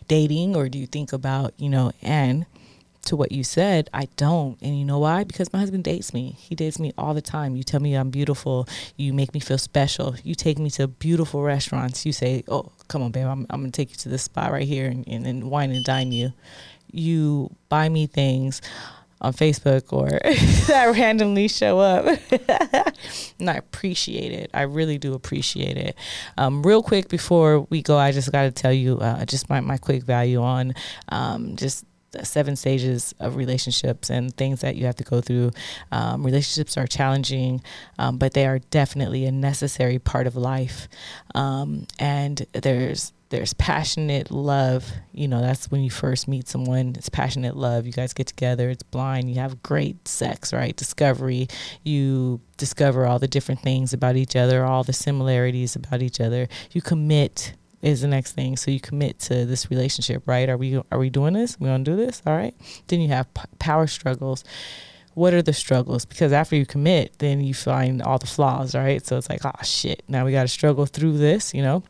dating 0.07 0.55
or 0.55 0.69
do 0.69 0.77
you 0.77 0.85
think 0.85 1.13
about 1.13 1.53
you 1.57 1.69
know? 1.69 1.91
And 2.01 2.45
to 3.05 3.15
what 3.15 3.31
you 3.31 3.43
said, 3.43 3.89
I 3.93 4.07
don't. 4.15 4.57
And 4.61 4.77
you 4.77 4.85
know 4.85 4.99
why? 4.99 5.23
Because 5.23 5.51
my 5.51 5.59
husband 5.59 5.83
dates 5.83 6.13
me. 6.13 6.35
He 6.39 6.55
dates 6.55 6.79
me 6.79 6.93
all 6.97 7.13
the 7.13 7.21
time. 7.21 7.55
You 7.55 7.63
tell 7.63 7.79
me 7.79 7.95
I'm 7.95 8.09
beautiful. 8.09 8.67
You 8.95 9.13
make 9.13 9.33
me 9.33 9.39
feel 9.39 9.57
special. 9.57 10.15
You 10.23 10.35
take 10.35 10.57
me 10.57 10.69
to 10.71 10.87
beautiful 10.87 11.43
restaurants. 11.43 12.05
You 12.05 12.13
say, 12.13 12.43
oh, 12.47 12.71
come 12.87 13.01
on, 13.01 13.11
babe, 13.11 13.27
I'm, 13.27 13.45
I'm 13.49 13.59
going 13.59 13.71
to 13.71 13.75
take 13.75 13.89
you 13.89 13.97
to 13.97 14.09
this 14.09 14.23
spot 14.23 14.51
right 14.51 14.67
here 14.67 14.87
and, 14.87 15.05
and, 15.07 15.27
and 15.27 15.49
wine 15.49 15.71
and 15.71 15.83
dine 15.83 16.13
you. 16.13 16.31
You 16.91 17.53
buy 17.69 17.89
me 17.89 18.07
things 18.07 18.61
on 19.23 19.33
Facebook 19.33 19.93
or 19.93 20.09
that 20.67 20.93
randomly 20.95 21.47
show 21.47 21.79
up. 21.79 22.05
and 23.39 23.49
I 23.49 23.55
appreciate 23.55 24.31
it. 24.31 24.51
I 24.53 24.63
really 24.63 24.97
do 24.97 25.13
appreciate 25.13 25.77
it. 25.77 25.95
Um, 26.38 26.62
real 26.63 26.83
quick 26.83 27.07
before 27.09 27.62
we 27.69 27.81
go, 27.81 27.97
I 27.97 28.12
just 28.12 28.31
got 28.31 28.43
to 28.43 28.51
tell 28.51 28.73
you 28.73 28.99
uh, 28.99 29.25
just 29.25 29.49
my, 29.49 29.62
my 29.62 29.77
quick 29.77 30.03
value 30.03 30.41
on 30.41 30.73
um, 31.09 31.55
just 31.55 31.86
seven 32.21 32.55
stages 32.55 33.13
of 33.19 33.36
relationships 33.36 34.09
and 34.09 34.36
things 34.38 34.62
that 34.62 34.75
you 34.75 34.86
have 34.86 34.95
to 34.97 35.03
go 35.03 35.21
through. 35.21 35.51
Um, 35.91 36.23
relationships 36.23 36.77
are 36.77 36.86
challenging, 36.86 37.62
um, 37.97 38.17
but 38.17 38.33
they 38.33 38.45
are 38.45 38.59
definitely 38.59 39.25
a 39.25 39.31
necessary 39.31 39.97
part 39.97 40.27
of 40.27 40.36
life. 40.36 40.88
Um, 41.33 41.88
and 41.97 42.45
there's 42.53 43.13
there's 43.33 43.55
passionate 43.55 44.29
love. 44.29 44.91
You 45.11 45.27
know, 45.27 45.41
that's 45.41 45.71
when 45.71 45.81
you 45.81 45.89
first 45.89 46.27
meet 46.27 46.47
someone. 46.47 46.93
It's 46.95 47.09
passionate 47.09 47.57
love. 47.57 47.87
You 47.87 47.91
guys 47.91 48.13
get 48.13 48.27
together. 48.27 48.69
It's 48.69 48.83
blind. 48.83 49.27
You 49.27 49.37
have 49.41 49.63
great 49.63 50.07
sex, 50.07 50.53
right? 50.53 50.75
Discovery. 50.75 51.47
You 51.81 52.41
discover 52.57 53.07
all 53.07 53.17
the 53.17 53.27
different 53.27 53.61
things 53.61 53.91
about 53.91 54.17
each 54.17 54.35
other, 54.35 54.63
all 54.63 54.83
the 54.83 54.93
similarities 54.93 55.75
about 55.75 56.03
each 56.03 56.21
other. 56.21 56.47
You 56.73 56.83
commit 56.83 57.55
is 57.81 58.01
the 58.01 58.07
next 58.07 58.33
thing. 58.33 58.55
So 58.55 58.69
you 58.69 58.79
commit 58.79 59.17
to 59.21 59.45
this 59.45 59.71
relationship, 59.71 60.21
right? 60.27 60.47
Are 60.47 60.57
we 60.57 60.79
are 60.91 60.99
we 60.99 61.09
doing 61.09 61.33
this? 61.33 61.59
We 61.59 61.65
gonna 61.65 61.83
do 61.83 61.95
this? 61.95 62.21
All 62.27 62.37
right. 62.37 62.53
Then 62.85 63.01
you 63.01 63.07
have 63.07 63.33
p- 63.33 63.41
power 63.57 63.87
struggles. 63.87 64.43
What 65.15 65.33
are 65.33 65.41
the 65.41 65.53
struggles? 65.53 66.05
Because 66.05 66.31
after 66.31 66.55
you 66.55 66.67
commit, 66.67 67.17
then 67.17 67.41
you 67.41 67.55
find 67.55 67.99
all 68.03 68.19
the 68.19 68.27
flaws, 68.27 68.75
right? 68.75 69.03
So 69.03 69.17
it's 69.17 69.29
like, 69.29 69.43
oh 69.43 69.63
shit, 69.63 70.03
now 70.07 70.23
we 70.23 70.31
got 70.31 70.43
to 70.43 70.47
struggle 70.47 70.85
through 70.85 71.17
this, 71.17 71.51
you 71.51 71.63
know. 71.63 71.83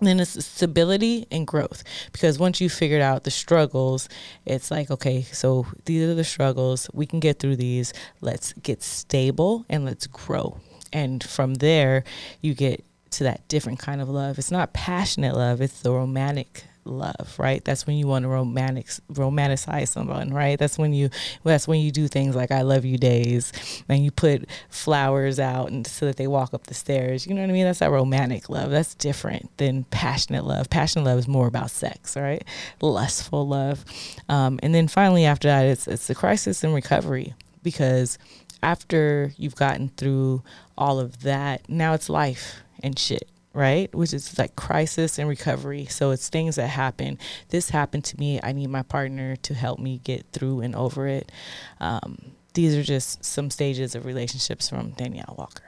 Then 0.00 0.20
it's 0.20 0.44
stability 0.44 1.26
and 1.30 1.46
growth 1.46 1.82
because 2.12 2.38
once 2.38 2.60
you 2.60 2.68
figured 2.68 3.00
out 3.00 3.24
the 3.24 3.30
struggles, 3.30 4.08
it's 4.44 4.70
like, 4.70 4.90
okay, 4.90 5.22
so 5.22 5.66
these 5.86 6.08
are 6.08 6.14
the 6.14 6.24
struggles. 6.24 6.90
We 6.92 7.06
can 7.06 7.20
get 7.20 7.38
through 7.38 7.56
these. 7.56 7.92
Let's 8.20 8.52
get 8.54 8.82
stable 8.82 9.64
and 9.68 9.84
let's 9.84 10.06
grow. 10.06 10.60
And 10.92 11.24
from 11.24 11.54
there, 11.54 12.04
you 12.40 12.54
get 12.54 12.84
to 13.12 13.24
that 13.24 13.48
different 13.48 13.78
kind 13.78 14.00
of 14.00 14.08
love. 14.08 14.38
It's 14.38 14.50
not 14.50 14.72
passionate 14.72 15.34
love, 15.34 15.60
it's 15.60 15.80
the 15.80 15.92
romantic 15.92 16.64
love, 16.86 17.34
right? 17.38 17.64
That's 17.64 17.86
when 17.86 17.96
you 17.96 18.06
want 18.06 18.24
to 18.24 18.28
romantic 18.28 18.86
romanticize 19.12 19.88
someone, 19.88 20.32
right? 20.32 20.58
That's 20.58 20.78
when 20.78 20.92
you 20.92 21.10
that's 21.44 21.68
when 21.68 21.80
you 21.80 21.90
do 21.90 22.08
things 22.08 22.34
like 22.34 22.50
I 22.50 22.62
love 22.62 22.84
you 22.84 22.98
days 22.98 23.52
and 23.88 24.04
you 24.04 24.10
put 24.10 24.46
flowers 24.70 25.38
out 25.38 25.70
and 25.70 25.86
so 25.86 26.06
that 26.06 26.16
they 26.16 26.26
walk 26.26 26.54
up 26.54 26.66
the 26.66 26.74
stairs. 26.74 27.26
You 27.26 27.34
know 27.34 27.42
what 27.42 27.50
I 27.50 27.52
mean? 27.52 27.64
That's 27.64 27.80
that 27.80 27.90
romantic 27.90 28.48
love. 28.48 28.70
That's 28.70 28.94
different 28.94 29.56
than 29.58 29.84
passionate 29.84 30.44
love. 30.44 30.70
Passionate 30.70 31.04
love 31.04 31.18
is 31.18 31.28
more 31.28 31.46
about 31.46 31.70
sex, 31.70 32.16
right? 32.16 32.44
Lustful 32.80 33.46
love. 33.46 33.84
Um, 34.28 34.58
and 34.62 34.74
then 34.74 34.88
finally 34.88 35.24
after 35.24 35.48
that 35.48 35.66
it's 35.66 35.88
it's 35.88 36.06
the 36.06 36.14
crisis 36.14 36.62
and 36.64 36.74
recovery 36.74 37.34
because 37.62 38.18
after 38.62 39.32
you've 39.36 39.56
gotten 39.56 39.90
through 39.96 40.42
all 40.78 40.98
of 40.98 41.22
that, 41.22 41.68
now 41.68 41.92
it's 41.92 42.08
life 42.08 42.60
and 42.82 42.98
shit 42.98 43.28
right? 43.56 43.92
Which 43.94 44.12
is 44.12 44.38
like 44.38 44.54
crisis 44.54 45.18
and 45.18 45.28
recovery. 45.28 45.86
So 45.86 46.10
it's 46.10 46.28
things 46.28 46.56
that 46.56 46.68
happen. 46.68 47.18
This 47.48 47.70
happened 47.70 48.04
to 48.04 48.18
me. 48.18 48.38
I 48.42 48.52
need 48.52 48.68
my 48.68 48.82
partner 48.82 49.36
to 49.36 49.54
help 49.54 49.78
me 49.78 50.00
get 50.04 50.26
through 50.32 50.60
and 50.60 50.76
over 50.76 51.08
it. 51.08 51.32
Um, 51.80 52.18
these 52.54 52.76
are 52.76 52.82
just 52.82 53.24
some 53.24 53.50
stages 53.50 53.94
of 53.94 54.04
relationships 54.04 54.68
from 54.68 54.92
Daneyel 54.92 55.36
Walker. 55.36 55.62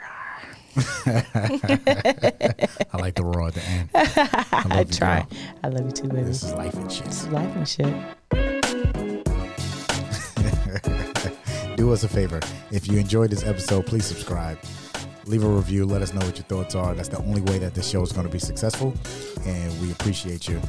I 0.76 1.24
like 2.98 3.14
the 3.14 3.24
roar 3.24 3.48
at 3.48 3.54
the 3.54 3.64
end. 3.64 3.88
I, 3.94 4.80
I 4.80 4.84
try. 4.84 5.26
You, 5.30 5.38
I 5.64 5.68
love 5.68 5.86
you 5.86 5.92
too, 5.92 6.08
baby. 6.08 6.22
This 6.22 6.42
is 6.42 6.52
life 6.54 6.74
and 6.74 6.92
shit. 6.92 7.06
This 7.06 7.22
is 7.22 7.28
life 7.28 7.56
and 7.56 7.68
shit. 7.68 7.94
Do 11.76 11.92
us 11.92 12.04
a 12.04 12.08
favor. 12.08 12.40
If 12.70 12.86
you 12.86 12.98
enjoyed 12.98 13.30
this 13.30 13.44
episode, 13.44 13.86
please 13.86 14.04
subscribe 14.04 14.58
leave 15.28 15.44
a 15.44 15.48
review. 15.48 15.84
Let 15.84 16.02
us 16.02 16.12
know 16.12 16.24
what 16.24 16.36
your 16.36 16.44
thoughts 16.44 16.74
are. 16.74 16.94
That's 16.94 17.08
the 17.08 17.18
only 17.18 17.40
way 17.42 17.58
that 17.58 17.74
this 17.74 17.88
show 17.88 18.02
is 18.02 18.12
going 18.12 18.26
to 18.26 18.32
be 18.32 18.38
successful. 18.38 18.94
And 19.46 19.80
we 19.80 19.92
appreciate 19.92 20.48
you. 20.48 20.60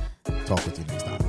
Talk 0.46 0.64
with 0.66 0.78
you 0.78 0.86
next 0.86 1.04
time. 1.04 1.29